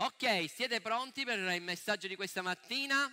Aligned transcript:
Ok, 0.00 0.48
siete 0.48 0.80
pronti 0.80 1.24
per 1.24 1.40
il 1.40 1.60
messaggio 1.60 2.06
di 2.06 2.14
questa 2.14 2.40
mattina? 2.40 3.10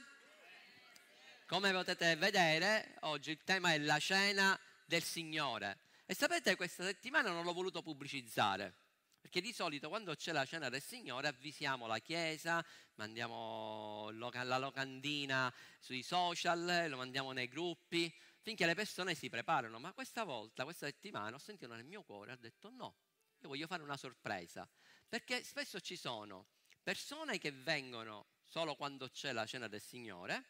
Come 1.48 1.72
potete 1.72 2.16
vedere, 2.16 2.98
oggi 3.00 3.32
il 3.32 3.44
tema 3.44 3.74
è 3.74 3.80
la 3.80 3.98
cena 3.98 4.56
del 4.86 5.02
Signore. 5.02 5.80
E 6.06 6.14
sapete, 6.14 6.56
questa 6.56 6.84
settimana 6.84 7.32
non 7.32 7.44
l'ho 7.44 7.54
voluto 7.54 7.82
pubblicizzare, 7.82 8.72
perché 9.20 9.42
di 9.42 9.52
solito 9.52 9.90
quando 9.90 10.14
c'è 10.14 10.32
la 10.32 10.46
cena 10.46 10.70
del 10.70 10.84
Signore 10.84 11.28
avvisiamo 11.28 11.88
la 11.88 11.98
chiesa, 11.98 12.64
mandiamo 12.98 14.12
la 14.12 14.60
locandina 14.60 15.52
sui 15.80 16.04
social, 16.04 16.86
lo 16.88 16.98
mandiamo 16.98 17.32
nei 17.32 17.48
gruppi, 17.48 18.14
finché 18.42 18.68
le 18.68 18.76
persone 18.76 19.16
si 19.16 19.28
preparano. 19.28 19.80
Ma 19.80 19.92
questa 19.94 20.24
volta, 20.24 20.66
questa 20.66 20.86
settimana, 20.86 21.36
ho 21.36 21.40
sentito 21.40 21.74
nel 21.74 21.84
mio 21.84 22.04
cuore, 22.04 22.34
ho 22.34 22.38
detto 22.40 22.70
no, 22.70 22.96
io 23.40 23.48
voglio 23.48 23.66
fare 23.66 23.82
una 23.82 23.98
sorpresa, 23.98 24.70
perché 25.10 25.44
spesso 25.44 25.80
ci 25.80 25.96
sono 25.96 26.54
persone 26.86 27.40
che 27.40 27.52
vengono 27.52 28.28
solo 28.44 28.76
quando 28.76 29.10
c'è 29.10 29.32
la 29.32 29.48
cena 29.48 29.68
del 29.68 29.82
Signore 29.82 30.44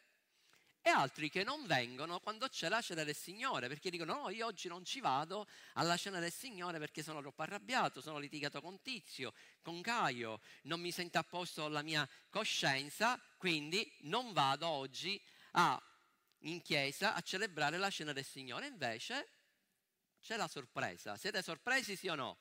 e 0.82 0.90
altri 0.90 1.30
che 1.30 1.44
non 1.44 1.66
vengono 1.66 2.20
quando 2.20 2.46
c'è 2.46 2.68
la 2.68 2.82
cena 2.82 3.04
del 3.04 3.16
Signore, 3.16 3.68
perché 3.68 3.88
dicono 3.88 4.14
no, 4.20 4.28
io 4.28 4.44
oggi 4.44 4.68
non 4.68 4.84
ci 4.84 5.00
vado 5.00 5.48
alla 5.72 5.96
cena 5.96 6.20
del 6.20 6.30
Signore 6.30 6.78
perché 6.78 7.02
sono 7.02 7.22
troppo 7.22 7.40
arrabbiato, 7.40 8.02
sono 8.02 8.18
litigato 8.18 8.60
con 8.60 8.82
Tizio, 8.82 9.32
con 9.62 9.80
Caio, 9.80 10.40
non 10.64 10.78
mi 10.78 10.92
sento 10.92 11.16
a 11.16 11.24
posto 11.24 11.68
la 11.68 11.80
mia 11.80 12.06
coscienza, 12.28 13.18
quindi 13.38 13.90
non 14.00 14.34
vado 14.34 14.68
oggi 14.68 15.18
a, 15.52 15.82
in 16.40 16.60
chiesa 16.60 17.14
a 17.14 17.22
celebrare 17.22 17.78
la 17.78 17.88
cena 17.88 18.12
del 18.12 18.26
Signore. 18.26 18.66
Invece 18.66 19.26
c'è 20.20 20.36
la 20.36 20.48
sorpresa. 20.48 21.16
Siete 21.16 21.40
sorpresi 21.40 21.96
sì 21.96 22.08
o 22.08 22.14
no? 22.14 22.36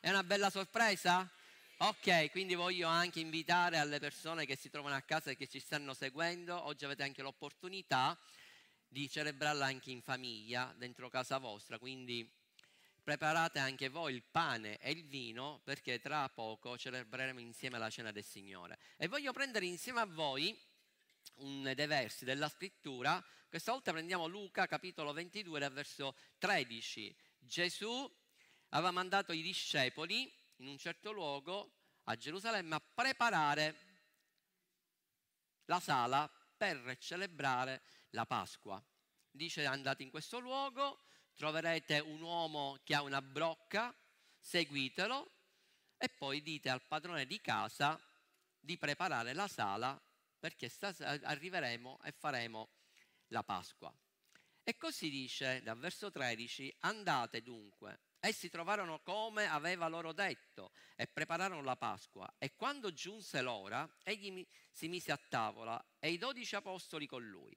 È 0.00 0.10
una 0.10 0.22
bella 0.22 0.50
sorpresa? 0.50 1.28
Ok, 1.80 2.32
quindi 2.32 2.56
voglio 2.56 2.88
anche 2.88 3.20
invitare 3.20 3.78
alle 3.78 4.00
persone 4.00 4.46
che 4.46 4.56
si 4.56 4.68
trovano 4.68 4.96
a 4.96 5.00
casa 5.02 5.30
e 5.30 5.36
che 5.36 5.46
ci 5.46 5.60
stanno 5.60 5.94
seguendo, 5.94 6.60
oggi 6.64 6.84
avete 6.84 7.04
anche 7.04 7.22
l'opportunità 7.22 8.18
di 8.88 9.08
celebrarla 9.08 9.66
anche 9.66 9.92
in 9.92 10.02
famiglia, 10.02 10.74
dentro 10.76 11.08
casa 11.08 11.38
vostra, 11.38 11.78
quindi 11.78 12.28
preparate 13.00 13.60
anche 13.60 13.90
voi 13.90 14.14
il 14.14 14.24
pane 14.24 14.78
e 14.78 14.90
il 14.90 15.04
vino 15.06 15.60
perché 15.62 16.00
tra 16.00 16.28
poco 16.28 16.76
celebreremo 16.76 17.38
insieme 17.38 17.78
la 17.78 17.90
cena 17.90 18.10
del 18.10 18.24
Signore. 18.24 18.80
E 18.96 19.06
voglio 19.06 19.32
prendere 19.32 19.64
insieme 19.64 20.00
a 20.00 20.06
voi 20.06 20.60
un 21.36 21.72
dei 21.76 21.86
versi 21.86 22.24
della 22.24 22.48
scrittura, 22.48 23.24
questa 23.48 23.70
volta 23.70 23.92
prendiamo 23.92 24.26
Luca 24.26 24.66
capitolo 24.66 25.12
22 25.12 25.60
dal 25.60 25.72
verso 25.72 26.16
13. 26.38 27.16
Gesù 27.38 28.12
aveva 28.70 28.90
mandato 28.90 29.32
i 29.32 29.42
discepoli 29.42 30.28
in 30.58 30.68
un 30.68 30.78
certo 30.78 31.12
luogo 31.12 31.72
a 32.04 32.16
Gerusalemme 32.16 32.74
a 32.74 32.80
preparare 32.80 33.86
la 35.66 35.80
sala 35.80 36.30
per 36.56 36.96
celebrare 36.98 37.82
la 38.10 38.24
Pasqua. 38.26 38.82
Dice 39.30 39.66
andate 39.66 40.02
in 40.02 40.10
questo 40.10 40.38
luogo, 40.38 41.04
troverete 41.34 42.00
un 42.00 42.20
uomo 42.22 42.80
che 42.82 42.94
ha 42.94 43.02
una 43.02 43.22
brocca, 43.22 43.94
seguitelo 44.38 45.32
e 45.96 46.08
poi 46.08 46.42
dite 46.42 46.70
al 46.70 46.82
padrone 46.82 47.26
di 47.26 47.40
casa 47.40 48.00
di 48.58 48.76
preparare 48.78 49.34
la 49.34 49.48
sala 49.48 50.00
perché 50.38 50.70
arriveremo 50.78 52.00
e 52.02 52.12
faremo 52.12 52.70
la 53.28 53.42
Pasqua. 53.42 53.92
E 54.62 54.76
così 54.76 55.10
dice 55.10 55.62
dal 55.62 55.78
verso 55.78 56.10
13, 56.10 56.76
andate 56.80 57.42
dunque 57.42 58.07
Essi 58.20 58.48
trovarono 58.48 59.00
come 59.00 59.46
aveva 59.46 59.86
loro 59.86 60.12
detto 60.12 60.72
e 60.96 61.06
prepararono 61.06 61.62
la 61.62 61.76
Pasqua. 61.76 62.32
E 62.38 62.54
quando 62.56 62.92
giunse 62.92 63.40
l'ora, 63.40 63.88
egli 64.02 64.44
si 64.70 64.88
mise 64.88 65.12
a 65.12 65.20
tavola 65.28 65.82
e 65.98 66.10
i 66.10 66.18
dodici 66.18 66.56
apostoli 66.56 67.06
con 67.06 67.24
lui. 67.26 67.56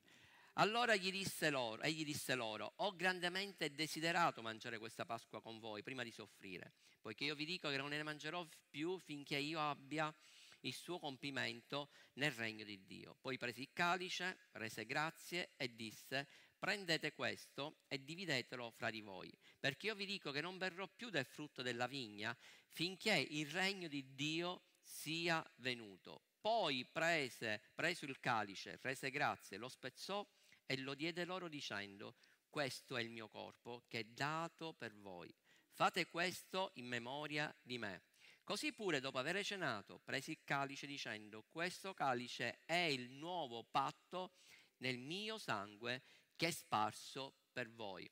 Allora 0.56 0.96
gli 0.96 1.12
disse 1.12 1.50
loro, 1.50 1.82
egli 1.82 2.04
disse 2.04 2.36
loro, 2.36 2.74
ho 2.78 2.96
grandemente 2.96 3.72
desiderato 3.72 4.42
mangiare 4.42 4.78
questa 4.78 5.06
Pasqua 5.06 5.42
con 5.42 5.60
voi 5.60 5.82
prima 5.82 6.04
di 6.04 6.12
soffrire, 6.12 6.74
poiché 7.00 7.24
io 7.24 7.36
vi 7.36 7.46
dico 7.46 7.70
che 7.70 7.78
non 7.78 7.90
ne 7.90 8.04
mangerò 8.04 8.46
più 8.70 9.00
finché 9.00 9.38
io 9.38 9.60
abbia 9.62 10.14
il 10.62 10.74
suo 10.74 11.00
compimento 11.00 11.90
nel 12.14 12.32
regno 12.32 12.66
di 12.66 12.86
Dio. 12.86 13.16
Poi 13.20 13.38
prese 13.38 13.62
il 13.62 13.70
calice, 13.74 14.38
rese 14.52 14.86
grazie 14.86 15.54
e 15.56 15.74
disse, 15.74 16.28
prendete 16.62 17.12
questo 17.14 17.80
e 17.88 18.04
dividetelo 18.04 18.70
fra 18.70 18.92
di 18.92 19.02
voi, 19.02 19.36
perché 19.60 19.88
io 19.88 19.96
vi 19.96 20.06
dico 20.06 20.30
che 20.30 20.42
non 20.42 20.60
berrò 20.60 20.88
più 20.88 21.10
del 21.10 21.26
frutto 21.26 21.64
della 21.64 21.88
vigna 21.88 22.38
finché 22.70 23.16
il 23.16 23.50
regno 23.50 23.88
di 23.88 24.14
Dio 24.14 24.66
sia 24.80 25.44
venuto. 25.56 26.22
Poi 26.40 26.86
prese, 26.86 27.64
preso 27.74 28.06
il 28.06 28.20
calice, 28.20 28.78
rese 28.80 29.10
grazie, 29.10 29.58
lo 29.58 29.70
spezzò 29.70 30.24
e 30.68 30.78
lo 30.78 30.94
diede 30.94 31.26
loro 31.26 31.48
dicendo, 31.48 32.18
questo 32.48 32.96
è 32.96 33.02
il 33.02 33.10
mio 33.10 33.28
corpo 33.28 33.86
che 33.88 34.02
è 34.02 34.04
dato 34.04 34.74
per 34.74 34.94
voi. 34.94 35.34
Fate 35.72 36.06
questo 36.06 36.74
in 36.76 36.86
memoria 36.86 37.52
di 37.64 37.80
me. 37.80 38.04
Così 38.44 38.72
pure 38.72 39.00
dopo 39.00 39.18
aver 39.18 39.44
cenato, 39.44 39.98
presi 39.98 40.30
il 40.30 40.44
calice 40.44 40.86
dicendo, 40.86 41.44
questo 41.50 41.96
calice 41.96 42.60
è 42.66 42.76
il 42.76 43.10
nuovo 43.10 43.64
patto 43.64 44.34
nel 44.78 45.00
mio 45.00 45.40
sangue 45.40 46.04
che 46.42 46.48
è 46.48 46.52
sparso 46.52 47.36
per 47.54 47.70
voi. 47.70 48.10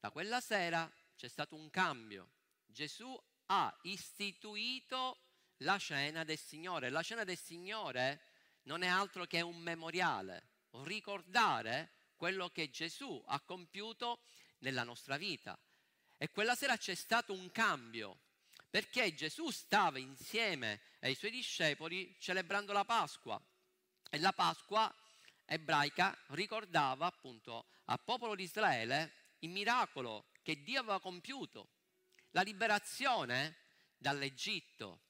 Da 0.00 0.10
quella 0.10 0.40
sera 0.40 0.92
c'è 1.14 1.28
stato 1.28 1.54
un 1.54 1.70
cambio. 1.70 2.30
Gesù 2.66 3.16
ha 3.46 3.78
istituito 3.82 5.20
la 5.58 5.78
cena 5.78 6.24
del 6.24 6.40
Signore. 6.40 6.90
La 6.90 7.04
cena 7.04 7.22
del 7.22 7.38
Signore 7.38 8.20
non 8.62 8.82
è 8.82 8.88
altro 8.88 9.26
che 9.26 9.42
un 9.42 9.58
memoriale, 9.58 10.48
ricordare 10.82 11.92
quello 12.16 12.48
che 12.48 12.68
Gesù 12.68 13.22
ha 13.28 13.38
compiuto 13.38 14.22
nella 14.58 14.82
nostra 14.82 15.16
vita. 15.16 15.56
E 16.16 16.32
quella 16.32 16.56
sera 16.56 16.76
c'è 16.76 16.96
stato 16.96 17.32
un 17.32 17.52
cambio, 17.52 18.22
perché 18.68 19.14
Gesù 19.14 19.50
stava 19.50 20.00
insieme 20.00 20.80
ai 20.98 21.14
suoi 21.14 21.30
discepoli 21.30 22.16
celebrando 22.18 22.72
la 22.72 22.84
Pasqua. 22.84 23.40
E 24.10 24.18
la 24.18 24.32
Pasqua 24.32 24.92
ebraica 25.46 26.16
ricordava 26.28 27.06
appunto 27.06 27.66
al 27.84 28.00
popolo 28.02 28.34
di 28.34 28.42
Israele 28.42 29.12
il 29.40 29.50
miracolo 29.50 30.26
che 30.42 30.62
Dio 30.62 30.80
aveva 30.80 31.00
compiuto, 31.00 31.68
la 32.30 32.42
liberazione 32.42 33.56
dall'Egitto. 33.96 35.00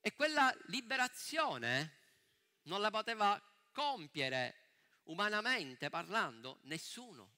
E 0.00 0.14
quella 0.14 0.54
liberazione 0.66 1.98
non 2.62 2.80
la 2.80 2.90
poteva 2.90 3.40
compiere 3.72 4.56
umanamente 5.04 5.90
parlando 5.90 6.60
nessuno. 6.62 7.32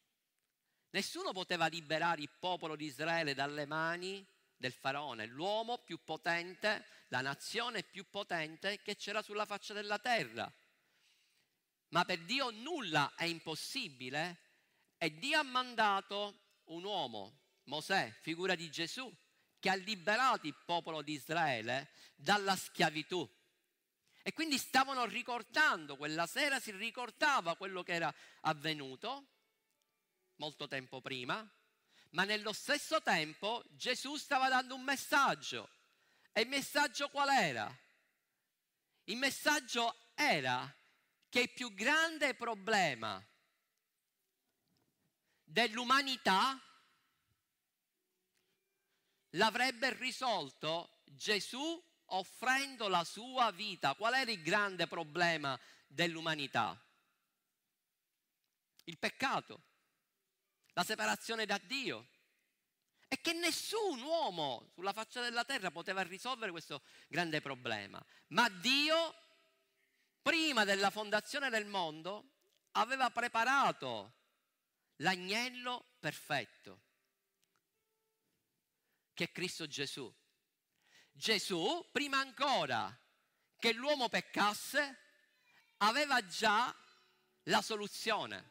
Nessuno 0.90 1.32
poteva 1.32 1.66
liberare 1.66 2.22
il 2.22 2.30
popolo 2.38 2.76
di 2.76 2.84
Israele 2.84 3.34
dalle 3.34 3.66
mani 3.66 4.24
del 4.56 4.72
faraone, 4.72 5.26
l'uomo 5.26 5.78
più 5.78 6.04
potente, 6.04 6.84
la 7.08 7.20
nazione 7.20 7.82
più 7.82 8.08
potente 8.08 8.80
che 8.82 8.96
c'era 8.96 9.22
sulla 9.22 9.46
faccia 9.46 9.72
della 9.72 9.98
terra 9.98 10.52
ma 11.92 12.04
per 12.04 12.20
Dio 12.24 12.50
nulla 12.50 13.14
è 13.16 13.24
impossibile 13.24 14.40
e 14.96 15.16
Dio 15.18 15.38
ha 15.38 15.42
mandato 15.42 16.40
un 16.64 16.84
uomo, 16.84 17.40
Mosè, 17.64 18.10
figura 18.20 18.54
di 18.54 18.70
Gesù, 18.70 19.12
che 19.58 19.68
ha 19.68 19.74
liberato 19.74 20.46
il 20.46 20.56
popolo 20.64 21.02
di 21.02 21.12
Israele 21.12 21.90
dalla 22.14 22.56
schiavitù. 22.56 23.28
E 24.22 24.32
quindi 24.32 24.56
stavano 24.56 25.04
ricordando, 25.04 25.96
quella 25.96 26.26
sera 26.26 26.60
si 26.60 26.70
ricordava 26.70 27.56
quello 27.56 27.82
che 27.82 27.92
era 27.92 28.14
avvenuto 28.42 29.26
molto 30.36 30.66
tempo 30.68 31.00
prima, 31.00 31.46
ma 32.10 32.24
nello 32.24 32.52
stesso 32.52 33.02
tempo 33.02 33.62
Gesù 33.70 34.16
stava 34.16 34.48
dando 34.48 34.76
un 34.76 34.82
messaggio. 34.82 35.68
E 36.32 36.42
il 36.42 36.48
messaggio 36.48 37.10
qual 37.10 37.28
era? 37.28 37.76
Il 39.04 39.16
messaggio 39.16 39.94
era 40.14 40.74
che 41.32 41.40
il 41.40 41.50
più 41.50 41.72
grande 41.72 42.34
problema 42.34 43.26
dell'umanità 45.42 46.60
l'avrebbe 49.30 49.96
risolto 49.96 51.00
Gesù 51.06 51.82
offrendo 52.08 52.86
la 52.88 53.02
sua 53.04 53.50
vita. 53.50 53.94
Qual 53.94 54.12
era 54.12 54.30
il 54.30 54.42
grande 54.42 54.86
problema 54.86 55.58
dell'umanità? 55.86 56.78
Il 58.84 58.98
peccato, 58.98 59.62
la 60.74 60.84
separazione 60.84 61.46
da 61.46 61.58
Dio. 61.64 62.08
E 63.08 63.22
che 63.22 63.32
nessun 63.32 64.02
uomo 64.02 64.70
sulla 64.74 64.92
faccia 64.92 65.22
della 65.22 65.46
terra 65.46 65.70
poteva 65.70 66.02
risolvere 66.02 66.50
questo 66.50 66.82
grande 67.08 67.40
problema. 67.40 68.04
Ma 68.28 68.50
Dio 68.50 69.21
prima 70.22 70.64
della 70.64 70.90
fondazione 70.90 71.50
del 71.50 71.66
mondo, 71.66 72.30
aveva 72.72 73.10
preparato 73.10 74.20
l'agnello 74.96 75.96
perfetto, 75.98 76.80
che 79.12 79.24
è 79.24 79.32
Cristo 79.32 79.66
Gesù. 79.66 80.12
Gesù, 81.12 81.86
prima 81.90 82.18
ancora 82.18 82.96
che 83.58 83.72
l'uomo 83.72 84.08
peccasse, 84.08 84.98
aveva 85.78 86.24
già 86.26 86.74
la 87.44 87.60
soluzione. 87.60 88.50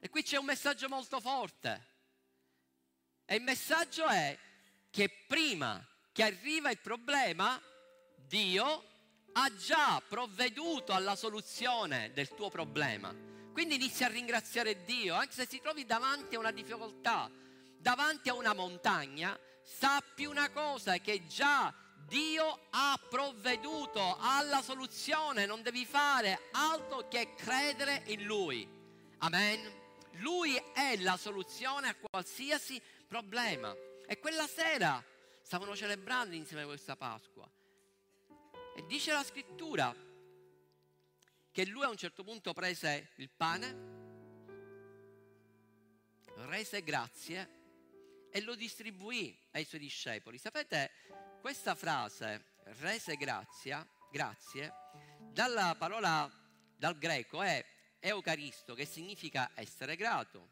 E 0.00 0.08
qui 0.08 0.22
c'è 0.22 0.36
un 0.36 0.46
messaggio 0.46 0.88
molto 0.88 1.20
forte. 1.20 1.90
E 3.24 3.36
il 3.36 3.42
messaggio 3.42 4.06
è 4.06 4.36
che 4.90 5.08
prima 5.26 5.86
che 6.10 6.24
arriva 6.24 6.70
il 6.70 6.80
problema, 6.80 7.60
Dio 8.16 8.91
ha 9.32 9.54
già 9.56 10.02
provveduto 10.06 10.92
alla 10.92 11.16
soluzione 11.16 12.12
del 12.12 12.34
tuo 12.34 12.48
problema. 12.48 13.14
Quindi 13.52 13.74
inizia 13.74 14.06
a 14.06 14.10
ringraziare 14.10 14.84
Dio, 14.84 15.14
anche 15.14 15.32
se 15.32 15.46
ti 15.46 15.60
trovi 15.60 15.84
davanti 15.84 16.34
a 16.34 16.38
una 16.38 16.52
difficoltà, 16.52 17.30
davanti 17.78 18.28
a 18.28 18.34
una 18.34 18.54
montagna, 18.54 19.38
sappi 19.62 20.24
una 20.24 20.50
cosa, 20.50 20.98
che 20.98 21.26
già 21.26 21.72
Dio 22.06 22.66
ha 22.70 22.98
provveduto 23.08 24.16
alla 24.20 24.62
soluzione, 24.62 25.46
non 25.46 25.62
devi 25.62 25.84
fare 25.84 26.48
altro 26.52 27.08
che 27.08 27.34
credere 27.34 28.02
in 28.06 28.24
Lui. 28.24 28.68
Amen. 29.18 29.80
Lui 30.16 30.56
è 30.74 30.96
la 30.98 31.16
soluzione 31.16 31.88
a 31.88 31.96
qualsiasi 31.96 32.80
problema. 33.06 33.74
E 34.06 34.18
quella 34.18 34.46
sera 34.46 35.02
stavano 35.42 35.74
celebrando 35.76 36.34
insieme 36.34 36.64
questa 36.64 36.96
Pasqua. 36.96 37.48
E 38.74 38.86
dice 38.86 39.12
la 39.12 39.22
scrittura 39.22 39.94
che 41.50 41.66
lui 41.66 41.84
a 41.84 41.90
un 41.90 41.96
certo 41.96 42.24
punto 42.24 42.54
prese 42.54 43.10
il 43.16 43.28
pane, 43.28 43.90
rese 46.46 46.82
grazie 46.82 47.60
e 48.30 48.40
lo 48.40 48.54
distribuì 48.54 49.38
ai 49.50 49.64
suoi 49.64 49.80
discepoli. 49.80 50.38
Sapete, 50.38 50.90
questa 51.42 51.74
frase, 51.74 52.54
rese 52.80 53.16
grazia, 53.16 53.86
grazie, 54.10 54.72
dalla 55.30 55.74
parola, 55.78 56.30
dal 56.74 56.96
greco 56.96 57.42
è 57.42 57.62
eucaristo, 58.00 58.74
che 58.74 58.86
significa 58.86 59.50
essere 59.54 59.96
grato, 59.96 60.48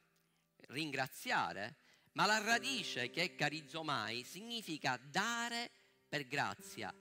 ringraziare, 0.69 1.77
ma 2.13 2.27
la 2.27 2.39
radice 2.39 3.11
che 3.11 3.23
è 3.23 3.35
carizomai 3.35 4.25
significa 4.25 5.01
dare 5.03 5.71
per 6.09 6.27
grazia, 6.27 6.95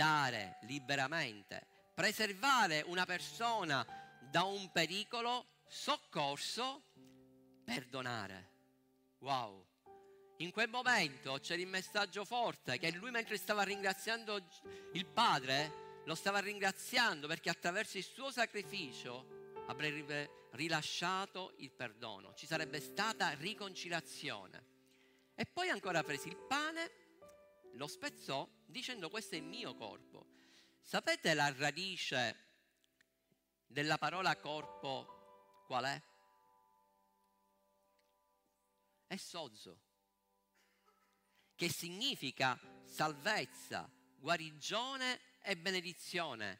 dare 0.00 0.56
liberamente, 0.62 1.66
preservare 1.94 2.82
una 2.86 3.04
persona 3.04 3.86
da 4.18 4.44
un 4.44 4.72
pericolo, 4.72 5.44
soccorso, 5.66 6.84
perdonare. 7.62 8.48
Wow! 9.18 9.62
In 10.38 10.52
quel 10.52 10.70
momento 10.70 11.38
c'era 11.42 11.60
il 11.60 11.66
messaggio 11.66 12.24
forte 12.24 12.78
che 12.78 12.90
lui 12.92 13.10
mentre 13.10 13.36
stava 13.36 13.62
ringraziando 13.62 14.42
il 14.92 15.04
Padre, 15.04 16.00
lo 16.06 16.14
stava 16.14 16.38
ringraziando 16.38 17.26
perché 17.26 17.50
attraverso 17.50 17.98
il 17.98 18.04
suo 18.04 18.30
sacrificio 18.30 19.52
avrebbe 19.66 20.48
rilasciato 20.52 21.52
il 21.58 21.70
perdono, 21.72 22.32
ci 22.32 22.46
sarebbe 22.46 22.80
stata 22.80 23.32
riconciliazione. 23.32 24.64
E 25.34 25.44
poi 25.44 25.68
ancora 25.68 26.02
presi 26.02 26.28
il 26.28 26.38
pane, 26.38 26.90
lo 27.74 27.86
spezzò 27.86 28.48
dicendo 28.70 29.10
questo 29.10 29.34
è 29.34 29.38
il 29.38 29.44
mio 29.44 29.74
corpo. 29.74 30.26
Sapete 30.80 31.34
la 31.34 31.52
radice 31.56 32.48
della 33.66 33.98
parola 33.98 34.36
corpo 34.36 35.62
qual 35.66 35.84
è? 35.84 36.02
È 39.06 39.16
sozzo 39.16 39.78
che 41.54 41.68
significa 41.68 42.58
salvezza, 42.84 43.88
guarigione 44.16 45.20
e 45.42 45.56
benedizione. 45.56 46.58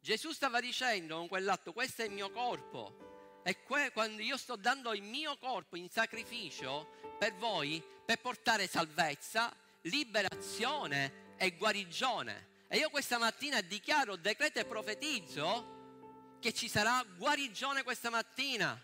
Gesù 0.00 0.32
stava 0.32 0.60
dicendo 0.60 1.18
con 1.18 1.28
quell'atto, 1.28 1.72
questo 1.72 2.02
è 2.02 2.06
il 2.06 2.12
mio 2.12 2.30
corpo. 2.30 3.40
E 3.44 3.62
que- 3.62 3.92
quando 3.92 4.22
io 4.22 4.36
sto 4.36 4.56
dando 4.56 4.94
il 4.94 5.02
mio 5.02 5.36
corpo 5.36 5.76
in 5.76 5.90
sacrificio 5.90 6.88
per 7.18 7.34
voi, 7.34 7.82
per 8.04 8.20
portare 8.20 8.66
salvezza, 8.66 9.54
liberazione 9.82 11.21
e 11.42 11.56
guarigione. 11.56 12.50
E 12.68 12.78
io 12.78 12.88
questa 12.88 13.18
mattina 13.18 13.60
dichiaro, 13.60 14.14
decreto 14.14 14.60
e 14.60 14.64
profetizzo 14.64 16.36
che 16.38 16.52
ci 16.52 16.68
sarà 16.68 17.04
guarigione 17.16 17.82
questa 17.82 18.10
mattina 18.10 18.80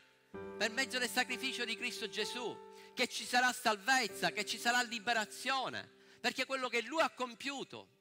per 0.56 0.72
mezzo 0.72 0.98
del 0.98 1.08
sacrificio 1.08 1.64
di 1.64 1.76
Cristo 1.76 2.08
Gesù 2.08 2.66
che 2.94 3.06
ci 3.06 3.24
sarà 3.24 3.52
salvezza, 3.52 4.32
che 4.32 4.44
ci 4.44 4.58
sarà 4.58 4.82
liberazione, 4.82 5.88
perché 6.20 6.46
quello 6.46 6.68
che 6.68 6.82
lui 6.82 7.00
ha 7.00 7.10
compiuto. 7.10 7.96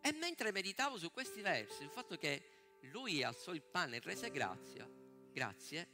E 0.00 0.10
mentre 0.12 0.50
meditavo 0.50 0.98
su 0.98 1.12
questi 1.12 1.40
versi, 1.40 1.84
il 1.84 1.90
fatto 1.90 2.16
che 2.16 2.78
lui 2.90 3.22
alzò 3.22 3.52
il 3.52 3.62
pane 3.62 3.98
e 3.98 4.00
rese 4.00 4.32
grazia, 4.32 4.90
grazie, 5.32 5.88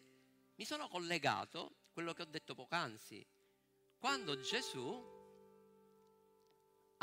mi 0.55 0.65
sono 0.65 0.89
collegato 0.89 1.67
a 1.67 1.93
quello 1.93 2.15
che 2.15 2.23
ho 2.23 2.27
detto 2.27 2.55
poc'anzi. 2.55 3.23
Quando 3.99 4.41
Gesù 4.41 5.14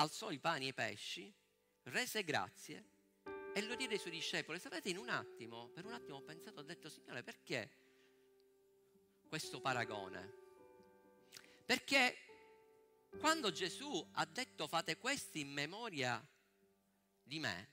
alzò 0.01 0.31
i 0.31 0.39
pani 0.39 0.65
e 0.65 0.69
i 0.69 0.73
pesci, 0.73 1.33
rese 1.83 2.23
grazie 2.23 2.89
e 3.53 3.61
lo 3.61 3.75
diede 3.75 3.93
ai 3.93 3.99
suoi 3.99 4.11
discepoli. 4.11 4.59
Sapete, 4.59 4.89
in 4.89 4.97
un 4.97 5.09
attimo, 5.09 5.69
per 5.69 5.85
un 5.85 5.93
attimo 5.93 6.17
ho 6.17 6.21
pensato, 6.21 6.59
ho 6.59 6.63
detto, 6.63 6.89
Signore, 6.89 7.23
perché 7.23 7.69
questo 9.27 9.61
paragone? 9.61 10.39
Perché 11.65 12.17
quando 13.19 13.51
Gesù 13.51 14.05
ha 14.13 14.25
detto 14.25 14.67
fate 14.67 14.97
questo 14.97 15.37
in 15.37 15.51
memoria 15.51 16.25
di 17.23 17.39
me, 17.39 17.69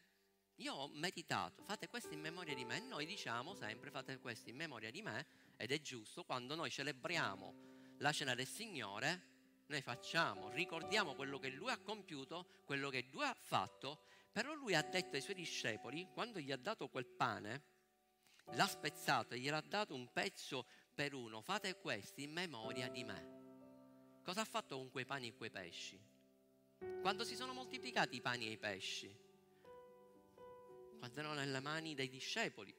io 0.56 0.74
ho 0.74 0.88
meditato, 0.88 1.62
fate 1.62 1.88
questo 1.88 2.12
in 2.12 2.20
memoria 2.20 2.54
di 2.54 2.64
me, 2.64 2.76
e 2.76 2.80
noi 2.80 3.06
diciamo 3.06 3.54
sempre 3.54 3.90
fate 3.90 4.18
questo 4.18 4.50
in 4.50 4.56
memoria 4.56 4.90
di 4.90 5.00
me, 5.02 5.26
ed 5.56 5.72
è 5.72 5.80
giusto, 5.80 6.24
quando 6.24 6.54
noi 6.54 6.70
celebriamo 6.70 7.54
la 7.98 8.12
cena 8.12 8.34
del 8.34 8.46
Signore, 8.46 9.37
noi 9.68 9.82
facciamo, 9.82 10.50
ricordiamo 10.50 11.14
quello 11.14 11.38
che 11.38 11.50
Lui 11.50 11.70
ha 11.70 11.78
compiuto, 11.78 12.46
quello 12.64 12.88
che 12.88 13.06
Lui 13.10 13.24
ha 13.24 13.36
fatto, 13.38 14.00
però 14.32 14.54
Lui 14.54 14.74
ha 14.74 14.82
detto 14.82 15.16
ai 15.16 15.22
Suoi 15.22 15.34
discepoli, 15.34 16.08
quando 16.12 16.38
gli 16.38 16.50
ha 16.50 16.56
dato 16.56 16.88
quel 16.88 17.06
pane, 17.06 17.62
l'ha 18.52 18.66
spezzato 18.66 19.34
e 19.34 19.38
gliel'ha 19.38 19.60
dato 19.60 19.94
un 19.94 20.10
pezzo 20.10 20.66
per 20.94 21.12
uno, 21.12 21.42
fate 21.42 21.76
questo 21.76 22.20
in 22.20 22.32
memoria 22.32 22.88
di 22.88 23.04
me. 23.04 23.36
Cosa 24.22 24.40
ha 24.40 24.46
fatto 24.46 24.76
con 24.76 24.90
quei 24.90 25.04
pani 25.04 25.28
e 25.28 25.34
quei 25.34 25.50
pesci? 25.50 26.00
Quando 27.00 27.24
si 27.24 27.36
sono 27.36 27.52
moltiplicati 27.52 28.16
i 28.16 28.20
pani 28.20 28.46
e 28.46 28.52
i 28.52 28.58
pesci? 28.58 29.14
Quando 30.98 31.18
erano 31.20 31.34
nelle 31.34 31.60
mani 31.60 31.94
dei 31.94 32.08
discepoli. 32.08 32.74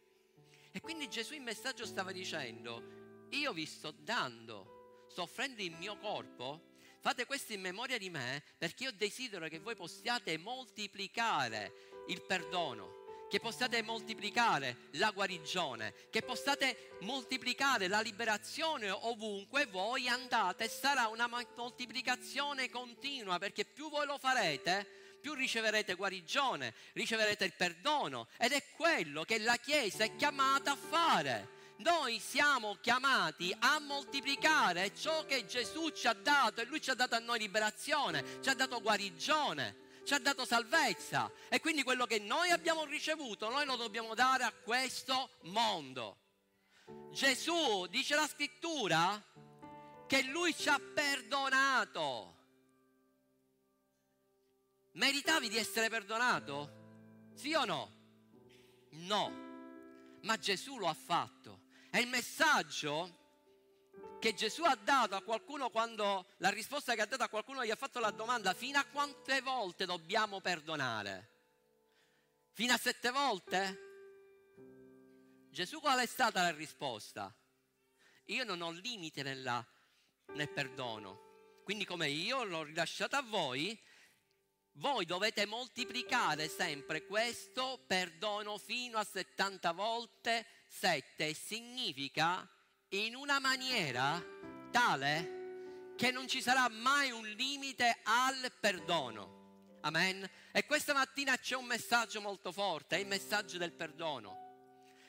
E 0.72 0.82
quindi 0.82 1.08
Gesù 1.08 1.34
in 1.34 1.44
messaggio 1.44 1.86
stava 1.86 2.12
dicendo, 2.12 3.28
io 3.30 3.54
vi 3.54 3.66
sto 3.66 3.92
dando, 3.92 5.06
sto 5.10 5.24
offrendo 5.24 5.62
il 5.62 5.76
mio 5.76 5.98
corpo, 5.98 6.69
fate 7.00 7.26
questo 7.26 7.54
in 7.54 7.62
memoria 7.62 7.98
di 7.98 8.10
me 8.10 8.44
perché 8.58 8.86
io 8.86 8.92
desidero 8.92 9.48
che 9.48 9.60
voi 9.60 9.76
possiate 9.76 10.38
moltiplicare 10.38 12.04
il 12.08 12.22
perdono 12.22 13.00
che 13.30 13.40
possiate 13.40 13.84
moltiplicare 13.84 14.88
la 14.94 15.12
guarigione, 15.12 15.94
che 16.10 16.24
possiate 16.24 16.98
moltiplicare 17.02 17.88
la 17.88 18.02
liberazione 18.02 18.90
ovunque 18.90 19.68
voi 19.68 20.08
andate. 20.10 20.68
Sarà 20.68 21.08
una 21.08 21.30
moltiplicazione 21.56 22.70
continua 22.70 23.38
perché 23.38 23.66
più 23.66 23.90
voi 23.90 24.08
lo 24.08 24.18
farete, 24.18 25.16
più 25.22 25.36
riceverete 25.36 25.94
guarigione, 25.94 26.74
riceverete 26.94 27.46
il 27.46 27.54
perdono 27.54 28.28
ed 28.38 28.52
è 28.52 28.64
quello 28.76 29.24
che 29.24 29.38
la 29.38 29.58
Chiesa 29.58 30.04
è 30.04 30.16
chiamata 30.16 30.72
a 30.72 30.76
fare. 30.76 31.58
Noi 31.80 32.20
siamo 32.20 32.78
chiamati 32.82 33.56
a 33.58 33.80
moltiplicare 33.80 34.94
ciò 34.94 35.26
che 35.26 35.46
Gesù 35.46 35.90
ci 35.92 36.08
ha 36.08 36.14
dato 36.14 36.62
e 36.62 36.66
Lui 36.66 36.82
ci 36.82 36.90
ha 36.90 36.94
dato 36.94 37.16
a 37.16 37.20
noi 37.20 37.40
liberazione, 37.40 38.42
ci 38.42 38.50
ha 38.50 38.54
dato 38.54 38.82
guarigione 38.82 39.88
ci 40.10 40.16
ha 40.16 40.20
dato 40.20 40.44
salvezza 40.44 41.32
e 41.50 41.60
quindi 41.60 41.84
quello 41.84 42.08
che 42.08 42.18
noi 42.18 42.50
abbiamo 42.50 42.84
ricevuto 42.86 43.48
noi 43.50 43.64
lo 43.68 43.76
dobbiamo 43.76 44.16
dare 44.16 44.44
a 44.44 44.52
questo 44.52 45.30
mondo. 45.42 46.18
Gesù 47.12 47.86
dice 47.86 48.16
la 48.16 48.26
scrittura 48.26 49.24
che 50.08 50.24
lui 50.24 50.56
ci 50.56 50.68
ha 50.68 50.80
perdonato. 50.80 52.38
Meritavi 54.94 55.48
di 55.48 55.58
essere 55.58 55.90
perdonato? 55.90 57.32
Sì 57.36 57.54
o 57.54 57.66
no? 57.66 57.94
No, 58.94 59.32
ma 60.24 60.38
Gesù 60.38 60.80
lo 60.80 60.88
ha 60.88 60.96
fatto. 60.96 61.59
E 61.92 62.00
il 62.00 62.08
messaggio 62.08 63.18
che 64.20 64.34
Gesù 64.34 64.64
ha 64.64 64.76
dato 64.76 65.16
a 65.16 65.24
qualcuno 65.24 65.70
quando 65.70 66.28
la 66.38 66.50
risposta 66.50 66.94
che 66.94 67.02
ha 67.02 67.06
dato 67.06 67.24
a 67.24 67.30
qualcuno 67.30 67.66
gli 67.66 67.72
ha 67.72 67.76
fatto 67.76 68.00
la 68.00 68.12
domanda 68.12 68.54
fino 68.54 68.78
a 68.78 68.86
quante 68.86 69.42
volte 69.42 69.86
dobbiamo 69.86 70.40
perdonare? 70.40 71.38
Fino 72.52 72.74
a 72.74 72.78
sette 72.78 73.10
volte? 73.10 73.88
Gesù 75.50 75.80
qual 75.80 76.00
è 76.00 76.06
stata 76.06 76.44
la 76.44 76.52
risposta? 76.52 77.34
Io 78.26 78.44
non 78.44 78.62
ho 78.62 78.72
limite 78.72 79.24
nella, 79.24 79.66
nel 80.34 80.50
perdono. 80.50 81.62
Quindi 81.64 81.86
come 81.86 82.10
io 82.10 82.44
l'ho 82.44 82.64
rilasciato 82.64 83.16
a 83.16 83.24
voi, 83.24 83.80
voi 84.74 85.06
dovete 85.06 85.46
moltiplicare 85.46 86.48
sempre 86.48 87.06
questo 87.06 87.84
perdono 87.88 88.58
fino 88.58 88.98
a 88.98 89.04
70 89.04 89.72
volte 89.72 90.46
7. 90.70 91.34
Significa 91.34 92.48
in 92.90 93.16
una 93.16 93.40
maniera 93.40 94.24
tale 94.72 95.94
che 95.98 96.12
non 96.12 96.28
ci 96.28 96.42
sarà 96.42 96.70
mai 96.70 97.12
un 97.12 97.28
limite 97.28 98.00
al 98.04 98.54
perdono. 98.60 99.78
Amen. 99.82 100.30
E 100.52 100.66
questa 100.66 100.94
mattina 100.94 101.38
c'è 101.38 101.56
un 101.56 101.66
messaggio 101.66 102.22
molto 102.22 102.52
forte, 102.52 102.96
è 102.96 103.00
il 103.00 103.08
messaggio 103.08 103.58
del 103.58 103.74
perdono. 103.74 104.48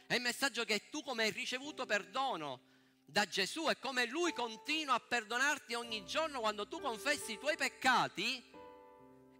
È 0.06 0.14
il 0.14 0.20
messaggio 0.20 0.64
che 0.64 0.88
tu 0.90 1.02
come 1.02 1.24
hai 1.24 1.30
ricevuto 1.30 1.86
perdono 1.86 2.68
da 3.04 3.24
Gesù 3.26 3.68
e 3.68 3.78
come 3.78 4.06
Lui 4.06 4.32
continua 4.32 4.94
a 4.94 5.00
perdonarti 5.00 5.74
ogni 5.74 6.04
giorno 6.06 6.40
quando 6.40 6.66
tu 6.66 6.80
confessi 6.80 7.32
i 7.32 7.38
tuoi 7.38 7.56
peccati, 7.56 8.42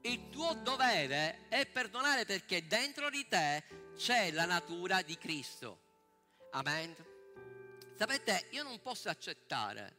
il 0.02 0.28
tuo 0.30 0.54
dovere 0.54 1.46
è 1.48 1.66
perdonare 1.66 2.24
perché 2.24 2.66
dentro 2.66 3.10
di 3.10 3.26
te 3.26 3.64
c'è 3.96 4.30
la 4.30 4.44
natura 4.44 5.02
di 5.02 5.16
Cristo. 5.18 5.88
Amen. 6.52 6.96
Sapete, 7.96 8.48
io 8.50 8.64
non 8.64 8.80
posso 8.80 9.08
accettare, 9.08 9.96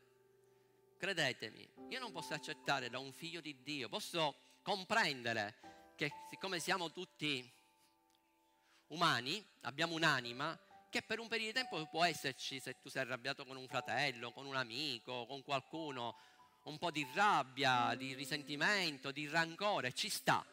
credetemi, 0.98 1.66
io 1.88 2.00
non 2.00 2.12
posso 2.12 2.34
accettare 2.34 2.90
da 2.90 3.00
un 3.00 3.14
figlio 3.14 3.40
di 3.40 3.62
Dio, 3.64 3.88
posso 3.88 4.36
comprendere 4.62 5.94
che 5.96 6.12
siccome 6.30 6.60
siamo 6.60 6.92
tutti 6.92 7.50
umani, 8.88 9.42
abbiamo 9.62 9.96
un'anima, 9.96 10.60
che 10.90 11.02
per 11.04 11.20
un 11.20 11.30
periodo 11.30 11.54
di 11.54 11.58
tempo 11.58 11.88
può 11.88 12.04
esserci 12.04 12.60
se 12.60 12.82
tu 12.82 12.90
sei 12.90 13.04
arrabbiato 13.04 13.46
con 13.46 13.56
un 13.56 13.68
fratello, 13.68 14.34
con 14.34 14.46
un 14.46 14.58
amico, 14.58 15.26
con 15.28 15.44
qualcuno, 15.44 16.18
un 16.64 16.78
po' 16.78 16.92
di 16.92 17.08
rabbia, 17.14 17.96
di 17.96 18.14
risentimento, 18.14 19.12
di 19.12 19.26
rancore, 19.26 19.94
ci 19.94 20.10
sta. 20.10 20.46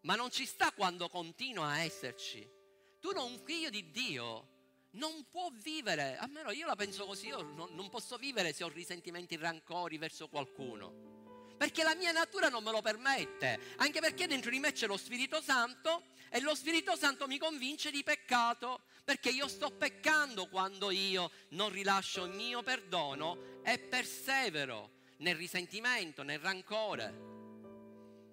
Ma 0.00 0.16
non 0.16 0.28
ci 0.30 0.44
sta 0.44 0.72
quando 0.72 1.08
continua 1.08 1.68
a 1.68 1.82
esserci. 1.82 2.58
Tu 3.00 3.10
non 3.12 3.32
un 3.32 3.40
figlio 3.44 3.70
di 3.70 3.90
Dio 3.90 4.48
non 4.92 5.26
può 5.30 5.50
vivere, 5.62 6.16
almeno 6.16 6.50
io 6.50 6.66
la 6.66 6.76
penso 6.76 7.06
così, 7.06 7.28
io 7.28 7.42
non, 7.42 7.74
non 7.74 7.88
posso 7.88 8.16
vivere 8.16 8.52
se 8.52 8.64
ho 8.64 8.68
risentimenti, 8.68 9.36
rancori 9.36 9.98
verso 9.98 10.28
qualcuno. 10.28 11.08
Perché 11.56 11.82
la 11.82 11.94
mia 11.94 12.10
natura 12.10 12.48
non 12.48 12.64
me 12.64 12.70
lo 12.70 12.80
permette, 12.80 13.60
anche 13.76 14.00
perché 14.00 14.26
dentro 14.26 14.50
di 14.50 14.58
me 14.58 14.72
c'è 14.72 14.86
lo 14.86 14.96
Spirito 14.96 15.42
Santo 15.42 16.04
e 16.30 16.40
lo 16.40 16.54
Spirito 16.54 16.96
Santo 16.96 17.26
mi 17.26 17.38
convince 17.38 17.90
di 17.90 18.02
peccato, 18.02 18.82
perché 19.04 19.28
io 19.30 19.46
sto 19.46 19.70
peccando 19.70 20.48
quando 20.48 20.90
io 20.90 21.30
non 21.50 21.70
rilascio 21.70 22.24
il 22.24 22.34
mio 22.34 22.62
perdono 22.62 23.62
e 23.62 23.78
persevero 23.78 24.98
nel 25.18 25.36
risentimento, 25.36 26.22
nel 26.22 26.38
rancore. 26.38 27.28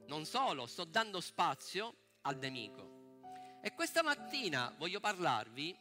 Non 0.08 0.26
solo, 0.26 0.66
sto 0.66 0.86
dando 0.86 1.20
spazio 1.20 1.96
al 2.22 2.38
nemico. 2.38 2.97
E 3.62 3.74
questa 3.74 4.04
mattina 4.04 4.74
voglio 4.78 5.00
parlarvi 5.00 5.76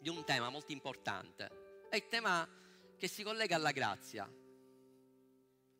di 0.00 0.08
un 0.08 0.24
tema 0.24 0.50
molto 0.50 0.72
importante. 0.72 1.86
È 1.88 1.96
il 1.96 2.08
tema 2.08 2.48
che 2.98 3.08
si 3.08 3.22
collega 3.22 3.56
alla 3.56 3.72
grazia. 3.72 4.24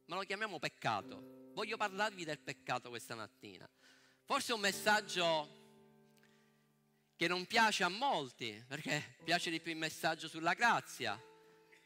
Ma 0.07 0.17
lo 0.17 0.23
chiamiamo 0.23 0.59
peccato. 0.59 1.51
Voglio 1.53 1.77
parlarvi 1.77 2.25
del 2.25 2.39
peccato 2.39 2.89
questa 2.89 3.15
mattina. 3.15 3.69
Forse 4.25 4.53
è 4.53 4.55
un 4.55 4.61
messaggio 4.61 5.61
che 7.17 7.29
non 7.29 7.47
piace 7.47 7.85
a 7.85 7.89
molti, 7.89 8.65
perché 8.67 9.17
piace 9.23 9.51
di 9.51 9.61
più 9.61 9.73
il 9.73 9.79
messaggio 9.79 10.29
sulla 10.29 10.55
grazia, 10.55 11.21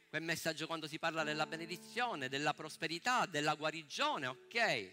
quel 0.09 0.23
messaggio 0.23 0.67
quando 0.67 0.87
si 0.87 0.99
parla 0.99 1.25
della 1.25 1.47
benedizione, 1.47 2.29
della 2.29 2.55
prosperità, 2.55 3.27
della 3.27 3.55
guarigione, 3.55 4.27
ok, 4.29 4.91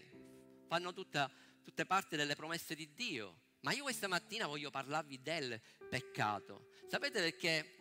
fanno 0.66 0.92
tutta, 0.92 1.30
tutte 1.62 1.86
parte 1.86 2.16
delle 2.16 2.34
promesse 2.34 2.74
di 2.74 2.92
Dio. 2.92 3.43
Ma 3.64 3.72
io 3.72 3.82
questa 3.82 4.08
mattina 4.08 4.46
voglio 4.46 4.68
parlarvi 4.68 5.22
del 5.22 5.58
peccato. 5.88 6.68
Sapete 6.86 7.18
perché 7.18 7.76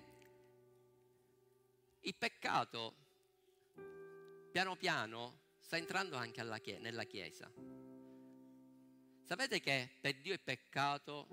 il 2.00 2.16
peccato 2.16 2.96
piano 4.50 4.78
piano 4.78 5.40
sta 5.60 5.76
entrando 5.76 6.16
anche 6.16 6.42
chie- 6.62 6.80
nella 6.80 7.04
Chiesa. 7.04 7.52
Sapete 9.24 9.60
che 9.60 9.90
per 10.00 10.22
Dio 10.22 10.32
il 10.32 10.40
peccato 10.40 11.28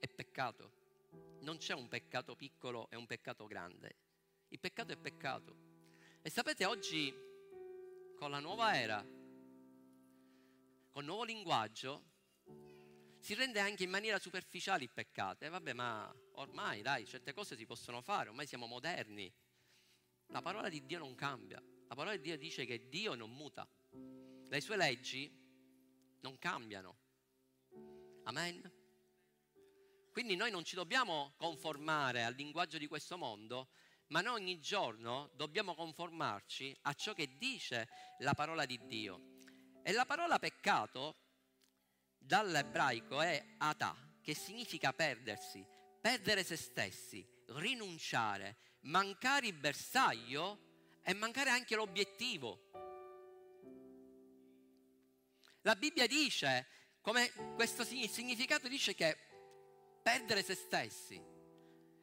è 0.00 0.08
peccato. 0.08 0.72
Non 1.42 1.58
c'è 1.58 1.74
un 1.74 1.86
peccato 1.86 2.34
piccolo 2.34 2.90
e 2.90 2.96
un 2.96 3.06
peccato 3.06 3.46
grande. 3.46 3.94
Il 4.48 4.58
peccato 4.58 4.92
è 4.92 4.96
peccato. 4.96 5.56
E 6.22 6.28
sapete 6.28 6.64
oggi 6.64 7.14
con 8.16 8.32
la 8.32 8.40
nuova 8.40 8.76
era, 8.76 9.11
con 10.92 11.02
il 11.02 11.08
nuovo 11.08 11.24
linguaggio, 11.24 12.04
si 13.18 13.34
rende 13.34 13.58
anche 13.58 13.82
in 13.82 13.90
maniera 13.90 14.18
superficiale 14.18 14.84
il 14.84 14.92
peccato. 14.92 15.44
E 15.44 15.48
vabbè, 15.48 15.72
ma 15.72 16.14
ormai 16.34 16.82
dai, 16.82 17.06
certe 17.06 17.32
cose 17.32 17.56
si 17.56 17.66
possono 17.66 18.02
fare, 18.02 18.28
ormai 18.28 18.46
siamo 18.46 18.66
moderni. 18.66 19.32
La 20.28 20.42
parola 20.42 20.68
di 20.68 20.84
Dio 20.86 20.98
non 20.98 21.14
cambia. 21.14 21.60
La 21.88 21.94
parola 21.94 22.14
di 22.16 22.22
Dio 22.22 22.36
dice 22.38 22.64
che 22.64 22.88
Dio 22.88 23.14
non 23.14 23.30
muta 23.30 23.68
le 24.52 24.60
sue 24.60 24.76
leggi 24.76 25.32
non 26.20 26.38
cambiano. 26.38 26.98
Amen. 28.24 28.70
Quindi 30.12 30.36
noi 30.36 30.50
non 30.50 30.62
ci 30.62 30.74
dobbiamo 30.74 31.32
conformare 31.38 32.22
al 32.22 32.34
linguaggio 32.34 32.76
di 32.76 32.86
questo 32.86 33.16
mondo, 33.16 33.70
ma 34.08 34.20
noi 34.20 34.42
ogni 34.42 34.60
giorno 34.60 35.30
dobbiamo 35.32 35.74
conformarci 35.74 36.76
a 36.82 36.92
ciò 36.92 37.14
che 37.14 37.38
dice 37.38 37.88
la 38.18 38.34
parola 38.34 38.66
di 38.66 38.78
Dio. 38.84 39.31
E 39.82 39.92
la 39.92 40.06
parola 40.06 40.38
peccato 40.38 41.16
dall'ebraico 42.16 43.20
è 43.20 43.54
ata, 43.58 43.96
che 44.22 44.34
significa 44.34 44.92
perdersi, 44.92 45.66
perdere 46.00 46.44
se 46.44 46.56
stessi, 46.56 47.26
rinunciare, 47.46 48.56
mancare 48.82 49.48
il 49.48 49.54
bersaglio 49.54 51.00
e 51.02 51.12
mancare 51.14 51.50
anche 51.50 51.74
l'obiettivo. 51.74 52.70
La 55.62 55.74
Bibbia 55.74 56.06
dice, 56.06 56.66
come 57.00 57.32
questo 57.54 57.84
significato 57.84 58.68
dice 58.68 58.94
che 58.94 59.16
perdere 60.02 60.42
se 60.42 60.54
stessi. 60.54 61.20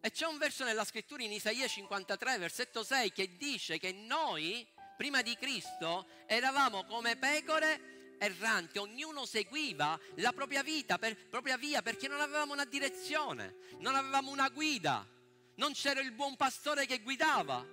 E 0.01 0.11
c'è 0.11 0.25
un 0.25 0.37
verso 0.37 0.63
nella 0.63 0.85
scrittura 0.85 1.23
in 1.23 1.31
Isaia 1.31 1.67
53, 1.67 2.37
versetto 2.37 2.83
6, 2.83 3.11
che 3.11 3.35
dice 3.35 3.77
che 3.77 3.91
noi, 3.91 4.65
prima 4.99 5.21
di 5.21 5.33
Cristo, 5.37 6.07
eravamo 6.25 6.83
come 6.83 7.15
pecore 7.15 8.17
erranti, 8.19 8.79
ognuno 8.79 9.25
seguiva 9.25 9.97
la 10.15 10.33
propria 10.33 10.61
vita, 10.61 10.97
per, 10.99 11.15
propria 11.29 11.55
via, 11.55 11.81
perché 11.81 12.09
non 12.09 12.19
avevamo 12.19 12.51
una 12.51 12.65
direzione, 12.65 13.59
non 13.77 13.95
avevamo 13.95 14.29
una 14.29 14.49
guida, 14.49 15.07
non 15.55 15.71
c'era 15.71 16.01
il 16.01 16.11
buon 16.11 16.35
pastore 16.35 16.85
che 16.85 16.99
guidava. 16.99 17.65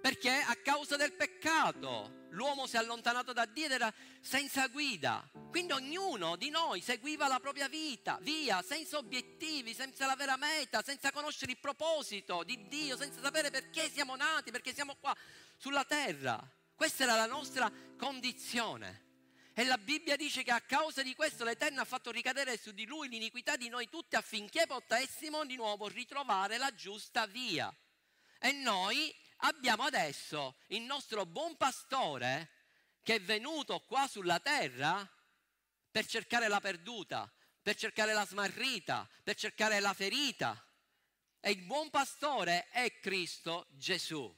Perché 0.00 0.30
a 0.30 0.56
causa 0.56 0.96
del 0.96 1.12
peccato 1.12 2.17
l'uomo 2.30 2.66
si 2.66 2.76
è 2.76 2.78
allontanato 2.78 3.32
da 3.32 3.46
Dio 3.46 3.66
ed 3.66 3.72
era 3.72 3.92
senza 4.20 4.66
guida. 4.68 5.28
Quindi 5.50 5.72
ognuno 5.72 6.36
di 6.36 6.50
noi 6.50 6.80
seguiva 6.80 7.26
la 7.28 7.40
propria 7.40 7.68
vita, 7.68 8.18
via, 8.22 8.62
senza 8.62 8.98
obiettivi, 8.98 9.74
senza 9.74 10.06
la 10.06 10.16
vera 10.16 10.36
meta, 10.36 10.82
senza 10.82 11.10
conoscere 11.10 11.52
il 11.52 11.58
proposito 11.58 12.42
di 12.44 12.68
Dio, 12.68 12.96
senza 12.96 13.20
sapere 13.20 13.50
perché 13.50 13.90
siamo 13.90 14.16
nati, 14.16 14.50
perché 14.50 14.74
siamo 14.74 14.96
qua 14.96 15.16
sulla 15.56 15.84
terra. 15.84 16.38
Questa 16.74 17.02
era 17.02 17.16
la 17.16 17.26
nostra 17.26 17.70
condizione. 17.96 19.06
E 19.58 19.64
la 19.64 19.76
Bibbia 19.76 20.14
dice 20.14 20.44
che 20.44 20.52
a 20.52 20.60
causa 20.60 21.02
di 21.02 21.16
questo 21.16 21.42
l'Eterno 21.42 21.80
ha 21.80 21.84
fatto 21.84 22.12
ricadere 22.12 22.56
su 22.56 22.70
di 22.70 22.86
lui 22.86 23.08
l'iniquità 23.08 23.56
di 23.56 23.68
noi 23.68 23.88
tutti 23.88 24.14
affinché 24.14 24.66
potessimo 24.68 25.44
di 25.44 25.56
nuovo 25.56 25.88
ritrovare 25.88 26.58
la 26.58 26.72
giusta 26.72 27.26
via. 27.26 27.74
E 28.38 28.52
noi 28.52 29.12
abbiamo 29.38 29.84
adesso 29.84 30.56
il 30.68 30.82
nostro 30.82 31.26
buon 31.26 31.56
pastore 31.56 32.50
che 33.02 33.16
è 33.16 33.20
venuto 33.20 33.80
qua 33.80 34.06
sulla 34.06 34.40
terra 34.40 35.08
per 35.90 36.06
cercare 36.06 36.48
la 36.48 36.60
perduta, 36.60 37.30
per 37.62 37.74
cercare 37.74 38.12
la 38.12 38.26
smarrita, 38.26 39.08
per 39.22 39.34
cercare 39.34 39.80
la 39.80 39.94
ferita. 39.94 40.62
E 41.40 41.50
il 41.50 41.62
buon 41.62 41.90
pastore 41.90 42.68
è 42.68 42.98
Cristo 42.98 43.66
Gesù. 43.70 44.34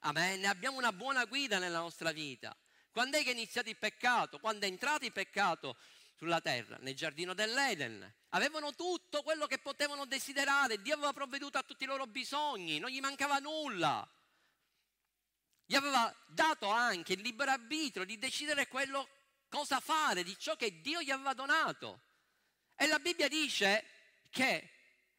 Amen. 0.00 0.44
Abbiamo 0.46 0.78
una 0.78 0.92
buona 0.92 1.24
guida 1.24 1.58
nella 1.58 1.78
nostra 1.78 2.12
vita. 2.12 2.56
Quando 2.90 3.18
è 3.18 3.22
che 3.22 3.30
è 3.30 3.32
iniziato 3.32 3.68
il 3.68 3.76
peccato? 3.76 4.38
Quando 4.38 4.66
è 4.66 4.68
entrato 4.68 5.04
il 5.04 5.12
peccato 5.12 5.78
sulla 6.16 6.40
terra, 6.40 6.76
nel 6.80 6.94
giardino 6.94 7.32
dell'Eden. 7.32 8.14
Avevano 8.30 8.74
tutto 8.74 9.22
quello 9.22 9.46
che 9.46 9.58
potevano 9.58 10.04
desiderare, 10.04 10.82
Dio 10.82 10.94
aveva 10.94 11.12
provveduto 11.12 11.56
a 11.56 11.62
tutti 11.62 11.84
i 11.84 11.86
loro 11.86 12.06
bisogni, 12.06 12.78
non 12.78 12.90
gli 12.90 13.00
mancava 13.00 13.38
nulla 13.38 14.06
gli 15.70 15.76
aveva 15.76 16.12
dato 16.26 16.68
anche 16.68 17.12
il 17.12 17.20
libero 17.20 17.52
arbitrio 17.52 18.04
di 18.04 18.18
decidere 18.18 18.66
quello, 18.66 19.08
cosa 19.48 19.78
fare 19.78 20.24
di 20.24 20.36
ciò 20.36 20.56
che 20.56 20.80
Dio 20.80 21.00
gli 21.00 21.12
aveva 21.12 21.32
donato. 21.32 22.00
E 22.74 22.88
la 22.88 22.98
Bibbia 22.98 23.28
dice 23.28 23.84
che 24.30 24.68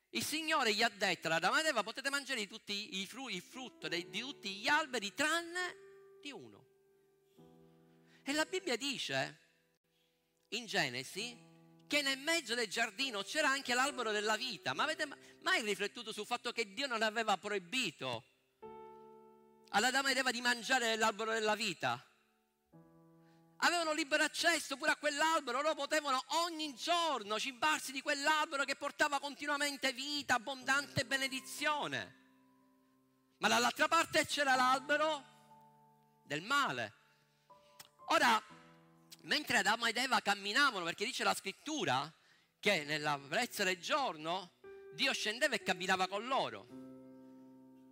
il 0.10 0.22
Signore 0.22 0.74
gli 0.74 0.84
ha 0.84 0.90
detto 0.90 1.28
ad 1.28 1.36
Adamo 1.36 1.58
ed 1.58 1.68
Eva 1.68 1.84
potete 1.84 2.10
mangiare 2.10 2.48
tutti 2.48 3.00
i 3.00 3.06
fru- 3.06 3.32
il 3.32 3.42
frutto 3.42 3.88
di, 3.88 4.10
di 4.10 4.20
tutti 4.20 4.54
gli 4.56 4.68
alberi 4.68 5.14
tranne 5.14 6.20
di 6.22 6.32
uno. 6.34 6.66
E 8.22 8.34
la 8.34 8.44
Bibbia 8.44 8.76
dice 8.76 9.40
in 10.50 10.66
Genesi 10.66 11.34
che 11.88 12.02
nel 12.02 12.20
mezzo 12.20 12.56
del 12.56 12.68
giardino 12.68 13.22
c'era 13.22 13.50
anche 13.50 13.74
l'albero 13.74 14.12
della 14.12 14.36
vita. 14.36 14.74
Ma 14.74 14.84
avete 14.84 15.08
mai 15.44 15.62
riflettuto 15.62 16.12
sul 16.12 16.26
fatto 16.26 16.52
che 16.52 16.74
Dio 16.74 16.88
non 16.88 17.04
aveva 17.04 17.38
proibito 17.38 18.26
ad 19.74 19.84
Adamo 19.84 20.10
ed 20.10 20.18
Eva 20.18 20.32
di 20.32 20.42
mangiare 20.42 20.88
dell'albero 20.88 21.32
della 21.32 21.56
vita? 21.56 22.04
Avevano 23.64 23.94
libero 23.94 24.24
accesso 24.24 24.76
pure 24.76 24.92
a 24.92 24.96
quell'albero, 24.96 25.62
loro 25.62 25.76
potevano 25.76 26.22
ogni 26.46 26.74
giorno 26.76 27.40
cibarsi 27.40 27.92
di 27.92 28.02
quell'albero 28.02 28.64
che 28.64 28.76
portava 28.76 29.20
continuamente 29.20 29.94
vita, 29.94 30.36
abbondante 30.36 31.06
benedizione. 31.06 32.20
Ma 33.38 33.48
dall'altra 33.48 33.88
parte 33.88 34.26
c'era 34.26 34.56
l'albero 34.56 35.24
del 36.24 36.42
male. 36.42 36.94
Ora, 38.08 38.42
mentre 39.22 39.60
Adamo 39.60 39.86
ed 39.86 39.98
Eva 39.98 40.22
camminavano, 40.22 40.84
perché 40.84 41.06
dice 41.06 41.24
la 41.24 41.36
scrittura 41.36 42.12
che 42.60 42.84
nella 42.84 43.18
brezza 43.18 43.64
del 43.64 43.80
giorno 43.80 44.54
Dio 44.94 45.14
scendeva 45.14 45.56
e 45.56 45.64
camminava 45.64 46.08
con 46.08 46.26
loro. 46.26 46.91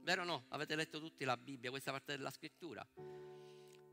Vero 0.09 0.23
o 0.23 0.25
no? 0.25 0.45
Avete 0.47 0.75
letto 0.75 0.99
tutti 0.99 1.23
la 1.23 1.37
Bibbia, 1.37 1.69
questa 1.69 1.91
parte 1.91 2.17
della 2.17 2.31
scrittura. 2.31 2.83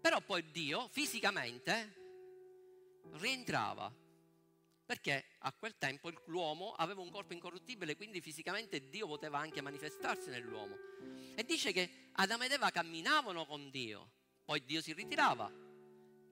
Però 0.01 0.19
poi 0.23 0.51
Dio 0.51 0.89
fisicamente 0.89 1.95
rientrava, 3.17 3.95
perché 4.87 5.27
a 5.41 5.53
quel 5.53 5.77
tempo 5.77 6.11
l'uomo 6.29 6.73
aveva 6.73 7.03
un 7.03 7.11
corpo 7.11 7.35
incorruttibile, 7.35 7.97
quindi 7.97 8.23
fisicamente 8.23 8.89
Dio 8.89 9.07
poteva 9.07 9.41
anche 9.41 9.61
manifestarsi 9.61 10.31
nell'uomo. 10.31 10.75
E 11.35 11.45
dice 11.45 11.71
che 11.73 12.09
Adamo 12.13 12.45
ed 12.45 12.53
Eva 12.53 12.71
camminavano 12.71 13.45
con 13.45 13.69
Dio, 13.69 14.13
poi 14.43 14.65
Dio 14.65 14.81
si 14.81 14.95
ritirava. 14.95 15.53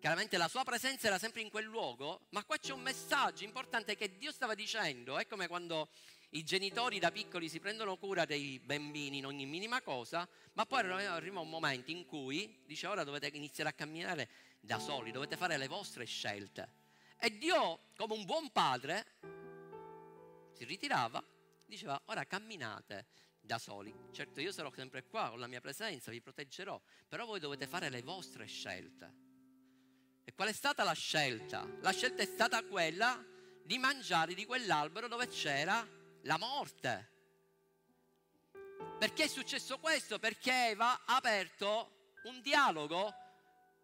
Chiaramente 0.00 0.38
la 0.38 0.48
sua 0.48 0.64
presenza 0.64 1.08
era 1.08 1.18
sempre 1.18 1.42
in 1.42 1.50
quel 1.50 1.66
luogo, 1.66 2.26
ma 2.30 2.42
qua 2.44 2.56
c'è 2.56 2.72
un 2.72 2.80
messaggio 2.80 3.44
importante 3.44 3.96
che 3.96 4.16
Dio 4.16 4.32
stava 4.32 4.54
dicendo, 4.54 5.18
è 5.18 5.26
come 5.26 5.46
quando 5.46 5.90
i 6.34 6.42
genitori 6.42 6.98
da 6.98 7.12
piccoli 7.12 7.48
si 7.48 7.60
prendono 7.60 7.96
cura 7.96 8.24
dei 8.24 8.58
bambini 8.58 9.18
in 9.18 9.26
ogni 9.26 9.46
minima 9.46 9.80
cosa, 9.82 10.28
ma 10.54 10.66
poi 10.66 10.80
arriva 11.04 11.38
un 11.38 11.48
momento 11.48 11.92
in 11.92 12.04
cui 12.06 12.62
dice 12.66 12.88
ora 12.88 13.04
dovete 13.04 13.28
iniziare 13.28 13.70
a 13.70 13.72
camminare 13.72 14.28
da 14.58 14.80
soli, 14.80 15.12
dovete 15.12 15.36
fare 15.36 15.56
le 15.56 15.68
vostre 15.68 16.04
scelte. 16.06 16.82
E 17.20 17.38
Dio, 17.38 17.90
come 17.96 18.14
un 18.14 18.24
buon 18.24 18.50
padre, 18.50 19.06
si 20.52 20.64
ritirava, 20.64 21.22
diceva 21.66 22.00
ora 22.06 22.24
camminate 22.24 23.06
da 23.40 23.58
soli. 23.58 23.94
Certo 24.10 24.40
io 24.40 24.50
sarò 24.50 24.72
sempre 24.74 25.04
qua 25.04 25.30
con 25.30 25.38
la 25.38 25.46
mia 25.46 25.60
presenza, 25.60 26.10
vi 26.10 26.20
proteggerò, 26.20 26.80
però 27.06 27.26
voi 27.26 27.38
dovete 27.38 27.68
fare 27.68 27.90
le 27.90 28.02
vostre 28.02 28.46
scelte. 28.46 29.22
E 30.24 30.34
qual 30.34 30.48
è 30.48 30.52
stata 30.52 30.82
la 30.82 30.94
scelta? 30.94 31.64
La 31.80 31.92
scelta 31.92 32.22
è 32.22 32.26
stata 32.26 32.64
quella 32.64 33.24
di 33.62 33.78
mangiare 33.78 34.34
di 34.34 34.44
quell'albero 34.44 35.06
dove 35.06 35.28
c'era 35.28 36.02
la 36.24 36.38
morte. 36.38 37.12
Perché 38.98 39.24
è 39.24 39.28
successo 39.28 39.78
questo? 39.78 40.18
Perché 40.18 40.68
Eva 40.68 41.04
ha 41.04 41.16
aperto 41.16 42.18
un 42.24 42.40
dialogo 42.40 43.12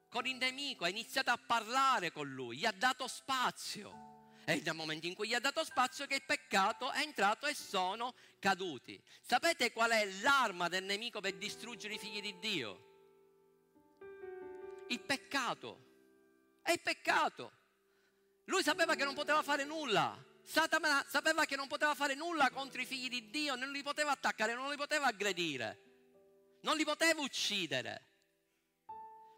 con 0.08 0.26
il 0.26 0.36
nemico, 0.36 0.84
ha 0.84 0.88
iniziato 0.88 1.30
a 1.30 1.38
parlare 1.38 2.10
con 2.12 2.28
lui, 2.28 2.58
gli 2.58 2.66
ha 2.66 2.72
dato 2.72 3.06
spazio. 3.06 4.08
E 4.44 4.60
nel 4.64 4.74
momento 4.74 5.06
in 5.06 5.14
cui 5.14 5.28
gli 5.28 5.34
ha 5.34 5.40
dato 5.40 5.62
spazio 5.62 6.06
che 6.06 6.16
il 6.16 6.24
peccato 6.24 6.90
è 6.90 7.00
entrato 7.00 7.46
e 7.46 7.54
sono 7.54 8.14
caduti. 8.38 9.00
Sapete 9.20 9.72
qual 9.72 9.90
è 9.90 10.04
l'arma 10.22 10.68
del 10.68 10.84
nemico 10.84 11.20
per 11.20 11.34
distruggere 11.34 11.94
i 11.94 11.98
figli 11.98 12.20
di 12.20 12.38
Dio? 12.38 12.88
Il 14.88 15.00
peccato. 15.00 15.88
È 16.62 16.72
il 16.72 16.80
peccato. 16.80 17.52
Lui 18.44 18.62
sapeva 18.62 18.96
che 18.96 19.04
non 19.04 19.14
poteva 19.14 19.42
fare 19.42 19.64
nulla. 19.64 20.29
Satana 20.50 21.06
sapeva 21.08 21.44
che 21.44 21.54
non 21.54 21.68
poteva 21.68 21.94
fare 21.94 22.16
nulla 22.16 22.50
contro 22.50 22.80
i 22.80 22.84
figli 22.84 23.08
di 23.08 23.30
Dio, 23.30 23.54
non 23.54 23.70
li 23.70 23.84
poteva 23.84 24.10
attaccare, 24.10 24.52
non 24.52 24.68
li 24.68 24.76
poteva 24.76 25.06
aggredire, 25.06 25.78
non 26.62 26.76
li 26.76 26.82
poteva 26.82 27.20
uccidere. 27.20 28.06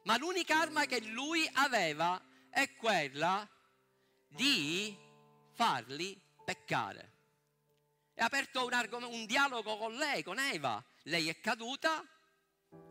Ma 0.05 0.17
l'unica 0.17 0.59
arma 0.59 0.87
che 0.87 1.03
lui 1.03 1.47
aveva 1.53 2.19
è 2.49 2.75
quella 2.77 3.47
di 4.27 4.97
farli 5.51 6.19
peccare. 6.47 7.13
E 8.15 8.23
ha 8.23 8.25
aperto 8.25 8.65
un, 8.65 8.73
argom- 8.73 9.13
un 9.13 9.27
dialogo 9.27 9.77
con 9.77 9.95
lei, 9.95 10.23
con 10.23 10.39
Eva. 10.39 10.83
Lei 11.03 11.29
è 11.29 11.39
caduta 11.41 12.03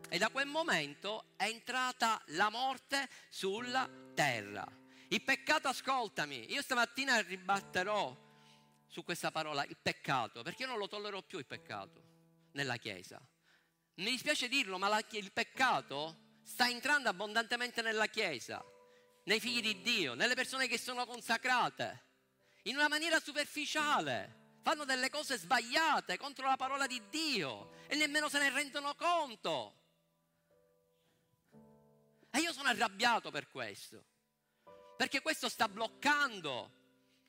e 0.08 0.20
da 0.20 0.30
quel 0.30 0.46
momento 0.46 1.34
è 1.38 1.46
entrata 1.46 2.22
la 2.28 2.52
morte 2.52 3.10
sulla 3.30 3.90
terra. 4.14 4.81
Il 5.12 5.22
peccato, 5.24 5.68
ascoltami, 5.68 6.54
io 6.54 6.62
stamattina 6.62 7.20
ribatterò 7.20 8.16
su 8.88 9.04
questa 9.04 9.30
parola, 9.30 9.66
il 9.66 9.76
peccato, 9.76 10.42
perché 10.42 10.62
io 10.64 10.70
non 10.70 10.78
lo 10.78 10.88
tollero 10.88 11.22
più 11.22 11.38
il 11.38 11.46
peccato 11.46 12.02
nella 12.54 12.78
Chiesa. 12.78 13.22
Mi 13.96 14.12
dispiace 14.12 14.48
dirlo, 14.48 14.78
ma 14.78 14.88
la, 14.88 15.04
il 15.10 15.32
peccato 15.34 16.38
sta 16.44 16.70
entrando 16.70 17.10
abbondantemente 17.10 17.82
nella 17.82 18.08
Chiesa, 18.08 18.64
nei 19.26 19.42
figli 19.42 19.62
di 19.62 19.82
Dio, 19.82 20.14
nelle 20.14 20.34
persone 20.34 20.68
che 20.68 20.78
sono 20.78 21.06
consacrate, 21.06 22.04
in 22.64 22.78
una 22.78 22.88
maniera 22.88 23.20
superficiale. 23.20 24.60
Fanno 24.62 24.86
delle 24.86 25.10
cose 25.10 25.38
sbagliate 25.38 26.18
contro 26.18 26.48
la 26.48 26.56
parola 26.56 26.88
di 26.88 27.02
Dio 27.10 27.74
e 27.88 27.98
nemmeno 27.98 28.30
se 28.30 28.40
ne 28.40 28.50
rendono 28.50 28.96
conto. 28.96 29.76
E 32.30 32.40
io 32.40 32.54
sono 32.54 32.70
arrabbiato 32.70 33.30
per 33.30 33.50
questo 33.50 34.11
perché 35.02 35.22
questo 35.22 35.50
sta 35.50 35.68
bloccando 35.68 36.72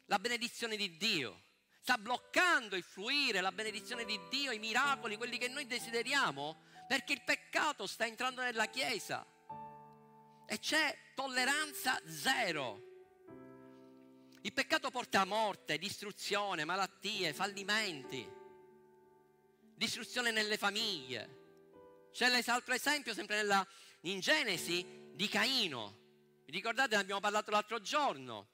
la 0.05 0.19
benedizione 0.19 0.77
di 0.77 0.99
Dio, 0.99 1.41
sta 1.81 1.97
bloccando 1.97 2.77
il 2.77 2.83
fluire, 2.83 3.41
la 3.41 3.51
benedizione 3.51 4.05
di 4.05 4.21
Dio, 4.29 4.53
i 4.53 4.59
miracoli, 4.59 5.17
quelli 5.17 5.39
che 5.39 5.49
noi 5.49 5.67
desideriamo, 5.67 6.65
perché 6.87 7.15
il 7.15 7.23
peccato 7.25 7.87
sta 7.87 8.05
entrando 8.05 8.43
nella 8.43 8.67
Chiesa 8.67 9.27
e 10.47 10.59
c'è 10.59 11.13
tolleranza 11.15 11.99
zero. 12.07 12.83
Il 14.43 14.53
peccato 14.53 14.91
porta 14.91 15.23
a 15.23 15.25
morte, 15.25 15.79
distruzione, 15.79 16.67
malattie, 16.67 17.33
fallimenti, 17.33 18.31
distruzione 19.75 20.31
nelle 20.31 20.59
famiglie. 20.59 22.11
C'è 22.13 22.29
l'altro 22.29 22.75
esempio, 22.75 23.15
sempre 23.15 23.37
nella, 23.37 23.67
in 24.03 24.21
Genesi, 24.21 24.85
di 25.15 25.27
Caino 25.27 26.01
ricordate, 26.53 26.95
ne 26.95 27.01
abbiamo 27.01 27.21
parlato 27.21 27.51
l'altro 27.51 27.81
giorno. 27.81 28.49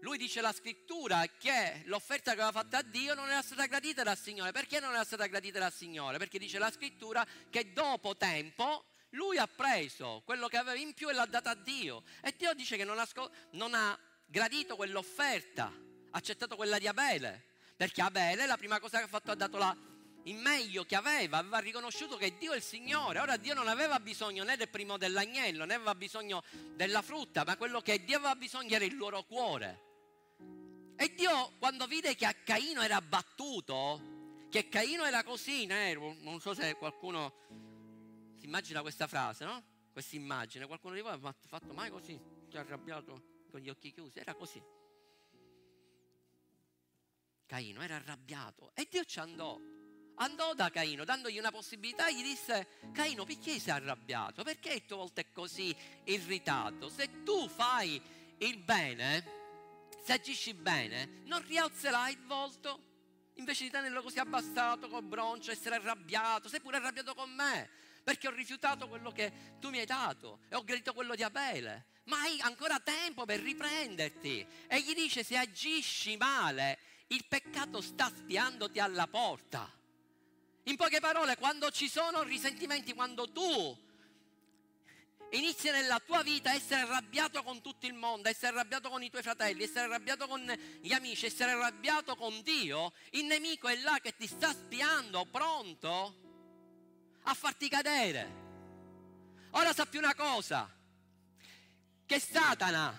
Lui 0.00 0.18
dice 0.18 0.40
la 0.40 0.52
scrittura 0.52 1.24
che 1.38 1.82
l'offerta 1.86 2.34
che 2.34 2.42
aveva 2.42 2.52
fatta 2.52 2.78
a 2.78 2.82
Dio 2.82 3.14
non 3.14 3.30
era 3.30 3.40
stata 3.40 3.64
gradita 3.66 4.02
dal 4.02 4.18
Signore. 4.18 4.52
Perché 4.52 4.78
non 4.78 4.92
era 4.92 5.04
stata 5.04 5.26
gradita 5.26 5.58
dal 5.58 5.72
Signore? 5.72 6.18
Perché 6.18 6.38
dice 6.38 6.58
la 6.58 6.70
scrittura 6.70 7.26
che 7.48 7.72
dopo 7.72 8.16
tempo 8.16 8.84
lui 9.10 9.38
ha 9.38 9.46
preso 9.46 10.22
quello 10.24 10.48
che 10.48 10.58
aveva 10.58 10.78
in 10.78 10.92
più 10.92 11.08
e 11.08 11.14
l'ha 11.14 11.24
dato 11.24 11.48
a 11.48 11.54
Dio. 11.54 12.02
E 12.22 12.34
Dio 12.36 12.52
dice 12.52 12.76
che 12.76 12.84
non 12.84 12.98
ha, 12.98 13.08
non 13.52 13.72
ha 13.72 13.98
gradito 14.26 14.76
quell'offerta, 14.76 15.64
ha 15.64 16.18
accettato 16.18 16.56
quella 16.56 16.78
di 16.78 16.86
Abele. 16.86 17.52
Perché 17.76 18.02
Abele 18.02 18.46
la 18.46 18.58
prima 18.58 18.78
cosa 18.78 18.98
che 18.98 19.04
ha 19.04 19.08
fatto 19.08 19.30
ha 19.30 19.34
dato 19.34 19.56
la 19.56 19.74
il 20.24 20.36
meglio 20.36 20.84
che 20.84 20.96
aveva, 20.96 21.38
aveva 21.38 21.58
riconosciuto 21.58 22.16
che 22.16 22.36
Dio 22.38 22.52
è 22.52 22.56
il 22.56 22.62
Signore. 22.62 23.18
Ora 23.18 23.36
Dio 23.36 23.54
non 23.54 23.68
aveva 23.68 24.00
bisogno 24.00 24.44
né 24.44 24.56
del 24.56 24.68
primo 24.68 24.96
dell'agnello, 24.96 25.64
né 25.64 25.74
aveva 25.74 25.94
bisogno 25.94 26.42
della 26.74 27.02
frutta, 27.02 27.44
ma 27.44 27.56
quello 27.56 27.80
che 27.80 28.04
Dio 28.04 28.16
aveva 28.16 28.36
bisogno 28.36 28.74
era 28.74 28.84
il 28.84 28.96
loro 28.96 29.22
cuore. 29.24 29.82
E 30.96 31.12
Dio 31.14 31.52
quando 31.58 31.86
vide 31.86 32.14
che 32.14 32.24
a 32.24 32.32
Caino 32.32 32.80
era 32.80 32.96
abbattuto, 32.96 34.46
che 34.48 34.68
Caino 34.68 35.04
era 35.04 35.24
così 35.24 35.66
non 35.66 36.40
so 36.40 36.54
se 36.54 36.74
qualcuno 36.76 37.32
si 38.38 38.46
immagina 38.46 38.80
questa 38.80 39.06
frase, 39.06 39.44
no? 39.44 39.62
Questa 39.92 40.16
immagine, 40.16 40.66
qualcuno 40.66 40.94
di 40.94 41.00
voi 41.00 41.12
ha 41.12 41.34
fatto 41.46 41.72
mai 41.72 41.90
così, 41.90 42.18
si 42.48 42.56
è 42.56 42.58
arrabbiato 42.58 43.44
con 43.50 43.60
gli 43.60 43.68
occhi 43.68 43.92
chiusi, 43.92 44.18
era 44.18 44.34
così. 44.34 44.62
Caino 47.46 47.82
era 47.82 47.96
arrabbiato 47.96 48.72
e 48.74 48.88
Dio 48.90 49.04
ci 49.04 49.18
andò 49.18 49.58
andò 50.16 50.54
da 50.54 50.70
Caino 50.70 51.04
dandogli 51.04 51.38
una 51.38 51.50
possibilità 51.50 52.10
gli 52.10 52.22
disse 52.22 52.68
Caino 52.92 53.24
perché 53.24 53.58
sei 53.58 53.74
arrabbiato? 53.74 54.42
Perché 54.42 54.74
il 54.74 54.84
tuo 54.84 54.98
volto 54.98 55.20
è 55.20 55.26
così 55.32 55.74
irritato? 56.04 56.88
Se 56.88 57.22
tu 57.22 57.48
fai 57.48 58.00
il 58.38 58.58
bene 58.58 59.42
se 60.04 60.12
agisci 60.12 60.54
bene 60.54 61.22
non 61.24 61.42
rialzerai 61.46 62.12
il 62.12 62.24
volto. 62.26 62.92
Invece 63.36 63.64
di 63.64 63.70
tenerlo 63.70 64.02
così 64.02 64.18
abbassato 64.18 64.88
col 64.88 65.02
broncio 65.02 65.50
essere 65.50 65.76
arrabbiato 65.76 66.48
sei 66.48 66.60
pure 66.60 66.76
arrabbiato 66.76 67.14
con 67.14 67.30
me 67.30 67.68
perché 68.04 68.28
ho 68.28 68.30
rifiutato 68.30 68.86
quello 68.86 69.10
che 69.10 69.32
tu 69.58 69.70
mi 69.70 69.78
hai 69.78 69.86
dato 69.86 70.40
e 70.48 70.54
ho 70.54 70.62
gradito 70.62 70.92
quello 70.92 71.14
di 71.14 71.22
Abele. 71.22 71.86
Ma 72.04 72.20
hai 72.20 72.38
ancora 72.42 72.78
tempo 72.78 73.24
per 73.24 73.40
riprenderti. 73.40 74.46
E 74.68 74.80
gli 74.82 74.92
dice 74.94 75.24
se 75.24 75.36
agisci 75.38 76.16
male 76.18 76.78
il 77.08 77.24
peccato 77.26 77.80
sta 77.80 78.12
spiandoti 78.14 78.78
alla 78.78 79.06
porta 79.06 79.82
in 80.64 80.76
poche 80.76 81.00
parole, 81.00 81.36
quando 81.36 81.70
ci 81.70 81.88
sono 81.88 82.22
risentimenti, 82.22 82.94
quando 82.94 83.30
tu 83.30 83.82
Inizia 85.34 85.72
nella 85.72 85.98
tua 85.98 86.22
vita 86.22 86.50
a 86.50 86.54
essere 86.54 86.82
arrabbiato 86.82 87.42
con 87.42 87.60
tutto 87.60 87.86
il 87.86 87.94
mondo, 87.94 88.28
essere 88.28 88.52
arrabbiato 88.52 88.88
con 88.88 89.02
i 89.02 89.10
tuoi 89.10 89.22
fratelli, 89.22 89.64
essere 89.64 89.86
arrabbiato 89.86 90.28
con 90.28 90.40
gli 90.80 90.92
amici, 90.92 91.26
essere 91.26 91.52
arrabbiato 91.52 92.14
con 92.14 92.40
Dio. 92.42 92.92
Il 93.10 93.24
nemico 93.24 93.66
è 93.66 93.74
là 93.80 93.98
che 94.00 94.14
ti 94.14 94.28
sta 94.28 94.52
spiando, 94.52 95.24
pronto 95.24 96.14
a 97.22 97.34
farti 97.34 97.68
cadere. 97.68 98.42
Ora 99.52 99.72
sappi 99.72 99.96
una 99.96 100.14
cosa, 100.14 100.72
che 102.06 102.20
Satana 102.20 102.96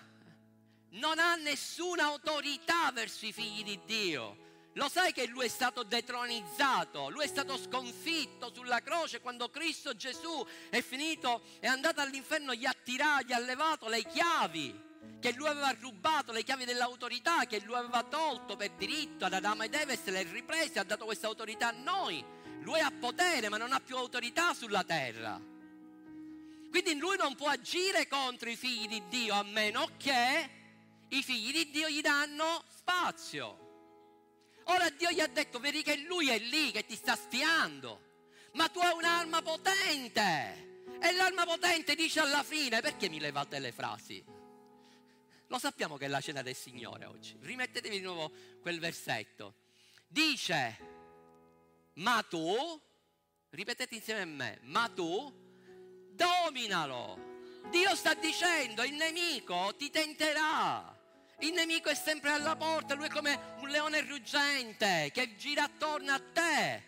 non 0.89 1.19
ha 1.19 1.35
nessuna 1.35 2.03
autorità 2.05 2.91
verso 2.91 3.25
i 3.25 3.31
figli 3.31 3.63
di 3.63 3.79
Dio. 3.85 4.43
Lo 4.75 4.89
sai 4.89 5.13
che 5.13 5.25
lui 5.27 5.45
è 5.45 5.49
stato 5.49 5.83
detronizzato, 5.83 7.09
lui 7.09 7.23
è 7.23 7.27
stato 7.27 7.57
sconfitto 7.57 8.51
sulla 8.53 8.81
croce 8.81 9.21
quando 9.21 9.49
Cristo 9.49 9.95
Gesù 9.95 10.45
è 10.69 10.81
finito, 10.81 11.43
è 11.61 11.67
andato 11.67 12.01
all'inferno, 12.01 12.53
gli 12.53 12.65
ha 12.65 12.75
tirato, 12.83 13.23
gli 13.23 13.31
ha 13.31 13.39
levato 13.39 13.87
le 13.87 14.03
chiavi 14.03 14.83
che 15.21 15.31
lui 15.31 15.47
aveva 15.47 15.73
rubato, 15.79 16.33
le 16.33 16.43
chiavi 16.43 16.65
dell'autorità 16.65 17.45
che 17.45 17.61
lui 17.61 17.75
aveva 17.75 18.03
tolto 18.03 18.57
per 18.57 18.71
diritto 18.71 19.23
ad 19.23 19.33
Adamo 19.33 19.63
ed 19.63 19.73
Eva 19.73 19.93
e 19.93 19.97
se 19.97 20.11
le 20.11 20.23
riprese, 20.23 20.79
ha 20.79 20.83
dato 20.83 21.05
questa 21.05 21.27
autorità 21.27 21.69
a 21.69 21.71
noi. 21.71 22.23
Lui 22.59 22.79
ha 22.81 22.91
potere 22.91 23.47
ma 23.47 23.55
non 23.55 23.71
ha 23.71 23.79
più 23.79 23.95
autorità 23.95 24.53
sulla 24.53 24.83
terra. 24.83 25.39
Quindi 26.69 26.97
lui 26.97 27.15
non 27.15 27.33
può 27.35 27.47
agire 27.47 28.09
contro 28.09 28.49
i 28.49 28.57
figli 28.57 28.89
di 28.89 29.03
Dio 29.07 29.35
a 29.35 29.43
meno 29.43 29.87
che 29.95 30.49
i 31.07 31.23
figli 31.23 31.53
di 31.53 31.71
Dio 31.71 31.87
gli 31.87 32.01
danno 32.01 32.65
spazio. 32.75 33.64
Ora 34.65 34.89
Dio 34.89 35.11
gli 35.11 35.19
ha 35.19 35.27
detto, 35.27 35.59
vedi 35.59 35.83
che 35.83 35.97
lui 35.97 36.29
è 36.29 36.39
lì 36.39 36.71
che 36.71 36.85
ti 36.85 36.95
sta 36.95 37.15
spiando, 37.15 38.01
ma 38.53 38.67
tu 38.69 38.79
hai 38.79 38.93
un'arma 38.93 39.41
potente. 39.41 40.63
E 40.99 41.11
l'arma 41.11 41.45
potente 41.45 41.93
dice 41.93 42.19
alla 42.19 42.43
fine, 42.43 42.81
perché 42.81 43.09
mi 43.09 43.19
levate 43.19 43.59
le 43.59 43.71
frasi? 43.71 44.23
Lo 45.47 45.59
sappiamo 45.59 45.97
che 45.97 46.05
è 46.05 46.07
la 46.07 46.21
cena 46.21 46.41
del 46.41 46.55
Signore 46.55 47.05
oggi. 47.05 47.37
Rimettetevi 47.39 47.97
di 47.97 48.03
nuovo 48.03 48.31
quel 48.61 48.79
versetto. 48.79 49.55
Dice, 50.07 50.77
ma 51.95 52.23
tu, 52.27 52.81
ripetete 53.49 53.95
insieme 53.95 54.21
a 54.21 54.25
me, 54.25 54.59
ma 54.63 54.89
tu 54.89 55.31
dominalo. 56.11 57.33
Dio 57.69 57.95
sta 57.95 58.13
dicendo, 58.15 58.83
il 58.83 58.93
nemico 58.93 59.75
ti 59.77 59.89
tenterà. 59.91 60.94
Il 61.39 61.53
nemico 61.53 61.89
è 61.89 61.95
sempre 61.95 62.31
alla 62.31 62.55
porta, 62.55 62.93
lui 62.93 63.07
è 63.07 63.09
come 63.09 63.55
un 63.59 63.69
leone 63.69 64.01
ruggente 64.01 65.11
che 65.13 65.35
gira 65.35 65.63
attorno 65.63 66.11
a 66.13 66.21
te. 66.33 66.83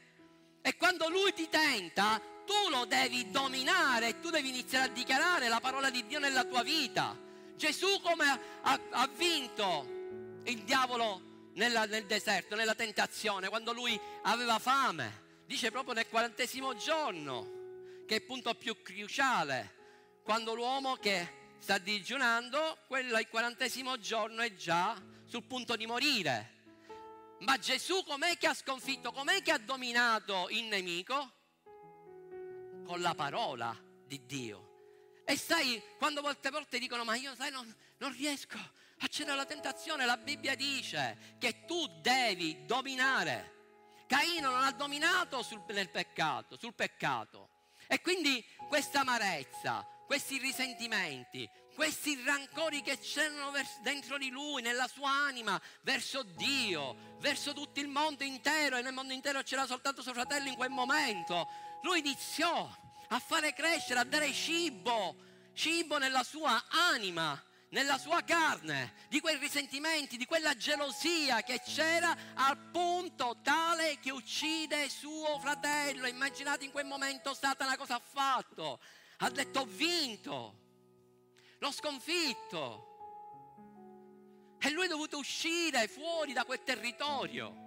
E 0.62 0.76
quando 0.76 1.10
lui 1.10 1.34
ti 1.34 1.50
tenta, 1.50 2.22
tu 2.46 2.70
lo 2.70 2.86
devi 2.86 3.30
dominare, 3.30 4.20
tu 4.20 4.30
devi 4.30 4.50
iniziare 4.50 4.86
a 4.86 4.94
dichiarare 4.94 5.50
la 5.50 5.60
parola 5.60 5.90
di 5.90 6.06
Dio 6.08 6.20
nella 6.20 6.46
tua 6.46 6.64
vita. 6.64 7.18
Gesù 7.56 8.00
come 8.02 8.26
ha, 8.62 8.80
ha 8.92 9.08
vinto 9.08 10.42
il 10.46 10.64
diavolo 10.64 11.50
nella, 11.54 11.86
nel 11.86 12.06
deserto, 12.06 12.56
nella 12.56 12.76
tentazione, 12.76 13.50
quando 13.50 13.74
lui 13.74 14.00
aveva 14.24 14.60
fame. 14.60 15.26
Dice 15.46 15.72
proprio 15.72 15.94
nel 15.94 16.08
quarantesimo 16.08 16.76
giorno, 16.76 18.04
che 18.06 18.16
è 18.16 18.18
il 18.18 18.24
punto 18.24 18.54
più 18.56 18.82
cruciale, 18.82 19.76
quando 20.24 20.54
l'uomo 20.54 20.96
che 20.96 21.47
sta 21.60 21.78
digiunando, 21.78 22.80
quello 22.88 23.18
il 23.18 23.28
quarantesimo 23.28 23.98
giorno 24.00 24.42
è 24.42 24.54
già 24.54 25.02
sul 25.26 25.44
punto 25.44 25.76
di 25.76 25.86
morire. 25.86 26.56
Ma 27.40 27.58
Gesù 27.58 28.04
com'è 28.04 28.38
che 28.38 28.48
ha 28.48 28.54
sconfitto, 28.54 29.12
com'è 29.12 29.42
che 29.42 29.52
ha 29.52 29.58
dominato 29.58 30.48
il 30.50 30.64
nemico? 30.64 31.34
Con 32.86 33.02
la 33.02 33.14
parola 33.14 33.76
di 34.06 34.26
Dio. 34.26 35.22
E 35.26 35.38
sai, 35.38 35.82
quando 35.98 36.22
molte 36.22 36.50
volte 36.50 36.80
dicono, 36.80 37.04
ma 37.04 37.16
io 37.16 37.36
sai, 37.36 37.52
non, 37.52 37.76
non 37.98 38.12
riesco 38.14 38.58
a 38.58 39.08
cedere 39.08 39.34
alla 39.34 39.46
tentazione, 39.46 40.06
la 40.06 40.18
Bibbia 40.18 40.56
dice 40.56 41.36
che 41.38 41.66
tu 41.66 41.86
devi 42.02 42.66
dominare. 42.66 43.56
Caino 44.08 44.50
non 44.50 44.64
ha 44.64 44.72
dominato 44.72 45.44
sul, 45.44 45.64
nel 45.68 45.90
peccato, 45.90 46.58
sul 46.58 46.74
peccato. 46.74 47.50
E 47.88 48.02
quindi 48.02 48.44
questa 48.68 49.02
amarezza, 49.02 49.86
questi 50.08 50.38
risentimenti, 50.40 51.48
questi 51.76 52.20
rancori 52.24 52.82
che 52.82 52.98
c'erano 52.98 53.52
dentro 53.82 54.18
di 54.18 54.30
lui, 54.30 54.64
nella 54.64 54.88
sua 54.88 55.12
anima, 55.12 55.62
verso 55.82 56.24
Dio, 56.24 57.18
verso 57.20 57.54
tutto 57.54 57.82
il 57.82 57.88
mondo 57.88 58.24
intero, 58.24 58.78
e 58.78 58.82
nel 58.82 58.94
mondo 58.94 59.14
intero 59.14 59.44
c'era 59.44 59.68
soltanto 59.68 60.02
suo 60.02 60.14
fratello 60.14 60.48
in 60.48 60.56
quel 60.56 60.72
momento. 60.72 61.48
Lui 61.84 62.00
iniziò 62.00 62.68
a 63.10 63.20
fare 63.20 63.54
crescere, 63.54 64.00
a 64.00 64.06
dare 64.06 64.32
cibo, 64.34 65.16
cibo 65.54 65.98
nella 65.98 66.24
sua 66.24 66.66
anima, 66.70 67.40
nella 67.70 67.98
sua 67.98 68.24
carne, 68.24 68.94
di 69.10 69.20
quei 69.20 69.38
risentimenti, 69.38 70.16
di 70.16 70.26
quella 70.26 70.56
gelosia 70.56 71.42
che 71.42 71.62
c'era 71.62 72.16
al 72.34 72.58
punto 72.72 73.40
tale 73.44 74.00
che 74.00 74.10
uccide 74.10 74.90
suo 74.90 75.38
fratello. 75.40 76.08
Immaginate 76.08 76.64
in 76.64 76.72
quel 76.72 76.86
momento 76.86 77.34
Satana 77.34 77.76
cosa 77.76 77.96
ha 77.96 78.02
fatto 78.02 78.80
ha 79.18 79.30
detto 79.30 79.62
ho 79.62 79.66
vinto, 79.66 80.60
l'ho 81.60 81.72
sconfitto. 81.72 82.96
E 84.60 84.70
lui 84.72 84.86
è 84.86 84.88
dovuto 84.88 85.18
uscire 85.18 85.88
fuori 85.88 86.34
da 86.34 86.44
quel 86.44 86.64
territorio. 86.64 87.66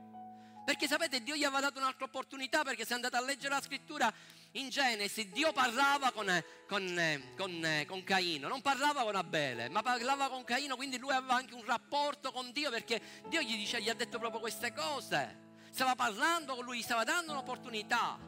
Perché 0.64 0.86
sapete, 0.86 1.22
Dio 1.22 1.34
gli 1.34 1.44
aveva 1.44 1.60
dato 1.60 1.78
un'altra 1.78 2.04
opportunità, 2.04 2.62
perché 2.62 2.84
se 2.84 2.94
andate 2.94 3.16
a 3.16 3.20
leggere 3.20 3.54
la 3.54 3.60
scrittura 3.60 4.12
in 4.52 4.68
Genesi, 4.68 5.30
Dio 5.30 5.52
parlava 5.52 6.12
con, 6.12 6.26
con, 6.68 7.22
con, 7.36 7.84
con, 7.86 8.04
Caino, 8.04 8.48
non 8.48 8.60
parlava 8.60 9.02
con 9.02 9.16
Abele, 9.16 9.68
ma 9.68 9.82
parlava 9.82 10.28
con 10.28 10.44
Caino, 10.44 10.76
quindi 10.76 10.98
lui 10.98 11.12
aveva 11.12 11.34
anche 11.34 11.54
un 11.54 11.64
rapporto 11.64 12.30
con 12.30 12.52
Dio, 12.52 12.70
perché 12.70 13.00
Dio 13.28 13.40
gli, 13.40 13.56
dice, 13.56 13.80
gli 13.80 13.88
ha 13.88 13.94
detto 13.94 14.18
proprio 14.18 14.40
queste 14.40 14.72
cose. 14.72 15.48
Stava 15.70 15.94
parlando 15.94 16.54
con 16.54 16.64
lui, 16.64 16.78
gli 16.78 16.82
stava 16.82 17.04
dando 17.04 17.32
un'opportunità. 17.32 18.18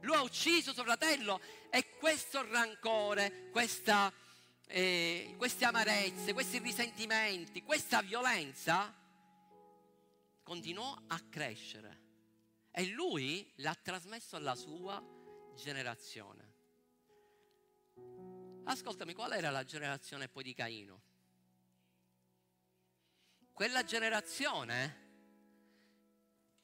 Lui 0.00 0.14
ha 0.16 0.22
ucciso 0.22 0.72
suo 0.72 0.84
fratello 0.84 1.40
e 1.70 1.96
questo 1.98 2.46
rancore, 2.48 3.50
questa, 3.50 4.12
eh, 4.66 5.34
queste 5.36 5.64
amarezze, 5.64 6.32
questi 6.32 6.58
risentimenti, 6.58 7.62
questa 7.62 8.00
violenza 8.02 8.94
continuò 10.42 10.96
a 11.08 11.20
crescere 11.28 12.06
e 12.70 12.86
lui 12.86 13.52
l'ha 13.56 13.74
trasmesso 13.74 14.36
alla 14.36 14.54
sua 14.54 15.02
generazione. 15.54 16.46
Ascoltami, 18.64 19.14
qual 19.14 19.32
era 19.32 19.50
la 19.50 19.64
generazione 19.64 20.28
poi 20.28 20.42
di 20.42 20.54
Caino? 20.54 21.02
Quella 23.52 23.82
generazione 23.82 25.06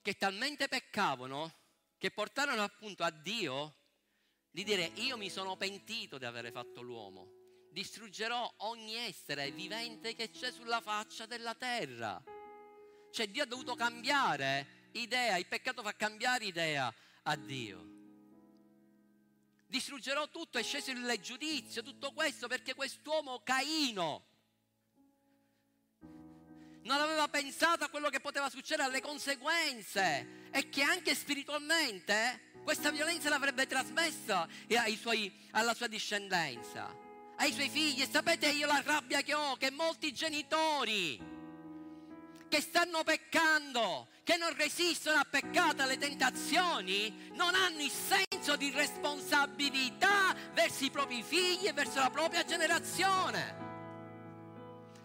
che 0.02 0.14
talmente 0.16 0.68
peccavano 0.68 1.52
che 1.96 2.10
portarono 2.10 2.62
appunto 2.62 3.02
a 3.02 3.10
Dio 3.10 3.74
di 4.54 4.62
dire 4.62 4.92
io 4.94 5.16
mi 5.16 5.30
sono 5.30 5.56
pentito 5.56 6.16
di 6.16 6.24
aver 6.24 6.52
fatto 6.52 6.80
l'uomo, 6.80 7.28
distruggerò 7.72 8.54
ogni 8.58 8.94
essere 8.94 9.50
vivente 9.50 10.14
che 10.14 10.30
c'è 10.30 10.52
sulla 10.52 10.80
faccia 10.80 11.26
della 11.26 11.56
terra. 11.56 12.22
Cioè 13.10 13.26
Dio 13.30 13.42
ha 13.42 13.46
dovuto 13.46 13.74
cambiare 13.74 14.90
idea, 14.92 15.36
il 15.38 15.48
peccato 15.48 15.82
fa 15.82 15.96
cambiare 15.96 16.44
idea 16.44 16.94
a 17.24 17.34
Dio. 17.34 17.84
Distruggerò 19.66 20.28
tutto, 20.28 20.58
è 20.58 20.62
sceso 20.62 20.92
il 20.92 21.18
giudizio, 21.20 21.82
tutto 21.82 22.12
questo 22.12 22.46
perché 22.46 22.74
quest'uomo 22.74 23.40
Caino 23.42 24.33
non 26.84 27.00
aveva 27.00 27.28
pensato 27.28 27.84
a 27.84 27.88
quello 27.88 28.08
che 28.08 28.20
poteva 28.20 28.48
succedere, 28.48 28.88
alle 28.88 29.00
conseguenze 29.00 30.48
e 30.50 30.68
che 30.68 30.82
anche 30.82 31.14
spiritualmente 31.14 32.52
questa 32.62 32.90
violenza 32.90 33.28
l'avrebbe 33.28 33.66
trasmessa 33.66 34.48
suoi, 35.00 35.32
alla 35.52 35.74
sua 35.74 35.86
discendenza, 35.86 36.94
ai 37.36 37.52
suoi 37.52 37.68
figli. 37.68 38.02
E 38.02 38.08
sapete 38.10 38.48
io 38.48 38.66
la 38.66 38.82
rabbia 38.84 39.22
che 39.22 39.34
ho, 39.34 39.56
che 39.56 39.70
molti 39.70 40.12
genitori 40.12 41.32
che 42.48 42.60
stanno 42.60 43.02
peccando, 43.02 44.08
che 44.22 44.36
non 44.36 44.54
resistono 44.54 45.18
a 45.18 45.26
peccato, 45.28 45.82
alle 45.82 45.98
tentazioni, 45.98 47.30
non 47.32 47.52
hanno 47.54 47.82
il 47.82 47.90
senso 47.90 48.56
di 48.56 48.70
responsabilità 48.70 50.34
verso 50.52 50.84
i 50.84 50.90
propri 50.90 51.22
figli 51.22 51.66
e 51.66 51.72
verso 51.72 51.98
la 51.98 52.10
propria 52.10 52.44
generazione. 52.44 53.73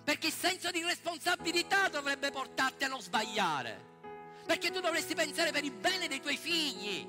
Perché 0.09 0.25
il 0.25 0.33
senso 0.33 0.71
di 0.71 0.81
responsabilità 0.81 1.87
dovrebbe 1.87 2.31
portarti 2.31 2.83
a 2.83 2.87
non 2.87 2.99
sbagliare. 2.99 3.99
Perché 4.43 4.71
tu 4.71 4.79
dovresti 4.79 5.13
pensare 5.13 5.51
per 5.51 5.63
il 5.63 5.71
bene 5.71 6.07
dei 6.07 6.19
tuoi 6.19 6.35
figli. 6.35 7.07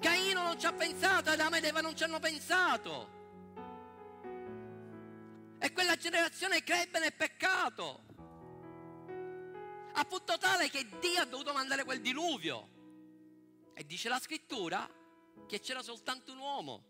Caino 0.00 0.42
non 0.42 0.58
ci 0.58 0.64
ha 0.64 0.72
pensato, 0.72 1.28
Adamo 1.28 1.56
ed 1.56 1.64
Eva 1.64 1.82
non 1.82 1.94
ci 1.94 2.04
hanno 2.04 2.18
pensato. 2.18 3.10
E 5.58 5.72
quella 5.72 5.96
generazione 5.96 6.64
crebbe 6.64 6.98
nel 7.00 7.12
peccato. 7.12 8.04
A 9.92 10.04
punto 10.06 10.38
tale 10.38 10.70
che 10.70 10.88
Dio 11.00 11.20
ha 11.20 11.26
dovuto 11.26 11.52
mandare 11.52 11.84
quel 11.84 12.00
diluvio. 12.00 12.68
E 13.74 13.84
dice 13.84 14.08
la 14.08 14.18
scrittura 14.18 14.88
che 15.46 15.60
c'era 15.60 15.82
soltanto 15.82 16.32
un 16.32 16.38
uomo. 16.38 16.84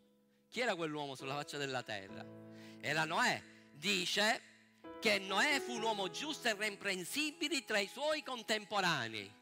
Chi 0.49 0.61
era 0.61 0.77
quell'uomo 0.77 1.17
sulla 1.17 1.35
faccia 1.35 1.59
della 1.59 1.83
terra? 1.83 2.25
era 2.81 3.05
Noè, 3.05 3.43
dice 3.73 4.49
che 5.01 5.19
Noè 5.19 5.61
fu 5.61 5.75
un 5.75 5.83
uomo 5.83 6.11
giusto 6.11 6.49
e 6.49 6.53
irreprensibile 6.53 7.65
tra 7.65 7.79
i 7.79 7.89
suoi 7.89 8.23
contemporanei. 8.23 9.33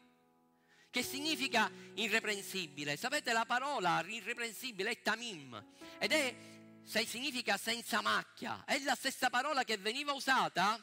Che 0.89 1.03
significa 1.03 1.71
irreprensibile? 1.95 2.95
Sapete 2.95 3.33
la 3.33 3.45
parola 3.45 4.03
irreprensibile 4.07 4.91
è 4.91 5.01
tamim 5.01 5.63
ed 5.99 6.11
è 6.11 6.35
significa 6.83 7.57
senza 7.57 8.01
macchia. 8.01 8.63
È 8.65 8.79
la 8.79 8.95
stessa 8.95 9.29
parola 9.29 9.63
che 9.63 9.77
veniva 9.77 10.13
usata 10.13 10.81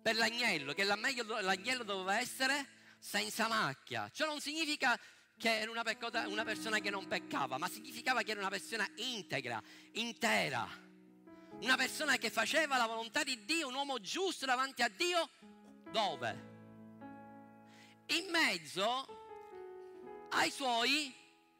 per 0.00 0.14
l'agnello, 0.14 0.72
che 0.72 0.84
l'agnello 0.84 1.82
doveva 1.82 2.18
essere 2.20 2.66
senza 2.98 3.48
macchia. 3.48 4.08
Ciò 4.12 4.26
non 4.26 4.40
significa 4.40 4.98
che 5.36 5.58
era 5.58 5.70
una 5.70 6.44
persona 6.44 6.78
che 6.78 6.90
non 6.90 7.08
peccava, 7.08 7.58
ma 7.58 7.68
significava 7.68 8.22
che 8.22 8.30
era 8.30 8.40
una 8.40 8.48
persona 8.48 8.88
integra, 8.96 9.62
intera. 9.94 10.84
Una 11.60 11.76
persona 11.76 12.16
che 12.18 12.30
faceva 12.30 12.76
la 12.76 12.86
volontà 12.86 13.24
di 13.24 13.44
Dio, 13.44 13.68
un 13.68 13.74
uomo 13.74 13.98
giusto 13.98 14.44
davanti 14.44 14.82
a 14.82 14.88
Dio, 14.88 15.28
dove? 15.90 16.54
In 18.08 18.30
mezzo 18.30 20.28
ai 20.30 20.50
suoi 20.50 21.14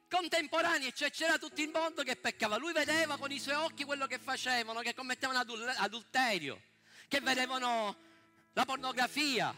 contemporanei, 0.09 0.95
cioè 0.95 1.11
c'era 1.11 1.39
tutto 1.39 1.61
il 1.63 1.71
mondo 1.71 2.03
che 2.03 2.17
peccava. 2.17 2.57
Lui 2.57 2.73
vedeva 2.73 3.17
con 3.17 3.33
i 3.33 3.39
suoi 3.39 3.55
occhi 3.55 3.85
quello 3.85 4.07
che 4.07 4.19
facevano, 4.19 4.81
che 4.81 4.95
commettevano 4.95 5.39
adulterio, 5.79 6.61
che 7.09 7.21
vedevano 7.21 7.97
la 8.53 8.65
pornografia, 8.65 9.55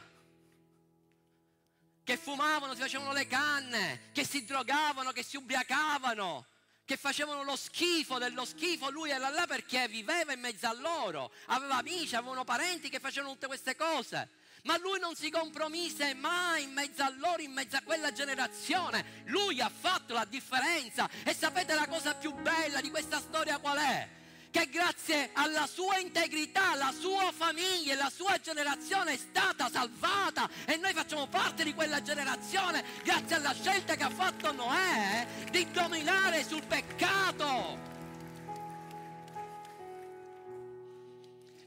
che 2.05 2.16
fumavano, 2.16 2.74
si 2.74 2.81
facevano 2.81 3.12
le 3.12 3.27
canne, 3.27 4.11
che 4.12 4.24
si 4.24 4.44
drogavano, 4.44 5.12
che 5.12 5.22
si 5.22 5.37
ubriacavano, 5.37 6.46
che 6.88 6.96
facevano 6.96 7.42
lo 7.42 7.55
schifo 7.55 8.16
dello 8.16 8.46
schifo. 8.46 8.88
Lui 8.88 9.11
era 9.11 9.29
là 9.29 9.44
perché 9.46 9.87
viveva 9.88 10.33
in 10.33 10.40
mezzo 10.40 10.66
a 10.68 10.72
loro, 10.72 11.33
aveva 11.48 11.77
amici, 11.77 12.16
avevano 12.16 12.44
parenti 12.44 12.88
che 12.88 12.98
facevano 12.98 13.35
tutte 13.35 13.46
queste 13.46 13.77
cose. 13.77 14.31
Ma 14.62 14.79
lui 14.79 14.98
non 14.98 15.14
si 15.14 15.29
compromise 15.29 16.14
mai 16.14 16.62
in 16.62 16.72
mezzo 16.72 17.03
a 17.03 17.11
loro, 17.11 17.42
in 17.42 17.53
mezzo 17.53 17.77
a 17.77 17.83
quella 17.83 18.11
generazione. 18.11 19.22
Lui 19.27 19.61
ha 19.61 19.68
fatto 19.68 20.14
la 20.14 20.24
differenza. 20.24 21.07
E 21.24 21.35
sapete 21.35 21.74
la 21.74 21.87
cosa 21.87 22.14
più 22.14 22.33
bella 22.33 22.81
di 22.81 22.88
questa 22.88 23.20
storia 23.20 23.59
qual 23.59 23.77
è? 23.77 24.17
Che 24.59 24.68
grazie 24.71 25.31
alla 25.35 25.68
sua 25.68 25.99
integrità 25.99 26.75
la 26.75 26.92
sua 26.92 27.31
famiglia 27.31 27.92
e 27.92 27.97
la 27.97 28.11
sua 28.11 28.40
generazione 28.40 29.12
è 29.12 29.16
stata 29.16 29.71
salvata 29.71 30.51
e 30.64 30.77
noi 30.77 30.92
facciamo 30.92 31.29
parte 31.29 31.62
di 31.62 31.73
quella 31.75 32.03
generazione 32.03 32.85
grazie 33.05 33.37
alla 33.37 33.55
scelta 33.55 33.94
che 33.94 34.03
ha 34.03 34.11
fatto 34.11 34.51
Noè 34.51 35.27
di 35.53 35.71
dominare 35.71 36.44
sul 36.44 36.64
peccato. 36.66 37.87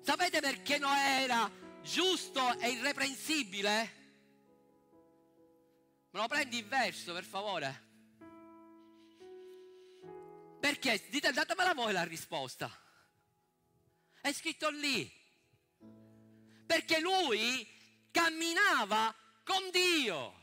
Sapete 0.01 0.41
perché 0.41 0.77
Noè 0.77 1.21
era 1.21 1.49
giusto 1.81 2.59
e 2.59 2.71
irreprensibile? 2.71 3.99
Me 6.09 6.19
lo 6.19 6.27
prendi 6.27 6.57
il 6.57 6.65
verso 6.65 7.13
per 7.13 7.23
favore? 7.23 7.90
Perché? 10.61 11.03
Dite, 11.09 11.31
datemela 11.31 11.73
voi 11.73 11.91
la 11.91 12.03
risposta. 12.03 12.69
È 14.21 14.31
scritto 14.31 14.69
lì. 14.69 15.11
Perché 16.67 16.99
lui 16.99 17.67
camminava 18.11 19.13
con 19.43 19.71
Dio. 19.71 20.39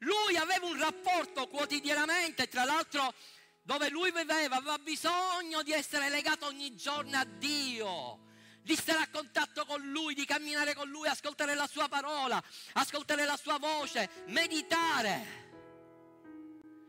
Lui 0.00 0.36
aveva 0.36 0.66
un 0.66 0.78
rapporto 0.78 1.48
quotidianamente, 1.48 2.48
tra 2.48 2.64
l'altro 2.64 3.14
dove 3.62 3.88
lui 3.88 4.12
viveva, 4.12 4.56
aveva 4.56 4.78
bisogno 4.78 5.62
di 5.62 5.72
essere 5.72 6.10
legato 6.10 6.44
ogni 6.44 6.76
giorno 6.76 7.16
a 7.16 7.24
Dio, 7.24 8.26
di 8.60 8.76
stare 8.76 8.98
a 8.98 9.08
contatto 9.08 9.64
con 9.64 9.80
Lui, 9.90 10.14
di 10.14 10.26
camminare 10.26 10.74
con 10.74 10.88
Lui, 10.90 11.08
ascoltare 11.08 11.54
la 11.54 11.66
Sua 11.66 11.88
parola, 11.88 12.40
ascoltare 12.74 13.24
la 13.24 13.38
Sua 13.38 13.58
voce, 13.58 14.08
meditare 14.26 15.45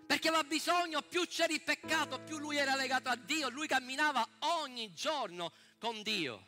perché 0.08 0.30
aveva 0.30 0.46
bisogno, 0.46 1.02
più 1.02 1.28
c'era 1.28 1.52
il 1.52 1.62
peccato, 1.62 2.22
più 2.22 2.38
lui 2.38 2.56
era 2.56 2.76
legato 2.76 3.10
a 3.10 3.18
Dio, 3.18 3.50
lui 3.50 3.68
camminava 3.68 4.26
ogni 4.64 4.94
giorno 4.94 5.52
con 5.78 6.02
Dio. 6.02 6.48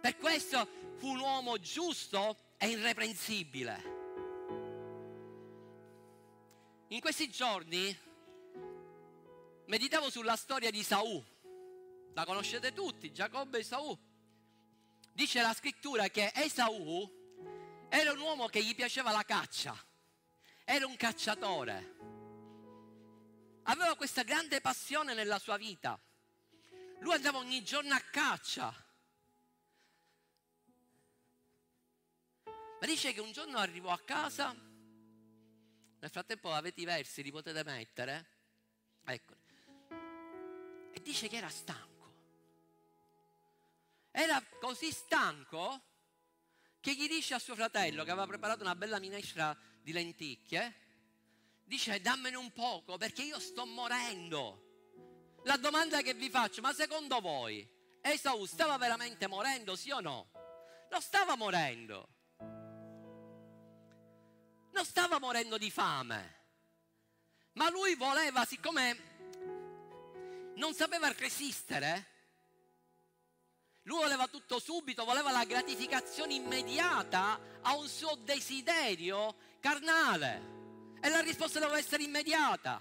Per 0.00 0.16
questo 0.16 0.68
fu 0.96 1.10
un 1.10 1.20
uomo 1.20 1.60
giusto 1.60 2.54
e 2.58 2.70
irreprensibile. 2.70 4.00
In 6.88 7.00
questi 7.00 7.30
giorni 7.30 7.96
meditavo 9.66 10.10
sulla 10.10 10.34
storia 10.34 10.70
di 10.72 10.82
Saù. 10.82 11.24
La 12.14 12.24
conoscete 12.24 12.72
tutti, 12.72 13.12
Giacobbe 13.12 13.58
e 13.58 13.60
Esaù. 13.60 13.96
Dice 15.12 15.40
la 15.40 15.54
scrittura 15.54 16.08
che 16.08 16.32
Esaù 16.34 17.08
era 17.88 18.10
un 18.10 18.18
uomo 18.18 18.46
che 18.46 18.64
gli 18.64 18.74
piaceva 18.74 19.12
la 19.12 19.22
caccia 19.22 19.90
era 20.64 20.86
un 20.86 20.96
cacciatore. 20.96 21.96
Aveva 23.64 23.94
questa 23.96 24.22
grande 24.22 24.60
passione 24.60 25.14
nella 25.14 25.38
sua 25.38 25.56
vita. 25.56 25.98
Lui 27.00 27.14
andava 27.14 27.38
ogni 27.38 27.62
giorno 27.62 27.94
a 27.94 28.00
caccia. 28.00 28.74
Ma 32.44 32.86
dice 32.86 33.12
che 33.12 33.20
un 33.20 33.32
giorno 33.32 33.58
arrivò 33.58 33.90
a 33.90 34.00
casa, 34.00 34.52
nel 34.52 36.10
frattempo 36.10 36.52
avete 36.52 36.80
i 36.80 36.84
versi, 36.84 37.22
li 37.22 37.30
potete 37.30 37.62
mettere. 37.62 38.26
Eccoli. 39.04 39.40
E 40.92 41.00
dice 41.00 41.28
che 41.28 41.36
era 41.36 41.48
stanco. 41.48 41.90
Era 44.10 44.42
così 44.60 44.90
stanco 44.90 45.80
che 46.80 46.94
gli 46.94 47.06
dice 47.06 47.34
a 47.34 47.38
suo 47.38 47.54
fratello 47.54 48.02
che 48.02 48.10
aveva 48.10 48.26
preparato 48.26 48.62
una 48.62 48.74
bella 48.74 48.98
minestra 48.98 49.56
di 49.82 49.92
lenticchie, 49.92 50.74
dice 51.64 52.00
dammene 52.00 52.36
un 52.36 52.52
poco 52.52 52.96
perché 52.96 53.22
io 53.22 53.38
sto 53.38 53.66
morendo. 53.66 54.70
La 55.44 55.56
domanda 55.56 56.00
che 56.02 56.14
vi 56.14 56.30
faccio, 56.30 56.60
ma 56.60 56.72
secondo 56.72 57.20
voi 57.20 57.68
Esau 58.00 58.44
stava 58.46 58.76
veramente 58.78 59.26
morendo, 59.26 59.76
sì 59.76 59.90
o 59.90 60.00
no? 60.00 60.30
Non 60.90 61.00
stava 61.00 61.36
morendo. 61.36 62.08
Non 64.72 64.84
stava 64.84 65.18
morendo 65.18 65.56
di 65.56 65.70
fame. 65.70 66.40
Ma 67.52 67.70
lui 67.70 67.94
voleva, 67.94 68.44
siccome 68.44 69.10
non 70.54 70.74
sapeva 70.74 71.12
resistere, 71.12 72.12
lui 73.82 73.98
voleva 73.98 74.28
tutto 74.28 74.58
subito, 74.58 75.04
voleva 75.04 75.30
la 75.30 75.44
gratificazione 75.44 76.34
immediata 76.34 77.40
a 77.62 77.76
un 77.76 77.88
suo 77.88 78.14
desiderio 78.16 79.36
carnale. 79.62 80.50
E 81.00 81.08
la 81.08 81.20
risposta 81.20 81.60
doveva 81.60 81.78
essere 81.78 82.02
immediata. 82.02 82.80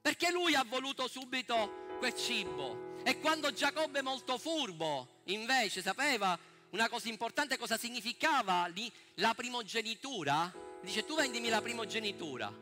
Perché 0.00 0.30
lui 0.30 0.54
ha 0.54 0.64
voluto 0.64 1.08
subito 1.08 1.96
quel 1.98 2.14
cibo. 2.14 2.94
E 3.02 3.18
quando 3.18 3.52
Giacobbe 3.52 4.02
molto 4.02 4.38
furbo, 4.38 5.22
invece, 5.24 5.80
sapeva 5.82 6.38
una 6.70 6.88
cosa 6.88 7.08
importante 7.08 7.56
cosa 7.56 7.78
significava 7.78 8.66
lì 8.66 8.92
la 9.14 9.32
primogenitura, 9.34 10.52
dice 10.82 11.04
tu 11.04 11.14
vendimi 11.14 11.48
la 11.48 11.62
primogenitura. 11.62 12.52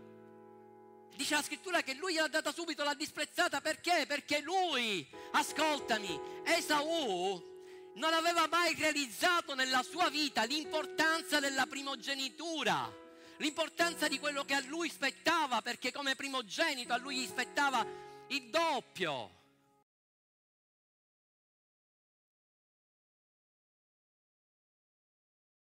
Dice 1.16 1.35
la 1.35 1.42
scrittura 1.42 1.83
che 1.83 1.94
lui 1.94 2.12
gliel'ha 2.12 2.29
data 2.29 2.53
subito, 2.53 2.83
l'ha 2.85 2.94
disprezzata 2.94 3.61
perché? 3.61 4.05
Perché 4.07 4.40
lui, 4.40 5.07
ascoltami, 5.33 6.20
Esaù 6.44 7.53
non 7.94 8.12
aveva 8.12 8.47
mai 8.49 8.75
realizzato 8.75 9.55
nella 9.55 9.83
sua 9.83 10.09
vita 10.09 10.44
l'importanza 10.44 11.38
della 11.40 11.66
primogenitura, 11.66 12.92
l'importanza 13.38 14.09
di 14.09 14.18
quello 14.18 14.44
che 14.44 14.55
a 14.55 14.61
lui 14.61 14.88
spettava, 14.88 15.62
perché 15.62 15.92
come 15.92 16.14
primogenito 16.14 16.92
a 16.92 16.97
lui 16.97 17.16
gli 17.16 17.27
spettava 17.27 17.87
il 18.29 18.51
doppio. 18.51 19.42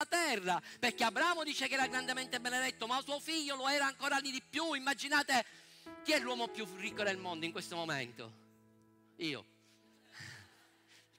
terra 0.10 0.62
perché 0.80 1.06
Abramo 1.06 1.44
dice 1.44 1.70
che 1.70 1.76
era 1.76 1.88
grandemente 1.88 2.42
benedetto 2.42 2.88
ma 2.88 3.02
suo 3.02 3.22
figlio 3.22 3.56
lo 3.56 3.70
era 3.70 3.86
ancora 3.86 4.20
di 4.20 4.44
più 4.48 4.74
immaginate 4.74 5.46
chi 6.04 6.12
è 6.12 6.20
l'uomo 6.20 6.50
più 6.50 6.68
ricco 6.76 7.04
del 7.04 7.18
mondo 7.18 7.46
in 7.46 7.54
questo 7.54 7.78
momento 7.78 8.34
io 9.16 9.54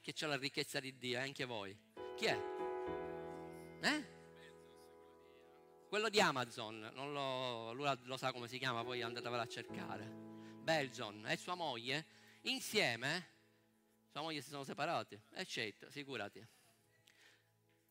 che 0.04 0.12
c'è 0.12 0.26
la 0.26 0.36
ricchezza 0.36 0.80
di 0.80 0.98
Dio, 0.98 1.18
anche 1.18 1.46
voi. 1.46 1.74
Chi 2.14 2.26
è? 2.26 2.38
Eh? 3.80 4.13
Quello 5.94 6.08
di 6.08 6.20
Amazon, 6.20 6.90
lo, 6.92 7.72
lui 7.72 7.88
lo 8.02 8.16
sa 8.16 8.32
come 8.32 8.48
si 8.48 8.58
chiama, 8.58 8.82
poi 8.82 9.00
andatevela 9.00 9.42
a 9.42 9.46
cercare. 9.46 10.04
Belgion 10.04 11.24
e 11.28 11.36
sua 11.36 11.54
moglie, 11.54 12.04
insieme, 12.40 13.28
sua 14.10 14.22
moglie 14.22 14.42
si 14.42 14.48
sono 14.48 14.64
separati, 14.64 15.16
eccetera, 15.34 15.92
figurati. 15.92 16.44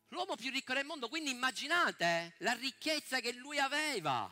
L'uomo 0.08 0.36
più 0.36 0.50
ricco 0.50 0.74
del 0.74 0.84
mondo, 0.84 1.08
quindi 1.08 1.30
immaginate 1.30 2.34
la 2.40 2.52
ricchezza 2.52 3.20
che 3.20 3.32
lui 3.32 3.58
aveva. 3.58 4.30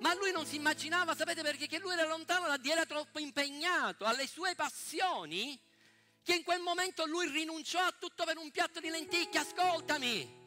Ma 0.00 0.12
lui 0.14 0.32
non 0.32 0.44
si 0.44 0.56
immaginava, 0.56 1.14
sapete 1.14 1.42
perché? 1.42 1.68
Che 1.68 1.78
lui 1.78 1.92
era 1.92 2.08
lontano 2.08 2.48
da 2.48 2.56
Dio, 2.56 2.72
era 2.72 2.86
troppo 2.86 3.20
impegnato 3.20 4.04
alle 4.04 4.26
sue 4.26 4.56
passioni, 4.56 5.56
che 6.24 6.34
in 6.34 6.42
quel 6.42 6.60
momento 6.60 7.06
lui 7.06 7.30
rinunciò 7.30 7.78
a 7.86 7.94
tutto 7.96 8.24
per 8.24 8.36
un 8.36 8.50
piatto 8.50 8.80
di 8.80 8.88
lenticchie. 8.88 9.38
Ascoltami, 9.38 10.39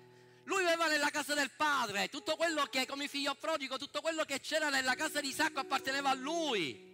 lui 0.45 0.63
aveva 0.65 0.87
nella 0.87 1.09
casa 1.09 1.33
del 1.33 1.51
padre 1.51 2.09
tutto 2.09 2.35
quello 2.35 2.63
che, 2.65 2.85
come 2.85 3.07
figlio 3.07 3.35
prodigo, 3.35 3.77
tutto 3.77 4.01
quello 4.01 4.23
che 4.23 4.39
c'era 4.41 4.69
nella 4.69 4.95
casa 4.95 5.21
di 5.21 5.29
Isacco 5.29 5.61
apparteneva 5.61 6.09
a 6.09 6.15
lui. 6.15 6.91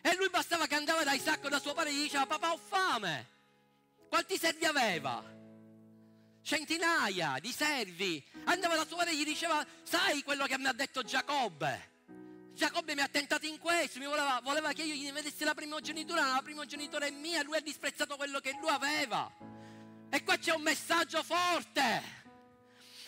E 0.00 0.14
lui 0.16 0.28
bastava 0.28 0.66
che 0.66 0.74
andava 0.74 1.04
da 1.04 1.12
Isacco, 1.12 1.48
da 1.48 1.60
suo 1.60 1.72
padre, 1.72 1.90
e 1.90 1.94
gli 1.94 2.02
diceva: 2.02 2.26
Papà, 2.26 2.52
ho 2.52 2.58
fame. 2.58 3.28
Quanti 4.08 4.36
servi 4.36 4.64
aveva? 4.64 5.24
Centinaia 6.42 7.38
di 7.40 7.52
servi. 7.52 8.22
Andava 8.44 8.76
da 8.76 8.84
suo 8.84 8.96
padre 8.96 9.12
e 9.12 9.16
gli 9.16 9.24
diceva: 9.24 9.64
Sai 9.82 10.22
quello 10.22 10.46
che 10.46 10.58
mi 10.58 10.66
ha 10.66 10.72
detto 10.72 11.02
Giacobbe? 11.02 11.92
Giacobbe 12.52 12.94
mi 12.94 13.00
ha 13.00 13.08
tentato 13.08 13.46
in 13.46 13.58
questo, 13.58 13.98
voleva, 13.98 14.40
voleva 14.42 14.72
che 14.72 14.82
io 14.82 14.94
gli 14.94 15.10
vedessi 15.10 15.42
la 15.42 15.54
primogenitura, 15.54 16.24
la 16.24 16.40
primogenitura 16.42 17.04
è 17.06 17.10
mia, 17.10 17.42
lui 17.42 17.56
ha 17.56 17.60
disprezzato 17.60 18.16
quello 18.16 18.38
che 18.38 18.56
lui 18.60 18.68
aveva. 18.68 19.28
E 20.08 20.22
qua 20.22 20.36
c'è 20.36 20.52
un 20.54 20.62
messaggio 20.62 21.22
forte. 21.24 22.23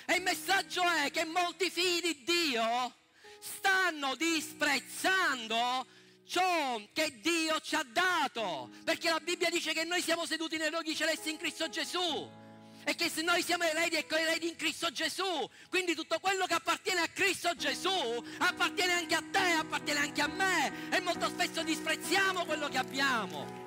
E 0.06 0.14
il 0.14 0.22
messaggio 0.22 0.82
è 0.82 1.10
che 1.10 1.24
molti 1.24 1.68
figli 1.68 2.00
di 2.00 2.22
Dio 2.24 2.94
stanno 3.40 4.14
disprezzando 4.14 5.86
ciò 6.26 6.80
che 6.92 7.20
Dio 7.20 7.60
ci 7.60 7.74
ha 7.74 7.84
dato. 7.84 8.70
Perché 8.84 9.10
la 9.10 9.20
Bibbia 9.20 9.50
dice 9.50 9.72
che 9.72 9.84
noi 9.84 10.02
siamo 10.02 10.26
seduti 10.26 10.56
nei 10.56 10.70
luoghi 10.70 10.94
celesti 10.94 11.30
in 11.30 11.36
Cristo 11.36 11.68
Gesù. 11.68 12.44
E 12.84 12.94
che 12.94 13.08
se 13.08 13.22
noi 13.22 13.42
siamo 13.42 13.64
eredi 13.64 13.96
e 13.96 14.06
coeredi 14.06 14.46
in 14.46 14.54
Cristo 14.54 14.92
Gesù, 14.92 15.24
quindi 15.68 15.96
tutto 15.96 16.20
quello 16.20 16.46
che 16.46 16.54
appartiene 16.54 17.00
a 17.00 17.08
Cristo 17.08 17.52
Gesù 17.56 18.24
appartiene 18.38 18.92
anche 18.92 19.14
a 19.16 19.24
te, 19.28 19.54
appartiene 19.58 19.98
anche 19.98 20.22
a 20.22 20.28
me. 20.28 20.88
E 20.90 21.00
molto 21.00 21.28
spesso 21.28 21.64
disprezziamo 21.64 22.44
quello 22.44 22.68
che 22.68 22.78
abbiamo. 22.78 23.64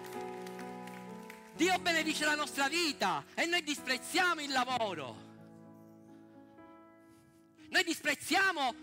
Dio 1.53 1.77
benedice 1.79 2.23
la 2.23 2.35
nostra 2.35 2.69
vita 2.69 3.25
e 3.35 3.45
noi 3.45 3.61
disprezziamo 3.61 4.39
il 4.39 4.51
lavoro. 4.51 5.28
Noi 7.69 7.83
disprezziamo 7.83 8.73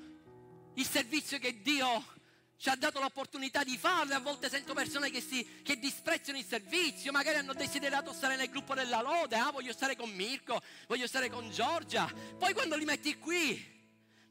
il 0.74 0.86
servizio 0.86 1.38
che 1.38 1.60
Dio 1.60 2.14
ci 2.58 2.68
ha 2.68 2.76
dato 2.76 3.00
l'opportunità 3.00 3.64
di 3.64 3.76
farlo. 3.76 4.14
A 4.14 4.20
volte 4.20 4.48
sento 4.48 4.74
persone 4.74 5.10
che, 5.10 5.20
si, 5.20 5.44
che 5.62 5.78
disprezzano 5.78 6.38
il 6.38 6.44
servizio, 6.44 7.12
magari 7.12 7.38
hanno 7.38 7.52
desiderato 7.52 8.12
stare 8.12 8.36
nel 8.36 8.48
gruppo 8.48 8.74
della 8.74 9.02
lode. 9.02 9.36
Ah, 9.36 9.50
voglio 9.50 9.72
stare 9.72 9.96
con 9.96 10.10
Mirko, 10.10 10.60
voglio 10.86 11.06
stare 11.06 11.28
con 11.28 11.50
Giorgia. 11.50 12.10
Poi 12.38 12.52
quando 12.52 12.76
li 12.76 12.84
metti 12.84 13.18
qui, 13.18 13.74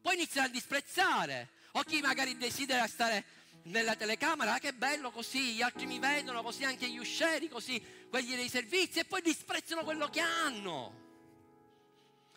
poi 0.01 0.15
iniziano 0.15 0.47
a 0.47 0.51
disprezzare. 0.51 1.49
O 1.71 1.83
chi 1.83 1.99
magari 1.99 2.37
desidera 2.37 2.87
stare 2.87 3.25
nella 3.63 3.95
telecamera, 3.95 4.53
ah, 4.53 4.59
che 4.59 4.73
bello 4.73 5.11
così, 5.11 5.53
gli 5.53 5.61
altri 5.61 5.85
mi 5.85 5.99
vedono, 5.99 6.41
così 6.43 6.63
anche 6.63 6.87
gli 6.87 6.97
uscieri, 6.97 7.49
così 7.49 7.83
quelli 8.09 8.35
dei 8.35 8.47
servizi, 8.47 8.99
e 8.99 9.05
poi 9.05 9.21
disprezzano 9.21 9.83
quello 9.83 10.07
che 10.07 10.21
hanno. 10.21 11.03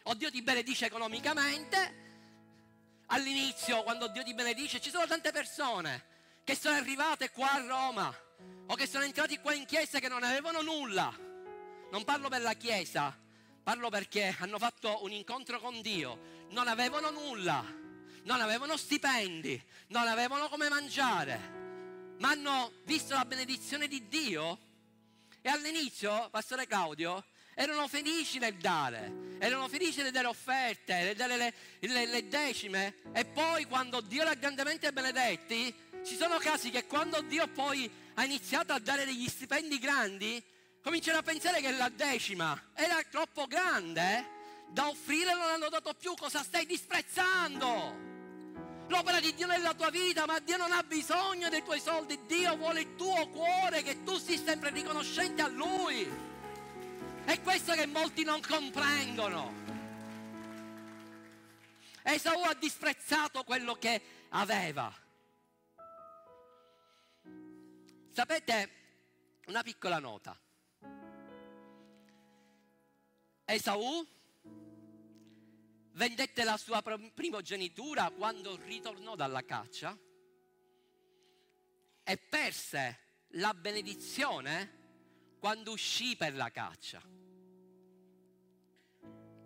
O 0.03 0.15
Dio 0.15 0.31
ti 0.31 0.43
benedice 0.43 0.87
economicamente, 0.87 2.08
all'inizio, 3.09 3.83
quando 3.83 4.09
Dio 4.09 4.23
ti 4.23 4.35
benedice, 4.35 4.81
ci 4.81 4.91
sono 4.91 5.07
tante 5.07 5.31
persone 5.31 6.17
che 6.45 6.57
sono 6.57 6.77
arrivate 6.77 7.31
qua 7.31 7.53
a 7.53 7.67
Roma 7.67 8.15
o 8.67 8.75
che 8.75 8.87
sono 8.87 9.05
entrati 9.05 9.39
qua 9.39 9.53
in 9.53 9.67
chiesa 9.67 9.99
che 9.99 10.09
non 10.09 10.23
avevano 10.23 10.63
nulla. 10.63 11.15
Non 11.91 12.05
parlo 12.05 12.29
per 12.29 12.43
la 12.43 12.55
chiesa, 12.55 13.17
parlo 13.63 13.89
perché 13.89 14.35
hanno 14.39 14.59
fatto 14.59 15.03
un 15.05 15.13
incontro 15.13 15.59
con 15.61 15.81
Dio, 15.81 16.47
non 16.51 16.69
avevano 16.69 17.11
nulla, 17.11 17.65
non 18.25 18.41
avevano 18.41 18.77
stipendi, 18.77 19.63
non 19.89 20.07
avevano 20.07 20.49
come 20.49 20.69
mangiare, 20.69 22.17
ma 22.19 22.31
hanno 22.31 22.73
visto 22.85 23.15
la 23.15 23.25
benedizione 23.25 23.89
di 23.89 24.07
Dio? 24.09 24.59
E 25.41 25.49
all'inizio, 25.49 26.29
Pastore 26.31 26.67
Claudio, 26.67 27.25
erano 27.61 27.89
felici 27.89 28.39
nel 28.39 28.55
dare, 28.55 29.37
erano 29.39 29.67
felici 29.67 30.01
nel 30.01 30.13
dare 30.13 30.29
offerte, 30.29 30.95
nel 31.03 31.17
dare 31.17 31.37
le, 31.37 31.55
le, 31.81 32.07
le 32.07 32.29
decime 32.29 32.95
e 33.13 33.25
poi 33.25 33.65
quando 33.65 34.01
Dio 34.01 34.23
li 34.23 34.29
ha 34.29 34.35
grandemente 34.35 34.93
benedetti, 34.93 35.75
ci 36.05 36.15
sono 36.15 36.39
casi 36.39 36.71
che 36.71 36.87
quando 36.87 37.21
Dio 37.23 37.49
poi 37.49 37.91
ha 38.15 38.25
iniziato 38.25 38.73
a 38.73 38.79
dare 38.79 39.05
degli 39.05 39.27
stipendi 39.27 39.81
grandi, 39.81 40.41
cominciano 40.81 41.19
a 41.19 41.23
pensare 41.23 41.61
che 41.61 41.73
la 41.73 41.89
decima 41.89 42.71
era 42.75 43.03
troppo 43.11 43.49
grande 43.49 44.37
da 44.69 44.87
offrire 44.87 45.35
non 45.35 45.49
hanno 45.49 45.69
dato 45.69 45.95
più, 45.95 46.15
cosa 46.15 46.45
stai 46.45 46.65
disprezzando? 46.65 48.07
L'opera 48.87 49.19
di 49.19 49.35
Dio 49.35 49.49
nella 49.49 49.75
tua 49.75 49.91
vita, 49.91 50.27
ma 50.27 50.39
Dio 50.39 50.59
non 50.59 50.71
ha 50.71 50.85
bisogno 50.85 51.49
dei 51.49 51.65
tuoi 51.65 51.81
soldi, 51.81 52.21
Dio 52.25 52.57
vuole 52.57 52.83
il 52.83 52.95
tuo 52.95 53.29
cuore, 53.31 53.83
che 53.83 54.05
tu 54.05 54.17
sia 54.17 54.39
sempre 54.39 54.71
riconoscente 54.71 55.43
a 55.43 55.49
Lui. 55.49 56.28
È 57.29 57.43
questo 57.43 57.75
che 57.75 57.85
molti 57.85 58.25
non 58.25 58.41
comprendono. 58.41 59.53
Esau 62.03 62.41
ha 62.45 62.55
disprezzato 62.55 63.45
quello 63.45 63.75
che 63.75 64.01
aveva. 64.31 64.91
Sapete, 68.09 68.71
una 69.49 69.63
piccola 69.63 69.99
nota. 69.99 70.41
Esau 73.45 74.07
vendette 75.91 76.45
la 76.45 76.57
sua 76.57 76.81
primogenitura 77.13 78.09
quando 78.09 78.57
ritornò 78.65 79.17
dalla 79.17 79.45
caccia 79.45 79.95
e 82.05 82.17
perse 82.17 82.99
la 83.33 83.53
benedizione 83.53 84.77
quando 85.39 85.73
uscì 85.73 86.17
per 86.17 86.35
la 86.35 86.51
caccia 86.51 87.17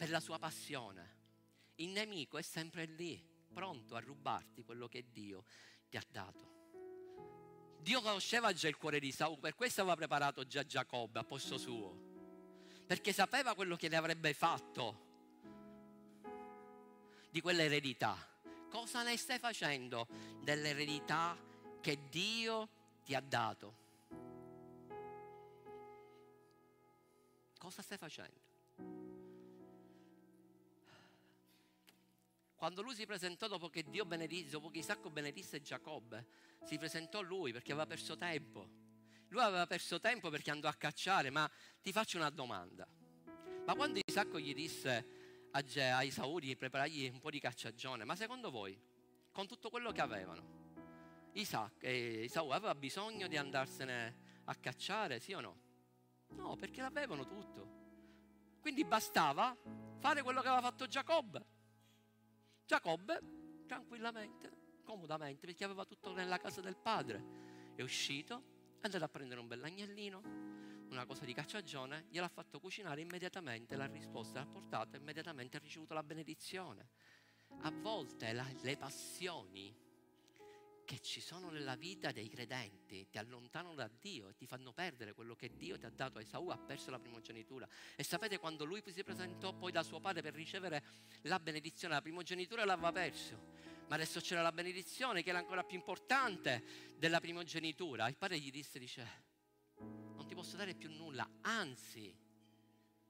per 0.03 0.11
la 0.11 0.19
sua 0.19 0.41
passione. 0.41 1.21
Il 1.77 1.91
nemico 1.91 2.37
è 2.37 2.43
sempre 2.43 2.87
lì, 2.87 3.25
pronto 3.53 3.95
a 3.95 4.01
rubarti 4.01 4.65
quello 4.65 4.89
che 4.89 5.05
Dio 5.13 5.45
ti 5.89 5.97
ha 5.97 6.03
dato. 6.11 7.77
Dio 7.79 8.03
conosceva 8.03 8.53
già 8.53 8.67
il 8.67 8.77
cuore 8.77 8.99
di 8.99 9.13
Saul, 9.13 9.39
per 9.39 9.55
questo 9.55 9.83
aveva 9.83 9.95
preparato 9.95 10.45
già 10.45 10.67
Giacobbe 10.67 11.21
a 11.21 11.23
posto 11.23 11.57
suo, 11.57 11.97
perché 12.85 13.13
sapeva 13.13 13.55
quello 13.55 13.77
che 13.77 13.89
le 13.89 13.95
avrebbe 13.95 14.35
fatto 14.35 15.07
di 17.31 17.41
quell'eredità. 17.41 18.17
Cosa 18.71 19.05
ne 19.05 19.17
stai 19.17 19.39
facendo 19.39 20.09
dell'eredità 20.43 21.39
che 21.81 22.09
Dio 22.09 22.69
ti 23.05 23.15
ha 23.15 23.21
dato? 23.21 23.77
Cosa 27.57 27.83
stai 27.83 27.99
facendo? 27.99 29.22
Quando 32.63 32.81
lui 32.81 32.95
si 32.95 33.07
presentò 33.07 33.49
dopo 33.49 33.69
che 33.69 33.83
Dio 33.83 34.05
benedisse, 34.05 34.51
dopo 34.51 34.71
che 34.71 34.79
Isacco 34.79 35.11
benedisse 35.11 35.61
Giacobbe, 35.61 36.27
si 36.63 36.79
presentò 36.79 37.21
lui 37.21 37.51
perché 37.51 37.73
aveva 37.73 37.89
perso 37.89 38.17
tempo. 38.17 38.69
Lui 39.31 39.43
aveva 39.43 39.67
perso 39.67 39.99
tempo 39.99 40.31
perché 40.31 40.53
andò 40.53 40.69
a 40.69 40.75
cacciare, 40.75 41.31
ma 41.31 41.51
ti 41.81 41.91
faccio 41.91 42.19
una 42.19 42.31
domanda. 42.31 42.87
Ma 43.67 43.75
quando 43.75 43.99
Isacco 44.07 44.39
gli 44.39 44.55
disse 44.55 45.49
a, 45.51 45.61
Ge, 45.65 45.89
a 45.89 46.05
Isaù 46.05 46.39
di 46.39 46.55
preparargli 46.55 47.11
un 47.13 47.19
po' 47.19 47.31
di 47.31 47.41
cacciagione, 47.41 48.05
ma 48.05 48.15
secondo 48.15 48.53
voi, 48.53 48.81
con 49.33 49.49
tutto 49.49 49.69
quello 49.69 49.91
che 49.91 50.01
avevano, 50.01 51.31
Isacco, 51.33 51.85
eh, 51.85 52.23
Isaù 52.27 52.51
aveva 52.51 52.77
bisogno 52.77 53.27
di 53.27 53.37
andarsene 53.37 54.43
a 54.45 54.55
cacciare, 54.55 55.19
sì 55.19 55.33
o 55.33 55.41
no? 55.41 55.61
No, 56.37 56.55
perché 56.55 56.81
l'avevano 56.81 57.27
tutto. 57.27 58.61
Quindi 58.61 58.85
bastava 58.85 59.53
fare 59.99 60.23
quello 60.23 60.41
che 60.41 60.47
aveva 60.47 60.63
fatto 60.63 60.87
Giacobbe 60.87 61.61
Giacobbe, 62.65 63.21
tranquillamente, 63.67 64.51
comodamente, 64.85 65.47
perché 65.47 65.65
aveva 65.65 65.85
tutto 65.85 66.13
nella 66.13 66.39
casa 66.39 66.61
del 66.61 66.77
padre, 66.77 67.73
è 67.75 67.83
uscito, 67.83 68.43
è 68.81 68.87
andato 68.87 69.05
a 69.05 69.09
prendere 69.09 69.41
un 69.41 69.47
bell'agnellino, 69.47 70.21
una 70.91 71.07
cosa 71.07 71.25
di 71.25 71.33
cacciagione, 71.33 72.07
gliel'ha 72.11 72.29
fatto 72.29 72.61
cucinare 72.61 73.01
immediatamente, 73.01 73.77
la 73.77 73.87
risposta 73.87 74.41
l'ha 74.41 74.47
portata, 74.47 74.97
immediatamente 74.97 75.57
ha 75.57 75.61
ricevuto 75.61 75.95
la 75.95 76.03
benedizione. 76.03 76.91
A 77.63 77.71
volte 77.71 78.33
la, 78.33 78.47
le 78.63 78.77
passioni 78.77 79.75
che 80.93 81.01
ci 81.01 81.23
sono 81.23 81.49
nella 81.49 81.75
vita 81.75 82.13
dei 82.13 82.29
credenti 82.29 83.09
ti 83.09 83.17
allontanano 83.17 83.75
da 83.75 83.89
Dio 83.99 84.29
e 84.29 84.35
ti 84.35 84.45
fanno 84.45 84.75
perdere 84.75 85.15
quello 85.15 85.35
che 85.35 85.57
Dio 85.57 85.79
ti 85.79 85.87
ha 85.87 85.91
dato. 85.91 86.19
Esaù 86.19 86.49
ha 86.49 86.59
perso 86.59 86.91
la 86.91 86.99
primogenitura. 86.99 87.67
E 87.97 88.03
sapete 88.03 88.39
quando 88.39 88.67
lui 88.67 88.83
si 88.87 89.03
presentò 89.03 89.55
poi 89.55 89.73
da 89.73 89.83
suo 89.83 90.01
padre 90.01 90.21
per 90.21 90.35
ricevere 90.35 90.85
la 91.23 91.41
benedizione, 91.41 91.95
la 91.95 92.03
primogenitura 92.03 92.67
l'aveva 92.67 92.93
perso. 92.93 93.41
Ma 93.89 93.95
adesso 93.95 94.21
c'era 94.21 94.43
la 94.43 94.53
benedizione 94.53 95.23
che 95.23 95.31
era 95.31 95.39
ancora 95.39 95.65
più 95.65 95.79
importante 95.79 96.63
della 96.99 97.21
primogenitura. 97.21 98.07
Il 98.09 98.19
padre 98.19 98.39
gli 98.39 98.51
disse, 98.51 98.79
dice, 98.79 99.25
non 99.79 100.27
ti 100.27 100.35
posso 100.35 100.59
dare 100.59 100.75
più 100.75 100.91
nulla, 100.91 101.27
anzi, 101.41 102.15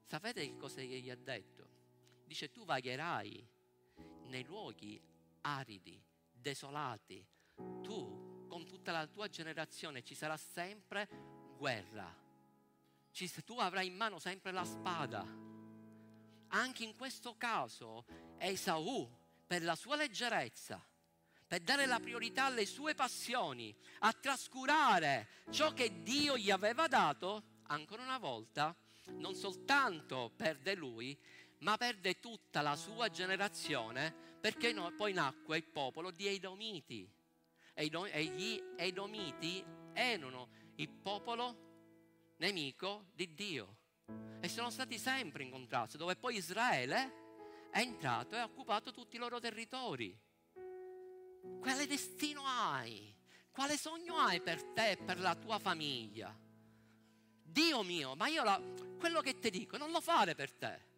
sapete 0.04 0.46
che 0.46 0.56
cosa 0.56 0.80
gli 0.82 1.10
ha 1.10 1.16
detto? 1.16 1.68
Dice, 2.26 2.52
tu 2.52 2.64
vagherai 2.64 3.44
nei 4.26 4.44
luoghi 4.44 5.02
aridi 5.40 6.00
desolati. 6.30 7.31
Tu, 7.56 8.46
con 8.48 8.66
tutta 8.66 8.92
la 8.92 9.06
tua 9.06 9.28
generazione, 9.28 10.02
ci 10.02 10.14
sarà 10.14 10.36
sempre 10.36 11.08
guerra. 11.56 12.14
Ci, 13.10 13.30
tu 13.44 13.58
avrai 13.58 13.86
in 13.86 13.94
mano 13.94 14.18
sempre 14.18 14.52
la 14.52 14.64
spada. 14.64 15.24
Anche 16.48 16.84
in 16.84 16.96
questo 16.96 17.36
caso 17.36 18.04
Esaù, 18.38 19.08
per 19.46 19.62
la 19.62 19.74
sua 19.74 19.96
leggerezza, 19.96 20.82
per 21.46 21.60
dare 21.60 21.86
la 21.86 22.00
priorità 22.00 22.46
alle 22.46 22.66
sue 22.66 22.94
passioni, 22.94 23.74
a 24.00 24.12
trascurare 24.12 25.28
ciò 25.50 25.72
che 25.72 26.02
Dio 26.02 26.36
gli 26.38 26.50
aveva 26.50 26.88
dato, 26.88 27.60
ancora 27.64 28.02
una 28.02 28.18
volta, 28.18 28.74
non 29.18 29.34
soltanto 29.34 30.32
perde 30.36 30.74
lui, 30.74 31.18
ma 31.58 31.76
perde 31.76 32.18
tutta 32.20 32.60
la 32.60 32.76
sua 32.76 33.08
generazione 33.08 34.30
perché 34.42 34.72
no, 34.72 34.92
poi 34.96 35.12
nacque 35.12 35.58
il 35.58 35.64
popolo 35.64 36.10
di 36.10 36.26
Edomiti. 36.26 37.08
E 37.82 38.24
gli 38.24 38.62
Edomiti 38.76 39.64
erano 39.92 40.48
il 40.76 40.88
popolo 40.88 42.34
nemico 42.36 43.06
di 43.12 43.34
Dio 43.34 43.76
e 44.40 44.48
sono 44.48 44.70
stati 44.70 44.98
sempre 44.98 45.42
in 45.42 45.50
contrasto, 45.50 45.96
dove 45.96 46.14
poi 46.14 46.36
Israele 46.36 47.68
è 47.72 47.80
entrato 47.80 48.36
e 48.36 48.38
ha 48.38 48.44
occupato 48.44 48.92
tutti 48.92 49.16
i 49.16 49.18
loro 49.18 49.40
territori. 49.40 50.16
Quale 51.60 51.86
destino 51.88 52.42
hai? 52.44 53.12
Quale 53.50 53.76
sogno 53.76 54.16
hai 54.16 54.40
per 54.40 54.62
te 54.62 54.92
e 54.92 54.96
per 54.96 55.18
la 55.18 55.34
tua 55.34 55.58
famiglia? 55.58 56.32
Dio 57.42 57.82
mio, 57.82 58.14
ma 58.14 58.28
io 58.28 58.44
la, 58.44 58.62
quello 58.96 59.20
che 59.20 59.40
ti 59.40 59.50
dico 59.50 59.76
non 59.76 59.90
lo 59.90 60.00
fare 60.00 60.36
per 60.36 60.52
te. 60.52 60.90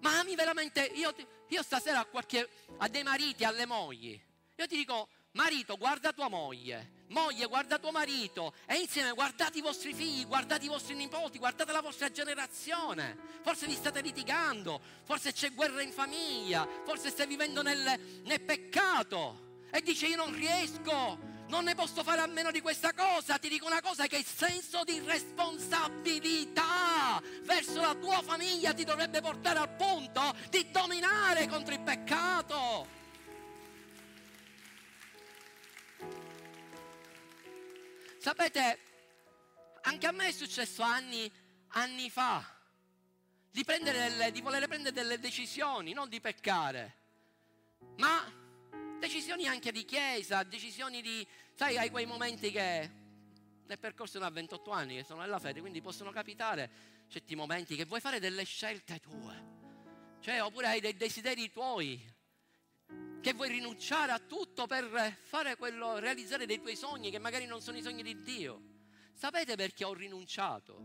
Ma 0.00 0.18
ami 0.18 0.34
veramente, 0.34 0.84
io, 0.84 1.14
io 1.48 1.62
stasera 1.62 2.00
a, 2.00 2.04
qualche, 2.06 2.48
a 2.78 2.88
dei 2.88 3.04
mariti, 3.04 3.44
alle 3.44 3.66
mogli, 3.66 4.20
io 4.56 4.66
ti 4.66 4.76
dico, 4.76 5.08
marito 5.32 5.76
guarda 5.76 6.12
tua 6.12 6.28
moglie, 6.28 7.02
moglie 7.08 7.46
guarda 7.46 7.78
tuo 7.78 7.90
marito 7.90 8.54
e 8.66 8.76
insieme 8.76 9.10
guardate 9.12 9.58
i 9.58 9.62
vostri 9.62 9.92
figli, 9.92 10.24
guardate 10.26 10.64
i 10.64 10.68
vostri 10.68 10.94
nipoti, 10.94 11.38
guardate 11.38 11.72
la 11.72 11.80
vostra 11.80 12.08
generazione. 12.10 13.16
Forse 13.42 13.66
vi 13.66 13.74
state 13.74 14.00
litigando, 14.00 14.80
forse 15.04 15.32
c'è 15.32 15.52
guerra 15.52 15.82
in 15.82 15.90
famiglia, 15.90 16.68
forse 16.84 17.10
stai 17.10 17.26
vivendo 17.26 17.62
nel, 17.62 18.22
nel 18.24 18.40
peccato 18.42 19.62
e 19.70 19.82
dici 19.82 20.06
io 20.06 20.16
non 20.16 20.32
riesco, 20.32 21.18
non 21.48 21.64
ne 21.64 21.74
posso 21.74 22.04
fare 22.04 22.20
a 22.20 22.26
meno 22.26 22.52
di 22.52 22.60
questa 22.60 22.92
cosa. 22.92 23.38
Ti 23.38 23.48
dico 23.48 23.66
una 23.66 23.80
cosa 23.80 24.06
che 24.06 24.18
il 24.18 24.24
senso 24.24 24.84
di 24.84 25.00
responsabilità 25.00 27.20
verso 27.42 27.80
la 27.80 27.96
tua 27.96 28.22
famiglia 28.22 28.72
ti 28.72 28.84
dovrebbe 28.84 29.20
portare 29.20 29.58
al 29.58 29.74
punto 29.74 30.32
di 30.48 30.70
dominare 30.70 31.48
contro 31.48 31.74
il 31.74 31.80
peccato. 31.80 33.02
Sapete, 38.24 38.78
anche 39.82 40.06
a 40.06 40.10
me 40.10 40.28
è 40.28 40.32
successo 40.32 40.80
anni, 40.80 41.30
anni 41.72 42.08
fa 42.08 42.42
di, 43.50 43.62
delle, 43.62 44.32
di 44.32 44.40
voler 44.40 44.66
prendere 44.66 44.94
delle 44.94 45.18
decisioni, 45.18 45.92
non 45.92 46.08
di 46.08 46.22
peccare, 46.22 46.94
ma 47.98 48.24
decisioni 48.98 49.46
anche 49.46 49.72
di 49.72 49.84
chiesa, 49.84 50.42
decisioni 50.42 51.02
di, 51.02 51.26
sai, 51.54 51.76
hai 51.76 51.90
quei 51.90 52.06
momenti 52.06 52.50
che 52.50 52.90
nel 53.66 53.78
percorso 53.78 54.18
da 54.18 54.30
28 54.30 54.70
anni 54.70 54.96
che 54.96 55.04
sono 55.04 55.20
nella 55.20 55.38
fede, 55.38 55.60
quindi 55.60 55.82
possono 55.82 56.10
capitare 56.10 56.70
certi 57.08 57.34
momenti 57.34 57.76
che 57.76 57.84
vuoi 57.84 58.00
fare 58.00 58.20
delle 58.20 58.44
scelte 58.44 59.00
tue, 59.00 59.44
cioè 60.20 60.42
oppure 60.42 60.68
hai 60.68 60.80
dei 60.80 60.96
desideri 60.96 61.52
tuoi, 61.52 62.02
che 63.24 63.32
vuoi 63.32 63.48
rinunciare 63.48 64.12
a 64.12 64.18
tutto 64.18 64.66
per 64.66 65.16
fare 65.22 65.56
quello, 65.56 65.96
realizzare 65.96 66.44
dei 66.44 66.60
tuoi 66.60 66.76
sogni 66.76 67.10
che 67.10 67.18
magari 67.18 67.46
non 67.46 67.62
sono 67.62 67.78
i 67.78 67.82
sogni 67.82 68.02
di 68.02 68.20
Dio. 68.20 68.60
Sapete 69.14 69.56
perché 69.56 69.82
ho 69.84 69.94
rinunciato? 69.94 70.76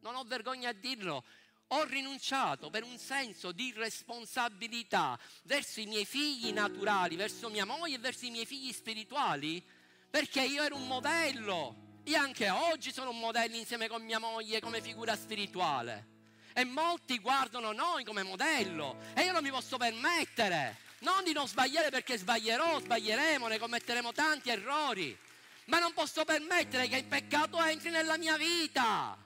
Non 0.00 0.16
ho 0.16 0.24
vergogna 0.24 0.70
a 0.70 0.72
dirlo, 0.72 1.22
ho 1.68 1.84
rinunciato 1.84 2.70
per 2.70 2.82
un 2.82 2.98
senso 2.98 3.52
di 3.52 3.72
responsabilità 3.76 5.16
verso 5.44 5.78
i 5.78 5.86
miei 5.86 6.04
figli 6.04 6.50
naturali, 6.50 7.14
verso 7.14 7.48
mia 7.50 7.64
moglie 7.64 7.94
e 7.94 8.00
verso 8.00 8.26
i 8.26 8.30
miei 8.30 8.44
figli 8.44 8.72
spirituali, 8.72 9.64
perché 10.10 10.42
io 10.42 10.64
ero 10.64 10.74
un 10.74 10.88
modello. 10.88 12.00
Io 12.06 12.18
anche 12.18 12.50
oggi 12.50 12.92
sono 12.92 13.10
un 13.10 13.20
modello 13.20 13.54
insieme 13.54 13.86
con 13.86 14.02
mia 14.02 14.18
moglie 14.18 14.58
come 14.58 14.82
figura 14.82 15.14
spirituale. 15.14 16.13
E 16.56 16.64
molti 16.64 17.18
guardano 17.18 17.72
noi 17.72 18.04
come 18.04 18.22
modello 18.22 18.96
e 19.14 19.22
io 19.24 19.32
non 19.32 19.42
mi 19.42 19.50
posso 19.50 19.76
permettere. 19.76 20.78
Non 21.00 21.24
di 21.24 21.32
non 21.32 21.48
sbagliare 21.48 21.90
perché 21.90 22.16
sbaglierò, 22.16 22.78
sbaglieremo, 22.78 23.48
ne 23.48 23.58
commetteremo 23.58 24.12
tanti 24.12 24.50
errori. 24.50 25.18
Ma 25.66 25.80
non 25.80 25.92
posso 25.92 26.24
permettere 26.24 26.86
che 26.86 26.96
il 26.96 27.04
peccato 27.04 27.60
entri 27.60 27.90
nella 27.90 28.16
mia 28.16 28.36
vita. 28.36 29.18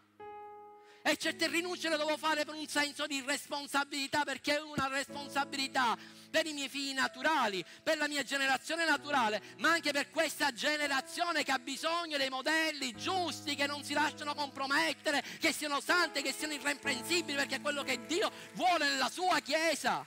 E 1.03 1.17
certe 1.17 1.49
rinunce 1.49 1.91
le 1.91 1.99
devo 1.99 2.17
fare 2.17 2.47
per 2.47 2.55
un 2.55 2.67
senso 2.67 3.07
di 3.07 3.23
responsabilità, 3.25 4.25
perché 4.25 4.57
è 4.57 4.61
una 4.63 4.89
responsabilità 4.89 5.97
per 6.31 6.47
i 6.47 6.53
miei 6.53 6.69
figli 6.69 6.93
naturali, 6.93 7.65
per 7.83 7.97
la 7.97 8.09
mia 8.09 8.23
generazione 8.23 8.85
naturale, 8.85 9.41
ma 9.59 9.71
anche 9.71 9.93
per 9.93 10.11
questa 10.11 10.53
generazione 10.53 11.43
che 11.43 11.53
ha 11.53 11.59
bisogno 11.59 12.17
dei 12.17 12.29
modelli 12.29 12.93
giusti, 12.95 13.55
che 13.55 13.67
non 13.67 13.83
si 13.85 13.95
lasciano 13.95 14.35
compromettere, 14.35 15.23
che 15.39 15.53
siano 15.53 15.81
santi, 15.81 16.23
che 16.23 16.33
siano 16.33 16.53
irreprensibili, 16.53 17.37
perché 17.37 17.57
è 17.57 17.61
quello 17.61 17.83
che 17.83 18.05
Dio 18.07 18.31
vuole 18.53 18.89
nella 18.89 19.09
sua 19.09 19.41
Chiesa. 19.41 20.07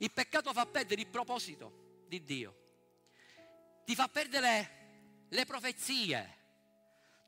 Il 0.00 0.12
peccato 0.12 0.52
fa 0.52 0.64
perdere 0.66 1.00
il 1.00 1.08
proposito 1.08 2.04
di 2.06 2.22
Dio, 2.22 2.56
ti 3.84 3.94
fa 3.96 4.06
perdere 4.06 5.26
le 5.28 5.44
profezie 5.44 6.37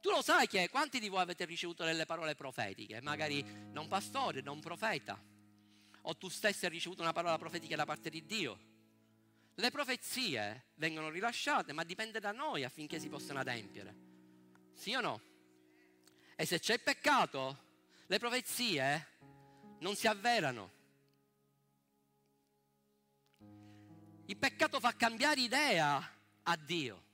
tu 0.01 0.11
lo 0.11 0.23
sai 0.23 0.47
che 0.47 0.69
quanti 0.71 0.99
di 0.99 1.09
voi 1.09 1.21
avete 1.21 1.45
ricevuto 1.45 1.85
delle 1.85 2.07
parole 2.07 2.35
profetiche? 2.35 3.01
Magari 3.03 3.41
un 3.41 3.87
pastore, 3.89 4.43
un 4.49 4.61
profeta. 4.61 5.23
O 6.03 6.17
tu 6.17 6.29
stesso 6.29 6.65
hai 6.65 6.73
ricevuto 6.73 7.03
una 7.03 7.13
parola 7.13 7.37
profetica 7.37 7.77
da 7.77 7.85
parte 7.85 8.09
di 8.09 8.25
Dio. 8.25 8.59
Le 9.55 9.71
profezie 9.71 10.69
vengono 10.77 11.11
rilasciate, 11.11 11.75
ma 11.75 11.85
dipende 11.85 12.19
da 12.19 12.33
noi 12.33 12.65
affinché 12.65 12.99
si 12.99 13.09
possano 13.11 13.41
adempiere. 13.41 13.95
Sì 14.73 14.95
o 14.95 15.01
no? 15.01 15.21
E 16.35 16.47
se 16.47 16.59
c'è 16.59 16.79
peccato, 16.79 17.69
le 18.07 18.19
profezie 18.19 19.09
non 19.81 19.95
si 19.95 20.07
avverano. 20.07 20.79
Il 24.25 24.37
peccato 24.39 24.81
fa 24.81 24.95
cambiare 24.97 25.41
idea 25.41 26.11
a 26.45 26.57
Dio. 26.57 27.09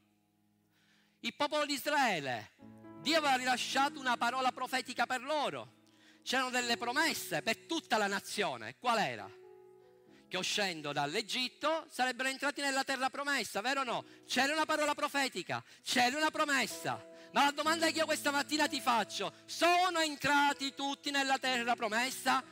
Il 1.20 1.34
popolo 1.34 1.66
di 1.66 1.72
Israele 1.72 2.52
Dio 3.06 3.18
aveva 3.18 3.36
rilasciato 3.36 4.00
una 4.00 4.16
parola 4.16 4.50
profetica 4.50 5.06
per 5.06 5.22
loro. 5.22 5.74
C'erano 6.24 6.50
delle 6.50 6.76
promesse 6.76 7.40
per 7.40 7.58
tutta 7.58 7.98
la 7.98 8.08
nazione. 8.08 8.74
Qual 8.80 8.98
era? 8.98 9.30
Che 10.28 10.36
uscendo 10.36 10.90
dall'Egitto 10.90 11.86
sarebbero 11.88 12.30
entrati 12.30 12.62
nella 12.62 12.82
terra 12.82 13.08
promessa, 13.08 13.60
vero 13.60 13.82
o 13.82 13.84
no? 13.84 14.04
C'era 14.26 14.52
una 14.52 14.64
parola 14.64 14.92
profetica, 14.96 15.62
c'era 15.84 16.16
una 16.16 16.32
promessa. 16.32 17.00
Ma 17.30 17.44
la 17.44 17.52
domanda 17.52 17.86
che 17.86 17.98
io 17.98 18.06
questa 18.06 18.32
mattina 18.32 18.66
ti 18.66 18.80
faccio, 18.80 19.32
sono 19.44 20.00
entrati 20.00 20.74
tutti 20.74 21.12
nella 21.12 21.38
terra 21.38 21.76
promessa? 21.76 22.42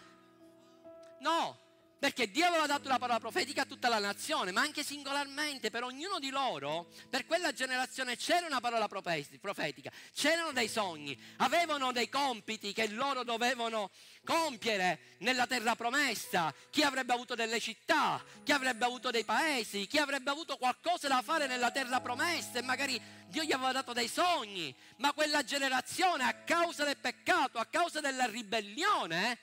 No, 1.18 1.58
perché 2.04 2.30
Dio 2.30 2.44
aveva 2.44 2.66
dato 2.66 2.86
la 2.86 2.98
parola 2.98 3.18
profetica 3.18 3.62
a 3.62 3.64
tutta 3.64 3.88
la 3.88 3.98
nazione, 3.98 4.52
ma 4.52 4.60
anche 4.60 4.84
singolarmente 4.84 5.70
per 5.70 5.84
ognuno 5.84 6.18
di 6.18 6.28
loro, 6.28 6.88
per 7.08 7.24
quella 7.24 7.50
generazione 7.52 8.18
c'era 8.18 8.44
una 8.44 8.60
parola 8.60 8.88
profetica, 8.88 9.90
c'erano 10.14 10.52
dei 10.52 10.68
sogni, 10.68 11.18
avevano 11.38 11.92
dei 11.92 12.10
compiti 12.10 12.74
che 12.74 12.88
loro 12.88 13.24
dovevano 13.24 13.90
compiere 14.22 15.14
nella 15.20 15.46
terra 15.46 15.76
promessa. 15.76 16.52
Chi 16.68 16.82
avrebbe 16.82 17.14
avuto 17.14 17.34
delle 17.34 17.58
città, 17.58 18.22
chi 18.42 18.52
avrebbe 18.52 18.84
avuto 18.84 19.10
dei 19.10 19.24
paesi, 19.24 19.86
chi 19.86 19.96
avrebbe 19.96 20.28
avuto 20.28 20.58
qualcosa 20.58 21.08
da 21.08 21.22
fare 21.22 21.46
nella 21.46 21.70
terra 21.70 22.02
promessa 22.02 22.58
e 22.58 22.62
magari 22.62 23.00
Dio 23.28 23.44
gli 23.44 23.52
aveva 23.52 23.72
dato 23.72 23.94
dei 23.94 24.08
sogni, 24.08 24.76
ma 24.98 25.14
quella 25.14 25.42
generazione 25.42 26.24
a 26.24 26.34
causa 26.34 26.84
del 26.84 26.98
peccato, 26.98 27.58
a 27.58 27.64
causa 27.64 28.00
della 28.00 28.26
ribellione, 28.26 29.38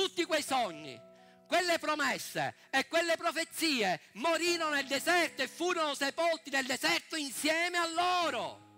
tutti 0.00 0.24
quei 0.24 0.42
sogni, 0.42 0.98
quelle 1.46 1.78
promesse 1.78 2.54
e 2.70 2.88
quelle 2.88 3.18
profezie 3.18 4.00
morirono 4.12 4.70
nel 4.70 4.86
deserto 4.86 5.42
e 5.42 5.46
furono 5.46 5.94
sepolti 5.94 6.48
nel 6.48 6.64
deserto 6.64 7.16
insieme 7.16 7.76
a 7.76 7.86
loro. 7.86 8.68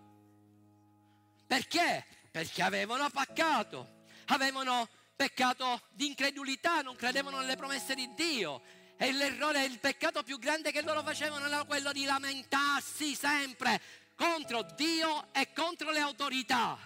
Perché? 1.46 2.04
Perché 2.28 2.62
avevano 2.62 3.08
peccato, 3.10 4.06
avevano 4.26 4.88
peccato 5.14 5.82
di 5.92 6.06
incredulità, 6.06 6.80
non 6.80 6.96
credevano 6.96 7.38
nelle 7.38 7.54
promesse 7.54 7.94
di 7.94 8.12
Dio. 8.14 8.60
E 8.96 9.12
l'errore, 9.12 9.64
il 9.64 9.78
peccato 9.78 10.24
più 10.24 10.40
grande 10.40 10.72
che 10.72 10.82
loro 10.82 11.04
facevano 11.04 11.46
era 11.46 11.62
quello 11.62 11.92
di 11.92 12.04
lamentarsi 12.04 13.14
sempre 13.14 13.80
contro 14.16 14.62
Dio 14.74 15.32
e 15.32 15.52
contro 15.52 15.92
le 15.92 16.00
autorità. 16.00 16.76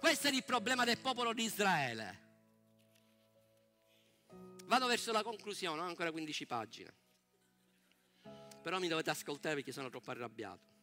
Questo 0.00 0.28
era 0.28 0.36
il 0.36 0.44
problema 0.44 0.84
del 0.84 0.98
popolo 0.98 1.34
di 1.34 1.44
Israele. 1.44 2.24
Vado 4.66 4.86
verso 4.86 5.12
la 5.12 5.22
conclusione, 5.22 5.80
ho 5.80 5.84
ancora 5.84 6.10
15 6.10 6.46
pagine. 6.46 6.92
Però 8.62 8.80
mi 8.80 8.88
dovete 8.88 9.10
ascoltare 9.10 9.54
perché 9.54 9.70
sono 9.70 9.88
troppo 9.90 10.10
arrabbiato. 10.10 10.74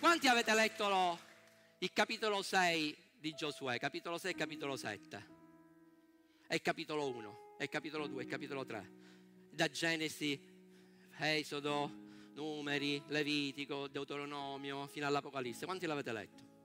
Quanti 0.00 0.26
avete 0.26 0.54
letto 0.54 0.88
lo, 0.88 1.18
il 1.78 1.92
capitolo 1.92 2.40
6 2.40 2.96
di 3.18 3.34
Giosuè? 3.34 3.78
Capitolo 3.78 4.16
6 4.16 4.30
e 4.30 4.34
capitolo 4.34 4.76
7? 4.76 5.26
E 6.48 6.62
capitolo 6.62 7.06
1, 7.08 7.56
e 7.58 7.68
capitolo 7.68 8.06
2, 8.06 8.22
e 8.22 8.26
capitolo 8.26 8.64
3. 8.64 8.92
Da 9.50 9.68
Genesi, 9.68 10.40
Esodo, 11.18 11.90
Numeri, 12.32 13.02
Levitico, 13.08 13.86
Deuteronomio, 13.88 14.86
fino 14.86 15.06
all'Apocalisse. 15.06 15.66
Quanti 15.66 15.84
l'avete 15.84 16.12
letto? 16.12 16.55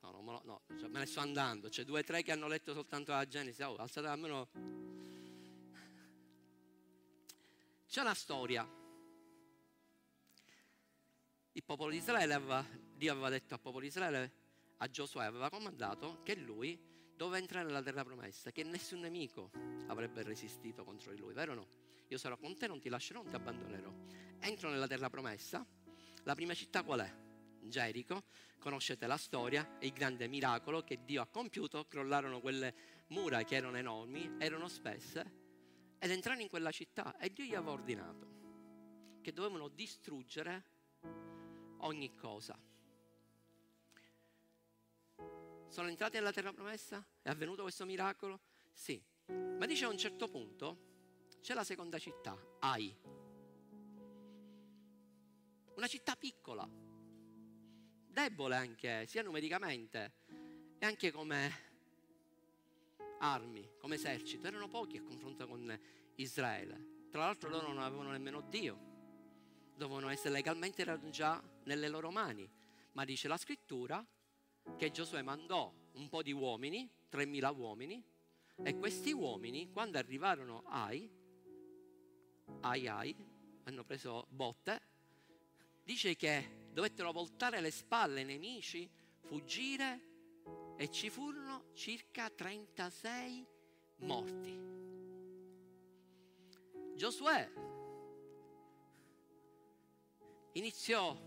No, 0.00 0.10
no, 0.10 0.42
no, 0.44 0.62
cioè, 0.78 0.88
me 0.88 1.00
ne 1.00 1.06
sto 1.06 1.20
andando. 1.20 1.68
C'è 1.68 1.84
due 1.84 2.00
o 2.00 2.04
tre 2.04 2.22
che 2.22 2.32
hanno 2.32 2.48
letto 2.48 2.72
soltanto 2.72 3.12
la 3.12 3.26
Genesi. 3.26 3.62
Oh, 3.62 3.76
alzate 3.76 4.06
almeno. 4.06 4.48
C'è 7.88 8.00
una 8.00 8.14
storia 8.14 8.78
il 11.58 11.64
popolo 11.64 11.90
di 11.90 11.96
Israele 11.96 12.34
aveva, 12.34 12.64
Dio 12.94 13.10
aveva 13.10 13.28
detto 13.30 13.54
al 13.54 13.60
popolo 13.60 13.80
di 13.80 13.88
Israele, 13.88 14.32
a 14.76 14.88
Giosuè 14.88 15.24
aveva 15.24 15.50
comandato 15.50 16.20
che 16.22 16.36
lui 16.36 16.78
doveva 17.16 17.38
entrare 17.38 17.66
nella 17.66 17.82
terra 17.82 18.04
promessa, 18.04 18.52
che 18.52 18.62
nessun 18.62 19.00
nemico 19.00 19.50
avrebbe 19.88 20.22
resistito 20.22 20.84
contro 20.84 21.10
di 21.10 21.18
lui, 21.18 21.34
vero 21.34 21.52
o 21.52 21.54
no? 21.56 21.66
Io 22.06 22.16
sarò 22.16 22.36
con 22.36 22.56
te, 22.56 22.68
non 22.68 22.78
ti 22.78 22.88
lascerò, 22.88 23.22
non 23.22 23.30
ti 23.30 23.34
abbandonerò. 23.34 23.92
Entro 24.38 24.70
nella 24.70 24.86
terra 24.86 25.10
promessa, 25.10 25.66
la 26.22 26.34
prima 26.36 26.54
città 26.54 26.84
qual 26.84 27.00
è? 27.00 27.27
Gerico, 27.68 28.24
conoscete 28.58 29.06
la 29.06 29.16
storia, 29.16 29.76
il 29.80 29.92
grande 29.92 30.26
miracolo 30.26 30.82
che 30.82 31.04
Dio 31.04 31.22
ha 31.22 31.26
compiuto, 31.26 31.86
crollarono 31.86 32.40
quelle 32.40 32.74
mura 33.08 33.42
che 33.44 33.56
erano 33.56 33.76
enormi, 33.76 34.36
erano 34.38 34.68
spesse, 34.68 35.32
ed 35.98 36.10
entrarono 36.10 36.42
in 36.42 36.48
quella 36.48 36.70
città 36.70 37.16
e 37.18 37.32
Dio 37.32 37.44
gli 37.44 37.54
aveva 37.54 37.72
ordinato 37.72 38.28
che 39.20 39.32
dovevano 39.32 39.68
distruggere 39.68 40.64
ogni 41.78 42.14
cosa. 42.14 42.58
Sono 45.68 45.88
entrati 45.88 46.16
nella 46.16 46.32
terra 46.32 46.52
promessa? 46.52 47.04
È 47.20 47.28
avvenuto 47.28 47.62
questo 47.62 47.84
miracolo? 47.84 48.40
Sì. 48.72 49.02
Ma 49.26 49.66
dice 49.66 49.84
a 49.84 49.88
un 49.88 49.98
certo 49.98 50.28
punto 50.28 50.86
c'è 51.42 51.52
la 51.52 51.64
seconda 51.64 51.98
città, 51.98 52.36
Ai. 52.60 52.96
Una 55.74 55.86
città 55.86 56.16
piccola, 56.16 56.66
debole 58.18 58.56
anche, 58.56 59.06
sia 59.06 59.22
numericamente 59.22 60.12
e 60.76 60.84
anche 60.84 61.12
come 61.12 61.66
armi, 63.20 63.70
come 63.78 63.94
esercito. 63.94 64.48
Erano 64.48 64.66
pochi 64.68 64.96
a 64.96 65.02
confronto 65.02 65.46
con 65.46 65.78
Israele. 66.16 67.06
Tra 67.10 67.20
l'altro 67.20 67.48
loro 67.48 67.68
non 67.68 67.78
avevano 67.78 68.10
nemmeno 68.10 68.40
Dio 68.40 68.86
dovevano 69.76 70.08
essere 70.08 70.30
legalmente 70.30 70.84
già 71.10 71.40
nelle 71.64 71.88
loro 71.88 72.10
mani. 72.10 72.50
Ma 72.92 73.04
dice 73.04 73.28
la 73.28 73.36
scrittura 73.36 74.04
che 74.76 74.90
Giosuè 74.90 75.22
mandò 75.22 75.72
un 75.92 76.08
po' 76.08 76.22
di 76.22 76.32
uomini, 76.32 76.90
3.000 77.12 77.56
uomini, 77.56 78.04
e 78.60 78.76
questi 78.76 79.12
uomini, 79.12 79.70
quando 79.70 79.98
arrivarono 79.98 80.64
ai, 80.66 81.08
ai 82.62 82.88
ai, 82.88 83.14
hanno 83.62 83.84
preso 83.84 84.26
botte, 84.30 84.80
dice 85.84 86.16
che 86.16 86.66
dovettero 86.78 87.10
voltare 87.10 87.60
le 87.60 87.72
spalle 87.72 88.20
ai 88.20 88.24
nemici, 88.24 88.88
fuggire 89.24 90.06
e 90.76 90.88
ci 90.92 91.10
furono 91.10 91.72
circa 91.74 92.30
36 92.30 93.46
morti. 93.96 94.56
Giosuè 96.94 97.50
iniziò 100.52 101.20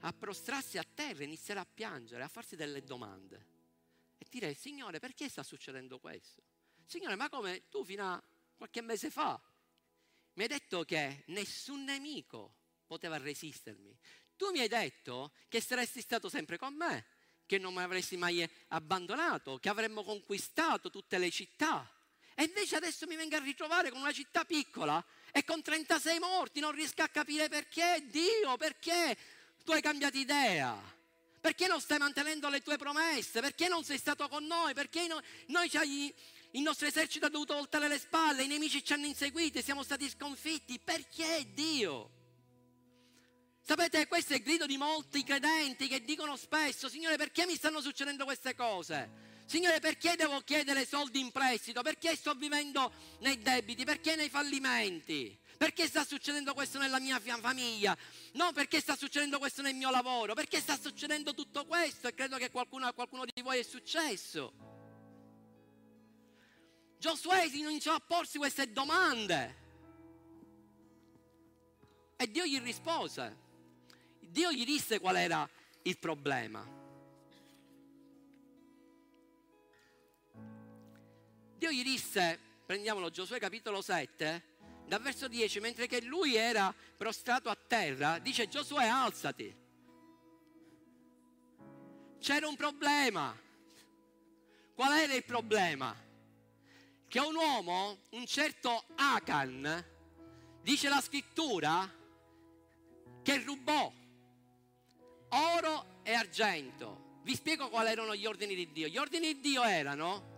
a 0.00 0.12
prostrarsi 0.12 0.78
a 0.78 0.84
terra, 0.94 1.22
iniziare 1.22 1.60
a 1.60 1.66
piangere, 1.72 2.24
a 2.24 2.28
farsi 2.28 2.56
delle 2.56 2.82
domande 2.82 3.46
e 4.18 4.26
dire, 4.28 4.52
Signore, 4.52 4.98
perché 4.98 5.28
sta 5.28 5.44
succedendo 5.44 6.00
questo? 6.00 6.42
Signore, 6.84 7.14
ma 7.14 7.28
come 7.28 7.68
tu 7.68 7.84
fino 7.84 8.04
a 8.04 8.20
qualche 8.56 8.80
mese 8.80 9.10
fa 9.10 9.40
mi 10.32 10.42
hai 10.42 10.48
detto 10.48 10.82
che 10.82 11.22
nessun 11.26 11.84
nemico 11.84 12.54
poteva 12.84 13.16
resistermi. 13.16 13.96
Tu 14.36 14.50
mi 14.50 14.60
hai 14.60 14.68
detto 14.68 15.32
che 15.48 15.60
saresti 15.60 16.00
stato 16.00 16.28
sempre 16.28 16.58
con 16.58 16.74
me, 16.74 17.06
che 17.46 17.58
non 17.58 17.74
mi 17.74 17.82
avresti 17.82 18.16
mai 18.16 18.48
abbandonato, 18.68 19.58
che 19.58 19.68
avremmo 19.68 20.04
conquistato 20.04 20.90
tutte 20.90 21.18
le 21.18 21.30
città. 21.30 21.90
E 22.34 22.44
invece 22.44 22.76
adesso 22.76 23.06
mi 23.06 23.16
vengo 23.16 23.36
a 23.36 23.40
ritrovare 23.40 23.90
con 23.90 24.00
una 24.00 24.12
città 24.12 24.44
piccola 24.44 25.02
e 25.32 25.42
con 25.44 25.62
36 25.62 26.18
morti 26.18 26.60
non 26.60 26.72
riesco 26.72 27.02
a 27.02 27.08
capire 27.08 27.48
perché, 27.48 28.04
Dio, 28.10 28.56
perché 28.58 29.16
tu 29.64 29.72
hai 29.72 29.80
cambiato 29.80 30.18
idea. 30.18 30.94
Perché 31.40 31.66
non 31.66 31.80
stai 31.80 31.98
mantenendo 31.98 32.48
le 32.48 32.60
tue 32.60 32.76
promesse? 32.76 33.40
Perché 33.40 33.68
non 33.68 33.84
sei 33.84 33.98
stato 33.98 34.28
con 34.28 34.44
noi? 34.44 34.74
Perché 34.74 35.06
noi, 35.06 35.22
noi 35.46 36.14
il 36.50 36.62
nostro 36.62 36.86
esercito 36.86 37.26
ha 37.26 37.30
dovuto 37.30 37.54
voltare 37.54 37.88
le 37.88 37.98
spalle, 37.98 38.42
i 38.42 38.48
nemici 38.48 38.84
ci 38.84 38.92
hanno 38.92 39.06
inseguiti, 39.06 39.62
siamo 39.62 39.82
stati 39.82 40.08
sconfitti. 40.08 40.78
Perché 40.78 41.46
Dio? 41.54 42.15
Sapete, 43.68 44.06
questo 44.06 44.32
è 44.32 44.36
il 44.36 44.44
grido 44.44 44.64
di 44.64 44.76
molti 44.76 45.24
credenti 45.24 45.88
che 45.88 46.04
dicono 46.04 46.36
spesso, 46.36 46.88
Signore, 46.88 47.16
perché 47.16 47.46
mi 47.46 47.56
stanno 47.56 47.80
succedendo 47.80 48.22
queste 48.24 48.54
cose? 48.54 49.10
Signore, 49.44 49.80
perché 49.80 50.14
devo 50.14 50.40
chiedere 50.42 50.86
soldi 50.86 51.18
in 51.18 51.32
prestito? 51.32 51.82
Perché 51.82 52.14
sto 52.14 52.34
vivendo 52.34 52.92
nei 53.22 53.42
debiti? 53.42 53.82
Perché 53.82 54.14
nei 54.14 54.28
fallimenti? 54.28 55.36
Perché 55.56 55.88
sta 55.88 56.04
succedendo 56.04 56.54
questo 56.54 56.78
nella 56.78 57.00
mia 57.00 57.18
famiglia? 57.18 57.96
No, 58.34 58.52
perché 58.52 58.78
sta 58.78 58.94
succedendo 58.94 59.40
questo 59.40 59.62
nel 59.62 59.74
mio 59.74 59.90
lavoro? 59.90 60.34
Perché 60.34 60.60
sta 60.60 60.78
succedendo 60.78 61.34
tutto 61.34 61.66
questo? 61.66 62.06
E 62.06 62.14
credo 62.14 62.36
che 62.36 62.52
qualcuno, 62.52 62.86
a 62.86 62.92
qualcuno 62.92 63.24
di 63.24 63.42
voi 63.42 63.58
è 63.58 63.64
successo. 63.64 64.52
Giosuè 67.00 67.50
iniziò 67.52 67.94
a 67.94 68.00
porsi 68.00 68.38
queste 68.38 68.70
domande. 68.70 69.56
E 72.14 72.30
Dio 72.30 72.44
gli 72.44 72.60
rispose. 72.60 73.45
Dio 74.36 74.52
gli 74.52 74.66
disse 74.66 75.00
qual 75.00 75.16
era 75.16 75.48
il 75.84 75.96
problema. 75.96 76.62
Dio 81.56 81.70
gli 81.70 81.82
disse, 81.82 82.38
prendiamolo 82.66 83.08
Giosuè 83.08 83.38
capitolo 83.38 83.80
7, 83.80 84.42
dal 84.84 85.00
verso 85.00 85.26
10, 85.26 85.60
mentre 85.60 85.86
che 85.86 86.02
lui 86.02 86.34
era 86.34 86.74
prostrato 86.98 87.48
a 87.48 87.56
terra, 87.56 88.18
dice 88.18 88.46
Giosuè 88.46 88.84
alzati. 88.84 89.56
C'era 92.18 92.46
un 92.46 92.56
problema. 92.56 93.34
Qual 94.74 94.98
era 94.98 95.14
il 95.14 95.24
problema? 95.24 95.96
Che 97.08 97.20
un 97.20 97.34
uomo, 97.34 98.00
un 98.10 98.26
certo 98.26 98.84
Acan, 98.96 99.82
dice 100.60 100.90
la 100.90 101.00
scrittura, 101.00 101.90
che 103.22 103.42
rubò 103.42 104.04
oro 105.30 106.00
e 106.02 106.12
argento. 106.12 107.20
Vi 107.22 107.34
spiego 107.34 107.68
quali 107.68 107.90
erano 107.90 108.14
gli 108.14 108.26
ordini 108.26 108.54
di 108.54 108.70
Dio. 108.72 108.88
Gli 108.88 108.98
ordini 108.98 109.34
di 109.34 109.40
Dio 109.40 109.62
erano 109.62 110.34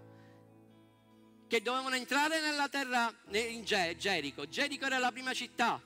che 1.46 1.62
dovevano 1.62 1.96
entrare 1.96 2.40
nella 2.40 2.68
terra 2.68 3.12
in 3.30 3.64
Gerico. 3.64 4.46
Gerico 4.48 4.86
era 4.86 4.98
la 4.98 5.10
prima 5.10 5.32
città. 5.32 5.82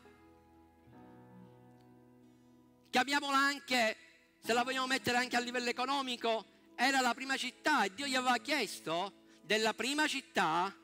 Chiamiamola 2.90 3.38
anche, 3.38 3.96
se 4.40 4.52
la 4.52 4.62
vogliamo 4.62 4.86
mettere 4.86 5.16
anche 5.16 5.36
a 5.36 5.40
livello 5.40 5.70
economico, 5.70 6.44
era 6.74 7.00
la 7.00 7.14
prima 7.14 7.36
città 7.36 7.84
e 7.84 7.94
Dio 7.94 8.06
gli 8.06 8.14
aveva 8.14 8.36
chiesto 8.38 9.12
della 9.42 9.72
prima 9.72 10.06
città 10.06 10.74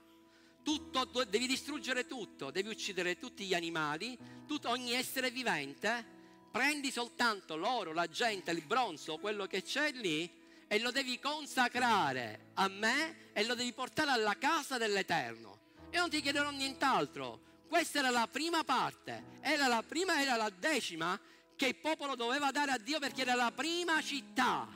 tutto, 0.62 1.24
devi 1.24 1.46
distruggere 1.46 2.06
tutto, 2.06 2.50
devi 2.50 2.68
uccidere 2.68 3.18
tutti 3.18 3.44
gli 3.44 3.54
animali, 3.54 4.18
tutto, 4.46 4.68
ogni 4.68 4.92
essere 4.92 5.30
vivente, 5.30 6.17
prendi 6.58 6.90
soltanto 6.90 7.54
l'oro, 7.54 7.92
la 7.92 8.08
gente, 8.08 8.50
il 8.50 8.62
bronzo, 8.62 9.18
quello 9.18 9.46
che 9.46 9.62
c'è 9.62 9.92
lì 9.92 10.28
e 10.66 10.80
lo 10.80 10.90
devi 10.90 11.20
consacrare 11.20 12.50
a 12.54 12.66
me 12.66 13.30
e 13.32 13.44
lo 13.44 13.54
devi 13.54 13.72
portare 13.72 14.10
alla 14.10 14.36
casa 14.36 14.76
dell'Eterno. 14.76 15.56
E 15.88 15.98
non 15.98 16.10
ti 16.10 16.20
chiederò 16.20 16.50
nient'altro. 16.50 17.42
Questa 17.68 18.00
era 18.00 18.10
la 18.10 18.26
prima 18.26 18.64
parte, 18.64 19.38
era 19.40 19.68
la 19.68 19.84
prima, 19.86 20.20
era 20.20 20.34
la 20.34 20.50
decima 20.50 21.16
che 21.54 21.68
il 21.68 21.76
popolo 21.76 22.16
doveva 22.16 22.50
dare 22.50 22.72
a 22.72 22.78
Dio 22.78 22.98
perché 22.98 23.20
era 23.20 23.36
la 23.36 23.52
prima 23.52 24.02
città. 24.02 24.66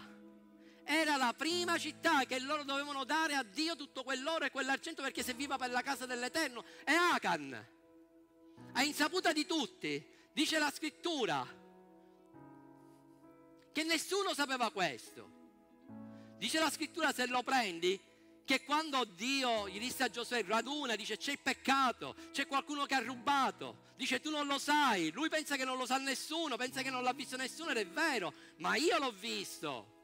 Era 0.85 1.17
la 1.17 1.35
prima 1.37 1.79
città 1.79 2.27
che 2.27 2.39
loro 2.39 2.63
dovevano 2.63 3.03
dare 3.03 3.35
a 3.35 3.43
Dio 3.43 3.75
tutto 3.75 4.05
quell'oro 4.05 4.45
e 4.45 4.53
quell'argento 4.53 5.03
perché 5.03 5.25
serviva 5.25 5.59
per 5.59 5.71
la 5.71 5.83
casa 5.83 6.07
dell'Eterno. 6.07 6.63
E 6.85 6.93
Acan, 6.93 7.67
a 8.75 8.83
insaputa 8.85 9.33
di 9.33 9.45
tutti, 9.47 10.01
dice 10.33 10.61
la 10.61 10.71
scrittura, 10.71 11.61
che 13.83 13.85
nessuno 13.85 14.33
sapeva 14.33 14.71
questo. 14.71 15.41
Dice 16.39 16.59
la 16.59 16.71
scrittura, 16.71 17.13
se 17.13 17.27
lo 17.27 17.43
prendi, 17.43 18.01
che 18.45 18.65
quando 18.65 19.05
Dio 19.05 19.69
gli 19.69 19.79
disse 19.79 20.05
a 20.05 20.09
Giosuè 20.09 20.45
raduna, 20.45 20.97
dice 20.97 21.17
c'è 21.17 21.33
il 21.33 21.39
peccato, 21.41 22.17
c'è 22.33 22.47
qualcuno 22.47 22.87
che 22.87 22.95
ha 22.95 23.01
rubato, 23.01 23.91
dice 23.97 24.21
tu 24.21 24.31
non 24.31 24.47
lo 24.47 24.59
sai, 24.59 25.11
lui 25.13 25.29
pensa 25.29 25.57
che 25.57 25.65
non 25.65 25.77
lo 25.77 25.87
sa 25.87 25.99
nessuno, 25.99 26.57
pensa 26.57 26.83
che 26.83 26.91
non 26.91 27.03
l'ha 27.03 27.13
visto 27.13 27.37
nessuno 27.37 27.71
ed 27.71 27.77
è 27.79 27.87
vero, 27.87 28.33
ma 28.57 28.77
io 28.77 28.99
l'ho 28.99 29.13
visto. 29.13 30.01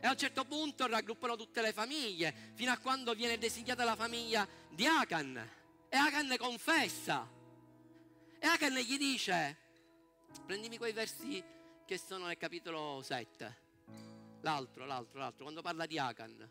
E 0.00 0.06
a 0.06 0.10
un 0.10 0.18
certo 0.18 0.44
punto 0.44 0.86
raggruppano 0.86 1.36
tutte 1.36 1.62
le 1.62 1.72
famiglie, 1.72 2.52
fino 2.54 2.70
a 2.70 2.78
quando 2.78 3.14
viene 3.14 3.38
designata 3.38 3.84
la 3.84 3.96
famiglia 3.96 4.46
di 4.68 4.86
Acan. 4.86 5.50
E 5.88 5.96
Acan 5.96 6.34
confessa. 6.38 7.26
E 8.38 8.46
Acan 8.46 8.74
gli 8.74 8.98
dice, 8.98 9.56
prendimi 10.44 10.76
quei 10.76 10.92
versi 10.92 11.42
che 11.84 11.98
sono 11.98 12.26
nel 12.26 12.36
capitolo 12.36 13.02
7. 13.02 13.62
L'altro, 14.40 14.86
l'altro, 14.86 15.18
l'altro, 15.18 15.42
quando 15.44 15.62
parla 15.62 15.86
di 15.86 15.98
Acan. 15.98 16.50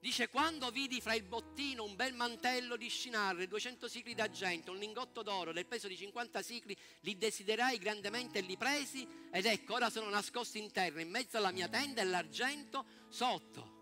Dice, 0.00 0.28
quando 0.28 0.70
vidi 0.70 1.00
fra 1.00 1.14
il 1.14 1.24
bottino 1.24 1.84
un 1.84 1.94
bel 1.94 2.14
mantello 2.14 2.76
di 2.76 2.88
scinarre, 2.88 3.46
200 3.46 3.86
sicli 3.86 4.14
d'argento, 4.14 4.72
un 4.72 4.78
lingotto 4.78 5.22
d'oro 5.22 5.52
del 5.52 5.66
peso 5.66 5.88
di 5.88 5.96
50 5.96 6.40
sicli, 6.40 6.76
li 7.00 7.18
desiderai 7.18 7.78
grandemente 7.78 8.38
e 8.38 8.42
li 8.42 8.56
presi, 8.56 9.06
ed 9.30 9.44
ecco, 9.44 9.74
ora 9.74 9.90
sono 9.90 10.08
nascosti 10.08 10.58
in 10.58 10.72
terra, 10.72 11.00
in 11.00 11.10
mezzo 11.10 11.36
alla 11.36 11.50
mia 11.50 11.68
tenda 11.68 12.00
e 12.00 12.04
l'argento 12.04 12.84
sotto. 13.08 13.78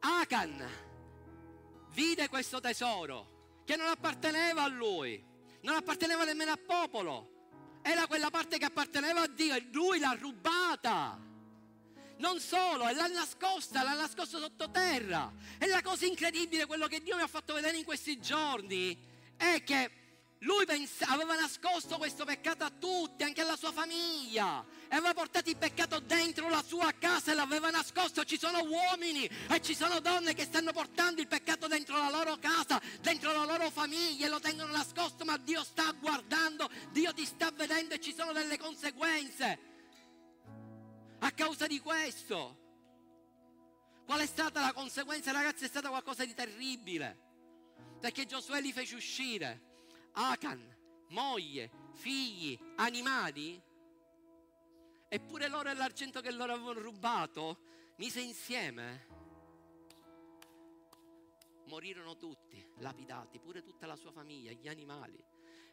Acan 0.00 0.68
vide 1.90 2.28
questo 2.28 2.60
tesoro 2.60 3.62
che 3.64 3.76
non 3.76 3.88
apparteneva 3.88 4.62
a 4.62 4.68
lui, 4.68 5.22
non 5.60 5.76
apparteneva 5.76 6.24
nemmeno 6.24 6.52
al 6.52 6.60
popolo, 6.60 7.39
era 7.82 8.06
quella 8.06 8.30
parte 8.30 8.58
che 8.58 8.66
apparteneva 8.66 9.22
a 9.22 9.26
Dio 9.28 9.54
e 9.54 9.68
lui 9.72 9.98
l'ha 9.98 10.16
rubata. 10.18 11.18
Non 12.18 12.38
solo, 12.38 12.86
e 12.86 12.92
l'ha 12.92 13.06
nascosta, 13.06 13.82
l'ha 13.82 13.94
nascosta 13.94 14.38
sottoterra. 14.38 15.32
E 15.58 15.66
la 15.66 15.80
cosa 15.80 16.04
incredibile, 16.04 16.66
quello 16.66 16.86
che 16.86 17.00
Dio 17.00 17.16
mi 17.16 17.22
ha 17.22 17.26
fatto 17.26 17.54
vedere 17.54 17.78
in 17.78 17.84
questi 17.84 18.20
giorni, 18.20 18.96
è 19.36 19.62
che 19.64 19.90
lui 20.40 20.64
aveva 21.06 21.34
nascosto 21.34 21.96
questo 21.96 22.24
peccato 22.24 22.64
a 22.64 22.70
tutti, 22.70 23.24
anche 23.24 23.40
alla 23.40 23.56
sua 23.56 23.72
famiglia. 23.72 24.64
E 24.92 24.96
aveva 24.96 25.14
portato 25.14 25.48
il 25.48 25.56
peccato 25.56 26.00
dentro 26.00 26.48
la 26.48 26.64
sua 26.66 26.92
casa 26.98 27.30
e 27.30 27.34
l'aveva 27.36 27.70
nascosto. 27.70 28.24
Ci 28.24 28.36
sono 28.36 28.64
uomini 28.64 29.24
e 29.24 29.62
ci 29.62 29.72
sono 29.72 30.00
donne 30.00 30.34
che 30.34 30.42
stanno 30.42 30.72
portando 30.72 31.20
il 31.20 31.28
peccato 31.28 31.68
dentro 31.68 31.96
la 31.96 32.10
loro 32.10 32.36
casa, 32.38 32.82
dentro 33.00 33.32
la 33.32 33.44
loro 33.44 33.70
famiglia 33.70 34.26
e 34.26 34.28
lo 34.28 34.40
tengono 34.40 34.72
nascosto, 34.72 35.24
ma 35.24 35.36
Dio 35.36 35.62
sta 35.62 35.92
guardando, 35.92 36.68
Dio 36.90 37.14
ti 37.14 37.24
sta 37.24 37.52
vedendo 37.52 37.94
e 37.94 38.00
ci 38.00 38.12
sono 38.12 38.32
delle 38.32 38.58
conseguenze 38.58 39.58
a 41.20 41.30
causa 41.30 41.68
di 41.68 41.78
questo. 41.78 42.58
Qual 44.04 44.18
è 44.18 44.26
stata 44.26 44.60
la 44.60 44.72
conseguenza, 44.72 45.30
ragazzi? 45.30 45.66
È 45.66 45.68
stata 45.68 45.88
qualcosa 45.88 46.24
di 46.24 46.34
terribile. 46.34 47.28
Perché 48.00 48.26
Giosuè 48.26 48.60
li 48.60 48.72
fece 48.72 48.96
uscire 48.96 49.68
Acan, 50.14 50.60
moglie, 51.10 51.70
figli, 51.92 52.58
animali. 52.76 53.62
Eppure 55.12 55.48
loro 55.48 55.68
e 55.68 55.74
l'argento 55.74 56.20
che 56.20 56.30
loro 56.30 56.52
avevano 56.52 56.78
rubato 56.78 57.58
mise 57.96 58.20
insieme. 58.20 59.08
Morirono 61.64 62.16
tutti, 62.16 62.64
lapidati, 62.76 63.40
pure 63.40 63.60
tutta 63.60 63.88
la 63.88 63.96
sua 63.96 64.12
famiglia, 64.12 64.52
gli 64.52 64.68
animali. 64.68 65.20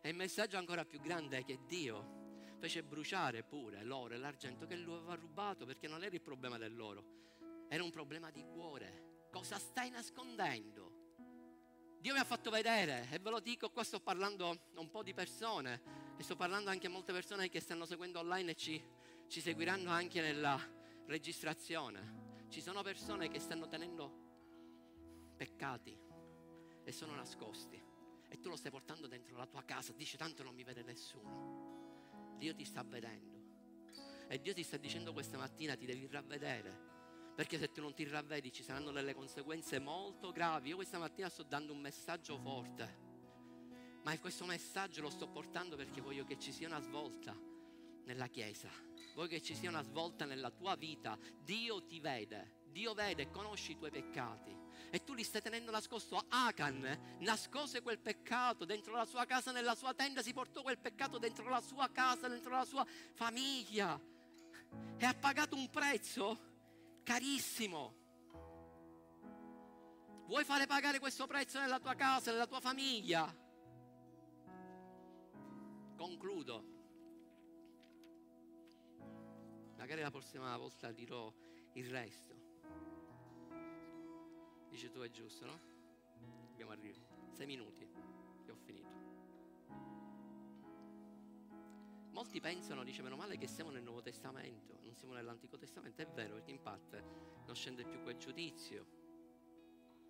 E 0.02 0.10
il 0.10 0.16
messaggio 0.16 0.58
ancora 0.58 0.86
più 0.86 1.00
grande 1.00 1.38
è 1.38 1.44
che 1.44 1.60
Dio 1.68 2.56
fece 2.58 2.82
bruciare 2.82 3.44
pure 3.44 3.84
l'oro 3.84 4.16
e 4.16 4.18
l'argento 4.18 4.66
che 4.66 4.76
lui 4.76 4.96
aveva 4.96 5.14
rubato 5.14 5.68
perché 5.68 5.88
non 5.88 6.04
era 6.04 6.16
il 6.16 6.22
problema 6.22 6.58
dell'oro, 6.58 7.06
era 7.70 7.84
un 7.84 7.92
problema 7.92 8.32
di 8.32 8.44
cuore. 8.44 9.28
Cosa 9.32 9.60
stai 9.60 9.92
nascondendo? 9.92 10.88
Dio 12.00 12.14
mi 12.14 12.20
ha 12.20 12.24
fatto 12.24 12.50
vedere 12.50 13.08
e 13.12 13.20
ve 13.20 13.30
lo 13.30 13.40
dico, 13.40 13.70
qua 13.70 13.84
sto 13.84 14.00
parlando 14.00 14.50
a 14.50 14.80
un 14.80 14.90
po' 14.90 15.04
di 15.04 15.14
persone 15.14 15.82
e 16.18 16.24
sto 16.24 16.36
parlando 16.36 16.72
anche 16.72 16.88
a 16.88 16.90
molte 16.90 17.14
persone 17.14 17.50
che 17.50 17.60
stanno 17.60 17.86
seguendo 17.86 18.18
online 18.18 18.52
e 18.52 18.56
ci, 18.56 18.84
ci 19.28 19.42
seguiranno 19.42 19.90
anche 19.90 20.22
nella 20.22 20.60
registrazione. 21.06 22.46
Ci 22.50 22.62
sono 22.62 22.82
persone 22.82 23.30
che 23.30 23.40
stanno 23.40 23.68
tenendo 23.68 24.26
peccati 25.36 25.98
e 26.84 26.92
sono 26.92 27.14
nascosti 27.14 27.82
e 28.30 28.40
tu 28.40 28.50
lo 28.50 28.56
stai 28.56 28.72
portando 28.72 29.08
dentro 29.08 29.38
la 29.38 29.46
tua 29.46 29.64
casa, 29.64 29.94
dici 29.94 30.18
tanto 30.18 30.44
non 30.44 30.54
mi 30.54 30.64
vede 30.64 30.84
nessuno. 30.84 32.36
Dio 32.38 32.54
ti 32.54 32.66
sta 32.66 32.84
vedendo. 32.84 33.36
E 34.28 34.40
Dio 34.42 34.54
ti 34.54 34.64
sta 34.64 34.78
dicendo 34.78 35.14
questa 35.14 35.38
mattina 35.38 35.76
ti 35.76 35.86
devi 35.86 36.08
ravvedere. 36.08 36.86
Perché 37.36 37.58
se 37.58 37.72
tu 37.72 37.82
non 37.82 37.94
ti 37.94 38.04
ravvedi 38.08 38.52
ci 38.52 38.64
saranno 38.64 38.92
delle 38.92 39.14
conseguenze 39.14 39.80
molto 39.80 40.32
gravi. 40.32 40.70
Io 40.70 40.76
questa 40.76 40.98
mattina 40.98 41.30
sto 41.30 41.44
dando 41.44 41.72
un 41.72 41.80
messaggio 41.80 42.38
forte. 42.38 43.06
Ma 44.04 44.18
questo 44.20 44.46
messaggio 44.46 45.02
lo 45.02 45.10
sto 45.10 45.28
portando 45.28 45.76
perché 45.76 46.02
voglio 46.02 46.26
che 46.26 46.38
ci 46.40 46.52
sia 46.52 46.68
una 46.68 46.80
svolta 46.80 47.36
nella 48.06 48.28
Chiesa. 48.28 48.70
Voglio 49.18 49.30
che 49.30 49.42
ci 49.42 49.56
sia 49.56 49.70
una 49.70 49.82
svolta 49.82 50.26
nella 50.26 50.52
tua 50.52 50.76
vita. 50.76 51.18
Dio 51.44 51.84
ti 51.84 52.00
vede. 52.00 52.66
Dio 52.68 52.94
vede 52.94 53.24
e 53.24 53.32
conosce 53.32 53.72
i 53.72 53.76
tuoi 53.76 53.90
peccati 53.90 54.56
e 54.92 55.04
tu 55.04 55.16
li 55.16 55.24
stai 55.24 55.42
tenendo 55.42 55.72
nascosto. 55.72 56.24
Acan 56.30 57.18
nascose 57.22 57.82
quel 57.82 57.98
peccato 57.98 58.64
dentro 58.64 58.94
la 58.94 59.06
sua 59.06 59.26
casa, 59.26 59.52
nella 59.52 59.74
sua 59.74 59.96
tenda, 59.96 60.22
si 60.22 60.34
portò 60.34 60.62
quel 60.62 60.78
peccato 60.78 61.18
dentro 61.18 61.50
la 61.50 61.62
sua 61.62 61.90
casa, 61.90 62.28
dentro 62.28 62.52
la 62.52 62.64
sua 62.64 62.86
famiglia 63.16 64.00
e 64.98 65.04
ha 65.04 65.16
pagato 65.16 65.56
un 65.56 65.68
prezzo 65.72 66.40
carissimo. 67.02 67.96
Vuoi 70.28 70.44
fare 70.44 70.68
pagare 70.68 71.00
questo 71.00 71.26
prezzo 71.26 71.60
nella 71.60 71.80
tua 71.80 71.96
casa, 71.96 72.30
nella 72.30 72.46
tua 72.46 72.60
famiglia? 72.60 73.36
Concludo. 75.96 76.77
Magari 79.78 80.02
la 80.02 80.12
prossima 80.12 80.56
volta 80.58 80.92
dirò 80.92 81.32
il 81.74 81.90
resto. 81.90 82.36
Dice 84.70 84.90
tu 84.90 85.00
è 85.00 85.10
giusto, 85.10 85.46
no? 85.46 85.60
Dobbiamo 86.50 86.72
arrivare. 86.72 87.06
Sei 87.32 87.46
minuti 87.46 87.88
e 88.46 88.52
ho 88.52 88.56
finito. 88.56 88.96
Molti 92.12 92.40
pensano, 92.40 92.84
dice, 92.84 93.04
meno 93.04 93.16
male 93.16 93.38
che 93.38 93.48
siamo 93.48 93.70
nel 93.70 93.84
Nuovo 93.84 94.02
Testamento, 94.02 94.80
non 94.82 94.96
siamo 94.96 95.14
nell'Antico 95.14 95.56
Testamento. 95.58 96.02
È 96.02 96.08
vero, 96.08 96.34
perché 96.34 96.50
in 96.50 96.62
parte 96.62 97.04
non 97.46 97.56
scende 97.56 97.86
più 97.86 98.02
quel 98.02 98.18
giudizio, 98.18 98.86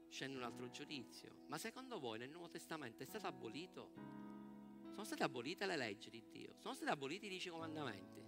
scende 0.07 0.37
un 0.37 0.43
altro 0.43 0.69
giudizio. 0.69 1.43
Ma 1.47 1.57
secondo 1.57 1.99
voi 1.99 2.17
nel 2.17 2.29
Nuovo 2.29 2.49
Testamento 2.49 3.03
è 3.03 3.05
stato 3.05 3.27
abolito? 3.27 3.91
Sono 4.91 5.03
state 5.03 5.23
abolite 5.23 5.65
le 5.65 5.75
leggi 5.75 6.09
di 6.09 6.23
Dio? 6.29 6.53
Sono 6.57 6.73
stati 6.73 6.89
aboliti 6.89 7.25
i 7.25 7.29
dieci 7.29 7.49
comandamenti? 7.49 8.26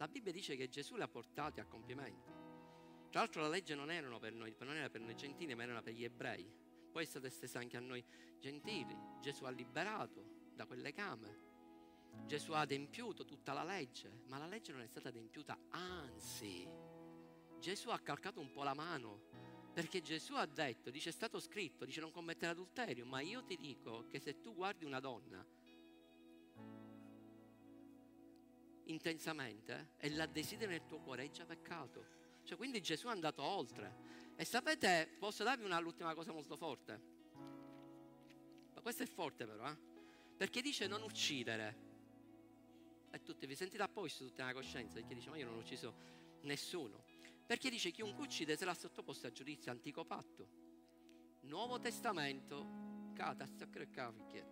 La 0.00 0.08
Bibbia 0.08 0.32
dice 0.32 0.56
che 0.56 0.70
Gesù 0.70 0.96
li 0.96 1.02
ha 1.02 1.08
portati 1.08 1.60
a 1.60 1.66
compimento. 1.66 3.08
Tra 3.10 3.20
l'altro 3.20 3.42
la 3.42 3.48
legge 3.48 3.74
non 3.74 3.90
era 3.90 4.18
per 4.18 4.32
noi, 4.32 4.56
non 4.60 4.74
era 4.74 4.88
per 4.88 5.02
noi 5.02 5.14
gentili, 5.14 5.54
ma 5.54 5.62
era 5.62 5.82
per 5.82 5.92
gli 5.92 6.04
ebrei. 6.04 6.50
Poi 6.90 7.02
è 7.02 7.06
stata 7.06 7.26
estesa 7.26 7.58
anche 7.58 7.76
a 7.76 7.80
noi 7.80 8.02
gentili. 8.38 8.96
Gesù 9.20 9.44
ha 9.44 9.50
liberato 9.50 10.48
da 10.54 10.64
quelle 10.64 10.94
came. 10.94 11.48
Gesù 12.24 12.52
ha 12.52 12.60
adempiuto 12.60 13.26
tutta 13.26 13.52
la 13.52 13.62
legge, 13.62 14.22
ma 14.28 14.38
la 14.38 14.46
legge 14.46 14.72
non 14.72 14.80
è 14.80 14.86
stata 14.86 15.10
adempiuta, 15.10 15.58
anzi, 15.68 16.66
Gesù 17.58 17.90
ha 17.90 17.98
calcato 17.98 18.40
un 18.40 18.52
po' 18.52 18.62
la 18.62 18.74
mano, 18.74 19.28
perché 19.74 20.00
Gesù 20.00 20.32
ha 20.32 20.46
detto, 20.46 20.88
dice 20.88 21.10
è 21.10 21.12
stato 21.12 21.38
scritto, 21.38 21.84
dice 21.84 22.00
non 22.00 22.10
commettere 22.10 22.52
adulterio, 22.52 23.04
ma 23.04 23.20
io 23.20 23.44
ti 23.44 23.56
dico 23.56 24.06
che 24.08 24.18
se 24.18 24.40
tu 24.40 24.54
guardi 24.54 24.86
una 24.86 24.98
donna 24.98 25.46
intensamente 28.90 29.92
e 29.96 30.10
la 30.10 30.26
desideri 30.26 30.72
nel 30.72 30.86
tuo 30.86 30.98
cuore, 31.00 31.24
è 31.24 31.30
già 31.30 31.44
peccato. 31.44 32.18
Cioè, 32.42 32.56
quindi 32.56 32.80
Gesù 32.80 33.06
è 33.06 33.10
andato 33.10 33.42
oltre. 33.42 34.32
E 34.36 34.44
sapete, 34.44 35.08
posso 35.18 35.44
darvi 35.44 35.64
un'ultima 35.64 36.14
cosa 36.14 36.32
molto 36.32 36.56
forte? 36.56 37.00
Ma 38.74 38.80
questo 38.80 39.02
è 39.02 39.06
forte 39.06 39.46
però, 39.46 39.68
eh? 39.68 39.76
Perché 40.36 40.62
dice 40.62 40.86
non 40.86 41.02
uccidere. 41.02 41.88
E 43.10 43.22
tutti 43.22 43.46
vi 43.46 43.54
sentite 43.54 43.82
a 43.82 43.88
posto, 43.88 44.24
tutti 44.24 44.40
nella 44.40 44.54
coscienza, 44.54 44.94
perché 44.94 45.14
dice 45.14 45.30
ma 45.30 45.36
io 45.36 45.46
non 45.46 45.56
ho 45.56 45.58
ucciso 45.58 45.94
nessuno. 46.42 47.04
Perché 47.44 47.68
dice 47.68 47.90
chiunque 47.90 48.24
uccide 48.24 48.56
sarà 48.56 48.72
sottoposto 48.74 49.26
a 49.26 49.32
giudizio 49.32 49.70
antico 49.70 50.04
patto. 50.04 50.48
Nuovo 51.42 51.78
Testamento, 51.80 53.12
cata, 53.14 53.44
sta 53.46 53.68
cavicchietto. 53.68 54.49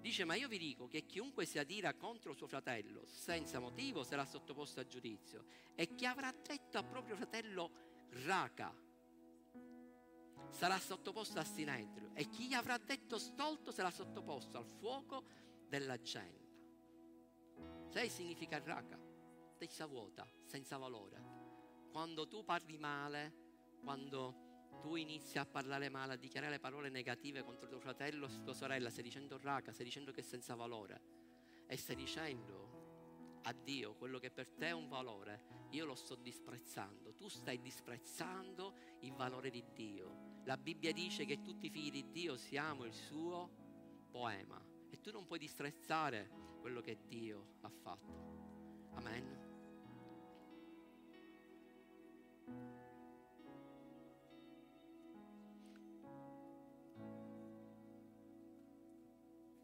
Dice, 0.00 0.24
ma 0.24 0.34
io 0.34 0.48
vi 0.48 0.58
dico 0.58 0.86
che 0.88 1.04
chiunque 1.04 1.44
si 1.44 1.58
adira 1.58 1.94
contro 1.94 2.32
suo 2.32 2.46
fratello 2.46 3.04
senza 3.06 3.58
motivo 3.58 4.02
sarà 4.02 4.24
sottoposto 4.24 4.80
a 4.80 4.86
giudizio 4.86 5.44
e 5.74 5.94
chi 5.94 6.06
avrà 6.06 6.32
detto 6.32 6.78
a 6.78 6.82
proprio 6.82 7.16
fratello 7.16 7.70
raca 8.24 8.74
sarà 10.48 10.78
sottoposto 10.78 11.38
a 11.38 11.44
sinedrio 11.44 12.10
e 12.14 12.28
chi 12.28 12.48
gli 12.48 12.54
avrà 12.54 12.78
detto 12.78 13.18
stolto 13.18 13.70
sarà 13.70 13.90
sottoposto 13.90 14.56
al 14.56 14.66
fuoco 14.66 15.24
dell'agenda. 15.68 16.48
Sai 17.88 18.08
significa 18.08 18.58
raca? 18.58 19.10
fattezza 19.60 19.84
vuota, 19.84 20.26
senza 20.46 20.78
valore. 20.78 21.22
Quando 21.90 22.26
tu 22.26 22.42
parli 22.42 22.78
male, 22.78 23.34
quando 23.82 24.49
tu 24.80 24.96
inizi 24.96 25.38
a 25.38 25.46
parlare 25.46 25.88
male, 25.88 26.14
a 26.14 26.16
dichiarare 26.16 26.58
parole 26.58 26.88
negative 26.88 27.42
contro 27.42 27.68
tuo 27.68 27.78
fratello 27.78 28.26
o 28.26 28.42
tua 28.42 28.54
sorella, 28.54 28.90
stai 28.90 29.04
dicendo 29.04 29.38
raca, 29.38 29.72
stai 29.72 29.84
dicendo 29.84 30.12
che 30.12 30.20
è 30.20 30.24
senza 30.24 30.54
valore 30.54 31.18
e 31.66 31.76
stai 31.76 31.96
dicendo 31.96 33.40
a 33.42 33.52
Dio 33.52 33.94
quello 33.94 34.18
che 34.18 34.30
per 34.30 34.48
te 34.50 34.66
è 34.66 34.72
un 34.72 34.88
valore, 34.88 35.68
io 35.70 35.84
lo 35.84 35.94
sto 35.94 36.14
disprezzando. 36.14 37.14
Tu 37.14 37.28
stai 37.28 37.60
disprezzando 37.60 38.74
il 39.00 39.12
valore 39.12 39.50
di 39.50 39.64
Dio. 39.72 40.38
La 40.44 40.56
Bibbia 40.56 40.92
dice 40.92 41.24
che 41.24 41.40
tutti 41.40 41.66
i 41.66 41.70
figli 41.70 41.90
di 41.90 42.10
Dio 42.10 42.36
siamo 42.36 42.84
il 42.84 42.94
suo 42.94 43.48
poema 44.10 44.60
e 44.90 45.00
tu 45.00 45.10
non 45.10 45.26
puoi 45.26 45.38
disprezzare 45.38 46.30
quello 46.60 46.80
che 46.80 46.98
Dio 47.06 47.56
ha 47.60 47.70
fatto. 47.70 48.88
Amen. 48.94 49.49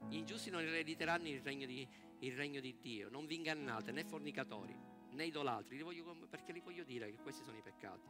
Gli 0.09 0.17
ingiusti 0.17 0.51
non 0.51 0.63
erediteranno 0.63 1.29
il 1.29 1.41
regno 1.41 1.67
di, 1.67 1.87
il 2.21 2.37
regno 2.37 2.61
di 2.61 2.77
Dio. 2.81 3.09
Non 3.11 3.27
vi 3.27 3.37
ingannate 3.37 3.93
né 3.93 4.05
fornicatori 4.05 4.95
né 5.11 5.25
idolatri, 5.25 5.77
li 5.77 5.83
voglio, 5.83 6.27
perché 6.29 6.53
li 6.53 6.61
voglio 6.61 6.85
dire 6.85 7.11
che 7.11 7.19
questi 7.23 7.43
sono 7.43 7.57
i 7.57 7.63
peccati. 7.63 8.09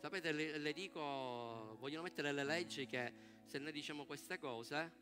Sapete, 0.00 0.32
le, 0.32 0.58
le, 0.58 0.72
dico, 0.72 1.76
vogliono 1.78 2.02
mettere 2.02 2.32
le 2.32 2.44
leggi 2.44 2.84
che 2.84 3.12
se 3.44 3.58
noi 3.58 3.72
diciamo 3.72 4.04
queste 4.04 4.38
cose 4.38 4.92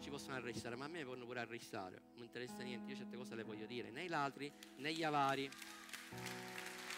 ci 0.00 0.10
possono 0.10 0.34
arrestare, 0.34 0.76
ma 0.76 0.86
a 0.86 0.88
me 0.88 1.04
vogliono 1.04 1.26
pure 1.26 1.40
arrestare, 1.40 2.02
non 2.14 2.24
interessa 2.24 2.62
niente, 2.62 2.90
io 2.90 2.96
certe 2.96 3.16
cose 3.16 3.34
le 3.34 3.44
voglio 3.44 3.66
dire, 3.66 3.90
né 3.90 4.04
i 4.04 4.08
ladri 4.08 4.52
né 4.76 4.92
gli 4.92 5.02
avari. 5.02 5.48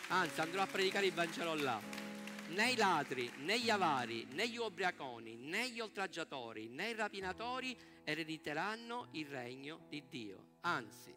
Anzi, 0.08 0.40
andrò 0.40 0.62
a 0.62 0.66
predicare 0.66 1.06
il 1.06 1.12
Vangelo 1.12 1.54
là. 1.54 2.11
Né 2.52 2.72
i 2.72 2.76
ladri, 2.76 3.32
né 3.38 3.58
gli 3.58 3.70
avari, 3.70 4.26
né 4.26 4.46
gli 4.46 4.58
ubriaconi, 4.58 5.36
né 5.36 5.70
gli 5.70 5.80
oltraggiatori, 5.80 6.68
né 6.68 6.90
i 6.90 6.94
rapinatori 6.94 7.74
erediteranno 8.04 9.08
il 9.12 9.26
regno 9.26 9.86
di 9.88 10.06
Dio. 10.06 10.56
Anzi, 10.60 11.16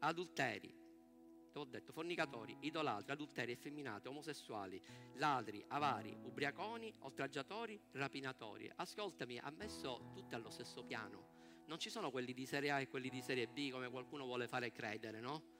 adulteri, 0.00 0.68
te 0.68 1.58
l'ho 1.58 1.64
detto, 1.64 1.92
fornicatori, 1.92 2.54
idolatri, 2.60 3.12
adulteri, 3.12 3.52
effeminati, 3.52 4.08
omosessuali, 4.08 4.78
ladri, 5.14 5.64
avari, 5.68 6.14
ubriaconi, 6.22 6.92
oltraggiatori, 6.98 7.80
rapinatori. 7.92 8.70
Ascoltami, 8.76 9.38
ha 9.38 9.50
messo 9.56 10.10
tutti 10.12 10.34
allo 10.34 10.50
stesso 10.50 10.84
piano. 10.84 11.30
Non 11.66 11.78
ci 11.78 11.88
sono 11.88 12.10
quelli 12.10 12.34
di 12.34 12.44
serie 12.44 12.70
A 12.72 12.80
e 12.80 12.88
quelli 12.88 13.08
di 13.08 13.22
serie 13.22 13.48
B 13.48 13.70
come 13.70 13.88
qualcuno 13.88 14.26
vuole 14.26 14.46
fare 14.48 14.70
credere, 14.70 15.18
no? 15.18 15.51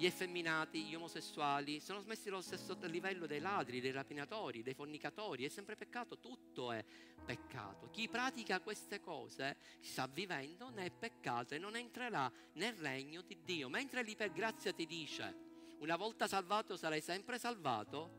Gli 0.00 0.06
effeminati, 0.06 0.84
gli 0.84 0.94
omosessuali, 0.94 1.78
sono 1.78 2.00
smessi 2.00 2.28
allo 2.28 2.40
stesso 2.40 2.74
livello 2.84 3.26
dei 3.26 3.38
ladri, 3.38 3.82
dei 3.82 3.90
rapinatori, 3.90 4.62
dei 4.62 4.72
fornicatori, 4.72 5.44
è 5.44 5.48
sempre 5.48 5.76
peccato, 5.76 6.18
tutto 6.18 6.72
è 6.72 6.82
peccato. 7.22 7.90
Chi 7.90 8.08
pratica 8.08 8.60
queste 8.60 8.98
cose 8.98 9.58
sta 9.80 10.06
vivendo 10.06 10.70
nel 10.70 10.90
peccato 10.90 11.54
e 11.54 11.58
non 11.58 11.76
entrerà 11.76 12.32
nel 12.54 12.72
regno 12.76 13.20
di 13.20 13.40
Dio, 13.44 13.68
mentre 13.68 14.02
lì 14.02 14.16
per 14.16 14.32
grazia 14.32 14.72
ti 14.72 14.86
dice, 14.86 15.36
una 15.80 15.96
volta 15.96 16.26
salvato 16.26 16.78
sarai 16.78 17.02
sempre 17.02 17.38
salvato, 17.38 18.10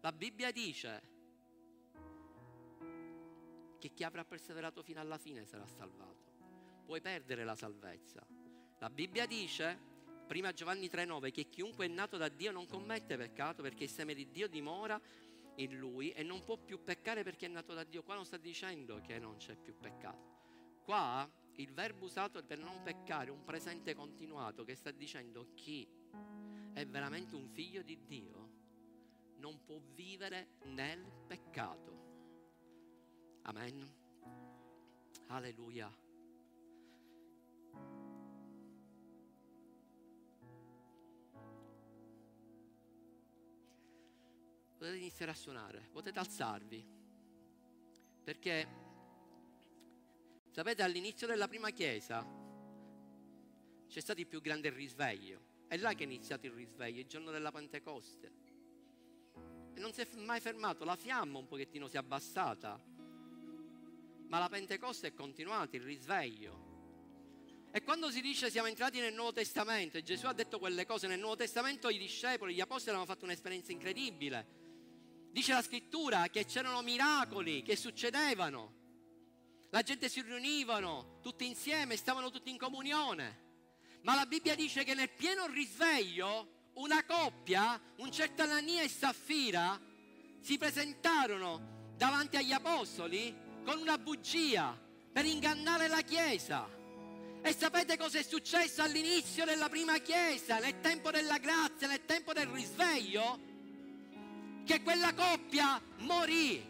la 0.00 0.10
Bibbia 0.10 0.50
dice 0.50 1.02
che 3.78 3.92
chi 3.94 4.02
avrà 4.02 4.24
perseverato 4.24 4.82
fino 4.82 4.98
alla 4.98 5.18
fine 5.18 5.44
sarà 5.44 5.68
salvato. 5.68 6.82
Puoi 6.84 7.00
perdere 7.00 7.44
la 7.44 7.54
salvezza. 7.54 8.26
La 8.80 8.90
Bibbia 8.90 9.24
dice 9.24 9.87
Prima 10.28 10.52
Giovanni 10.52 10.88
3,9 10.88 11.30
che 11.30 11.48
chiunque 11.48 11.86
è 11.86 11.88
nato 11.88 12.18
da 12.18 12.28
Dio 12.28 12.52
non 12.52 12.66
commette 12.66 13.16
peccato 13.16 13.62
perché 13.62 13.84
il 13.84 13.90
seme 13.90 14.12
di 14.12 14.30
Dio 14.30 14.46
dimora 14.46 15.00
in 15.54 15.78
lui 15.78 16.10
e 16.10 16.22
non 16.22 16.44
può 16.44 16.58
più 16.58 16.84
peccare 16.84 17.22
perché 17.22 17.46
è 17.46 17.48
nato 17.48 17.72
da 17.72 17.82
Dio. 17.82 18.02
Qua 18.02 18.14
non 18.14 18.26
sta 18.26 18.36
dicendo 18.36 19.00
che 19.00 19.18
non 19.18 19.36
c'è 19.38 19.56
più 19.56 19.74
peccato. 19.74 20.82
Qua 20.84 21.26
il 21.56 21.72
verbo 21.72 22.04
usato 22.04 22.44
per 22.44 22.58
non 22.58 22.82
peccare 22.82 23.28
è 23.28 23.32
un 23.32 23.42
presente 23.42 23.94
continuato 23.94 24.64
che 24.64 24.74
sta 24.74 24.90
dicendo 24.90 25.54
chi 25.54 25.88
è 26.74 26.86
veramente 26.86 27.34
un 27.34 27.48
figlio 27.48 27.80
di 27.80 27.98
Dio 28.04 28.50
non 29.36 29.64
può 29.64 29.80
vivere 29.94 30.58
nel 30.64 31.10
peccato. 31.26 31.96
Amen. 33.44 33.94
Alleluia. 35.28 35.90
Potete 44.78 44.96
iniziare 44.96 45.32
a 45.32 45.34
suonare, 45.34 45.88
potete 45.90 46.20
alzarvi. 46.20 46.86
Perché, 48.22 48.68
sapete, 50.50 50.82
all'inizio 50.82 51.26
della 51.26 51.48
prima 51.48 51.70
chiesa 51.70 52.24
c'è 53.88 54.00
stato 54.00 54.20
il 54.20 54.26
più 54.28 54.40
grande 54.40 54.70
risveglio. 54.70 55.46
È 55.66 55.76
là 55.76 55.92
che 55.94 56.04
è 56.04 56.06
iniziato 56.06 56.46
il 56.46 56.52
risveglio, 56.52 57.00
il 57.00 57.06
giorno 57.06 57.32
della 57.32 57.50
Pentecoste. 57.50 58.32
E 59.74 59.80
non 59.80 59.92
si 59.92 60.00
è 60.00 60.08
mai 60.16 60.40
fermato, 60.40 60.84
la 60.84 60.96
fiamma 60.96 61.38
un 61.38 61.48
pochettino 61.48 61.88
si 61.88 61.96
è 61.96 61.98
abbassata, 61.98 62.80
ma 64.28 64.38
la 64.38 64.48
Pentecoste 64.48 65.08
è 65.08 65.14
continuata, 65.14 65.76
il 65.76 65.82
risveglio. 65.82 66.66
E 67.72 67.82
quando 67.82 68.10
si 68.10 68.20
dice 68.20 68.50
siamo 68.50 68.68
entrati 68.68 69.00
nel 69.00 69.12
Nuovo 69.12 69.32
Testamento 69.32 69.98
e 69.98 70.02
Gesù 70.02 70.26
ha 70.26 70.32
detto 70.32 70.58
quelle 70.58 70.86
cose 70.86 71.06
nel 71.06 71.18
Nuovo 71.18 71.36
Testamento, 71.36 71.88
i 71.88 71.98
discepoli, 71.98 72.54
gli 72.54 72.60
apostoli 72.60 72.96
hanno 72.96 73.04
fatto 73.04 73.24
un'esperienza 73.24 73.72
incredibile. 73.72 74.57
Dice 75.30 75.52
la 75.52 75.62
scrittura 75.62 76.28
che 76.28 76.44
c'erano 76.44 76.82
miracoli 76.82 77.62
che 77.62 77.76
succedevano. 77.76 78.76
La 79.70 79.82
gente 79.82 80.08
si 80.08 80.22
riunivano 80.22 81.18
tutti 81.22 81.46
insieme, 81.46 81.96
stavano 81.96 82.30
tutti 82.30 82.50
in 82.50 82.58
comunione. 82.58 83.46
Ma 84.02 84.14
la 84.14 84.26
Bibbia 84.26 84.54
dice 84.54 84.84
che 84.84 84.94
nel 84.94 85.10
pieno 85.10 85.46
risveglio 85.46 86.70
una 86.74 87.04
coppia, 87.04 87.80
un 87.96 88.10
certo 88.10 88.42
Anania 88.42 88.82
e 88.82 88.88
Saffira, 88.88 89.78
si 90.40 90.56
presentarono 90.56 91.92
davanti 91.96 92.36
agli 92.36 92.52
apostoli 92.52 93.36
con 93.64 93.78
una 93.78 93.98
bugia 93.98 94.78
per 95.12 95.24
ingannare 95.26 95.88
la 95.88 96.00
Chiesa. 96.00 96.76
E 97.42 97.52
sapete 97.52 97.96
cosa 97.96 98.18
è 98.18 98.22
successo 98.22 98.82
all'inizio 98.82 99.44
della 99.44 99.68
prima 99.68 99.98
Chiesa, 99.98 100.58
nel 100.58 100.80
tempo 100.80 101.10
della 101.10 101.38
grazia, 101.38 101.86
nel 101.86 102.04
tempo 102.04 102.32
del 102.32 102.46
risveglio? 102.46 103.47
Che 104.68 104.82
quella 104.82 105.14
coppia 105.14 105.80
morì 106.00 106.62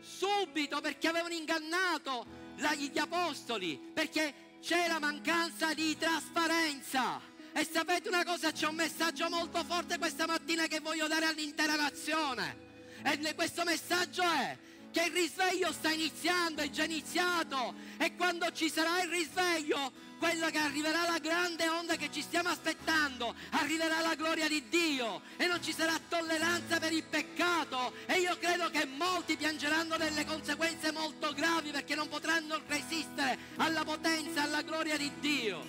subito 0.00 0.80
perché 0.80 1.08
avevano 1.08 1.34
ingannato 1.34 2.24
gli 2.54 2.98
apostoli, 2.98 3.80
perché 3.92 4.58
c'era 4.62 5.00
mancanza 5.00 5.74
di 5.74 5.96
trasparenza. 5.98 7.20
E 7.52 7.68
sapete 7.68 8.08
una 8.08 8.22
cosa, 8.24 8.52
c'è 8.52 8.68
un 8.68 8.76
messaggio 8.76 9.28
molto 9.28 9.64
forte 9.64 9.98
questa 9.98 10.24
mattina 10.24 10.68
che 10.68 10.78
voglio 10.78 11.08
dare 11.08 11.26
all'intera 11.26 11.74
nazione. 11.74 13.00
E 13.02 13.34
questo 13.34 13.64
messaggio 13.64 14.22
è 14.22 14.56
che 14.92 15.06
il 15.06 15.12
risveglio 15.12 15.72
sta 15.72 15.90
iniziando, 15.90 16.62
è 16.62 16.70
già 16.70 16.84
iniziato. 16.84 17.74
E 17.98 18.14
quando 18.14 18.52
ci 18.52 18.70
sarà 18.70 19.02
il 19.02 19.08
risveglio, 19.08 19.92
quello 20.22 20.50
che 20.50 20.58
arriverà 20.58 21.02
la 21.02 21.18
grande 21.18 21.68
onda 21.68 21.96
che 21.96 22.08
ci 22.12 22.22
stiamo 22.22 22.48
aspettando, 22.48 23.34
arriverà 23.50 24.00
la 24.02 24.14
gloria 24.14 24.46
di 24.46 24.68
Dio 24.68 25.22
e 25.36 25.48
non 25.48 25.60
ci 25.60 25.72
sarà 25.72 25.98
tolleranza 26.08 26.78
per 26.78 26.92
il 26.92 27.02
peccato. 27.02 27.92
E 28.06 28.20
io 28.20 28.38
credo 28.38 28.70
che 28.70 28.86
molti 28.86 29.36
piangeranno 29.36 29.96
delle 29.96 30.24
conseguenze 30.24 30.92
molto 30.92 31.32
gravi 31.32 31.72
perché 31.72 31.96
non 31.96 32.08
potranno 32.08 32.60
resistere 32.68 33.36
alla 33.56 33.82
potenza, 33.82 34.42
alla 34.42 34.62
gloria 34.62 34.96
di 34.96 35.10
Dio. 35.18 35.66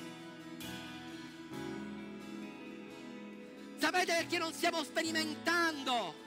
Sapete 3.79 4.13
perché 4.13 4.37
non 4.37 4.53
stiamo 4.53 4.83
sperimentando 4.83 6.22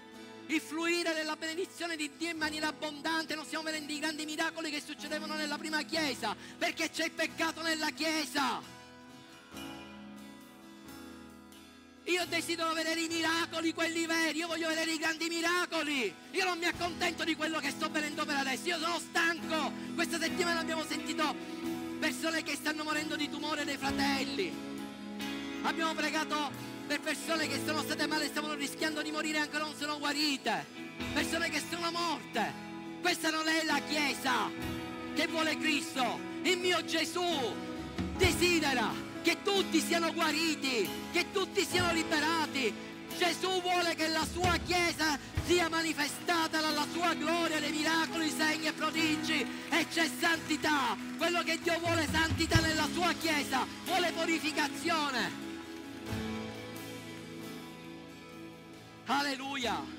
il 0.48 0.60
fluire 0.60 1.12
della 1.14 1.36
benedizione 1.36 1.96
di 1.96 2.10
Dio 2.16 2.30
in 2.30 2.36
maniera 2.36 2.68
abbondante, 2.68 3.34
non 3.34 3.44
stiamo 3.44 3.64
vedendo 3.64 3.92
i 3.92 3.98
grandi 3.98 4.24
miracoli 4.24 4.70
che 4.70 4.80
succedevano 4.84 5.34
nella 5.34 5.58
prima 5.58 5.82
chiesa, 5.82 6.36
perché 6.56 6.90
c'è 6.90 7.06
il 7.06 7.12
peccato 7.12 7.62
nella 7.62 7.90
chiesa. 7.90 8.74
Io 12.04 12.24
desidero 12.26 12.72
vedere 12.72 13.00
i 13.00 13.08
miracoli, 13.08 13.74
quelli 13.74 14.06
veri, 14.06 14.38
io 14.38 14.46
voglio 14.46 14.68
vedere 14.68 14.92
i 14.92 14.98
grandi 14.98 15.28
miracoli. 15.28 16.14
Io 16.30 16.44
non 16.44 16.56
mi 16.56 16.66
accontento 16.66 17.24
di 17.24 17.34
quello 17.34 17.58
che 17.58 17.70
sto 17.70 17.90
vedendo 17.90 18.24
per 18.24 18.36
adesso, 18.36 18.68
io 18.68 18.78
sono 18.78 19.00
stanco. 19.00 19.72
Questa 19.94 20.20
settimana 20.20 20.60
abbiamo 20.60 20.84
sentito 20.84 21.34
persone 21.98 22.44
che 22.44 22.54
stanno 22.54 22.84
morendo 22.84 23.16
di 23.16 23.28
tumore 23.28 23.64
dei 23.64 23.76
fratelli. 23.76 24.52
Abbiamo 25.62 25.94
pregato 25.94 26.52
per 26.86 27.00
persone 27.00 27.48
che 27.48 27.60
sono 27.64 27.82
state 27.82 28.06
male 28.06 28.26
e 28.26 28.28
stavano 28.28 28.54
rischiando 28.54 29.02
di 29.02 29.10
morire 29.10 29.38
ancora 29.38 29.64
non 29.64 29.74
sono 29.76 29.98
guarite, 29.98 30.64
persone 31.12 31.50
che 31.50 31.60
sono 31.68 31.90
morte. 31.90 32.64
Questa 33.00 33.30
non 33.30 33.46
è 33.48 33.64
la 33.64 33.80
Chiesa 33.88 34.50
che 35.14 35.26
vuole 35.26 35.58
Cristo. 35.58 36.18
Il 36.42 36.58
mio 36.58 36.84
Gesù 36.84 37.24
desidera 38.16 38.92
che 39.22 39.38
tutti 39.42 39.80
siano 39.80 40.12
guariti, 40.12 40.88
che 41.12 41.26
tutti 41.32 41.64
siano 41.64 41.92
liberati. 41.92 42.72
Gesù 43.18 43.60
vuole 43.62 43.94
che 43.94 44.08
la 44.08 44.26
sua 44.30 44.56
Chiesa 44.64 45.18
sia 45.46 45.68
manifestata 45.68 46.60
dalla 46.60 46.86
sua 46.92 47.14
gloria, 47.14 47.58
dei 47.58 47.72
miracoli, 47.72 48.28
segni 48.30 48.66
e 48.66 48.72
prodigi 48.72 49.46
e 49.70 49.86
c'è 49.88 50.08
santità. 50.20 50.96
Quello 51.16 51.42
che 51.42 51.58
Dio 51.60 51.78
vuole 51.80 52.04
è 52.04 52.08
santità 52.12 52.60
nella 52.60 52.86
sua 52.92 53.12
Chiesa, 53.14 53.66
vuole 53.84 54.12
purificazione. 54.12 55.55
Alleluia. 59.08 59.95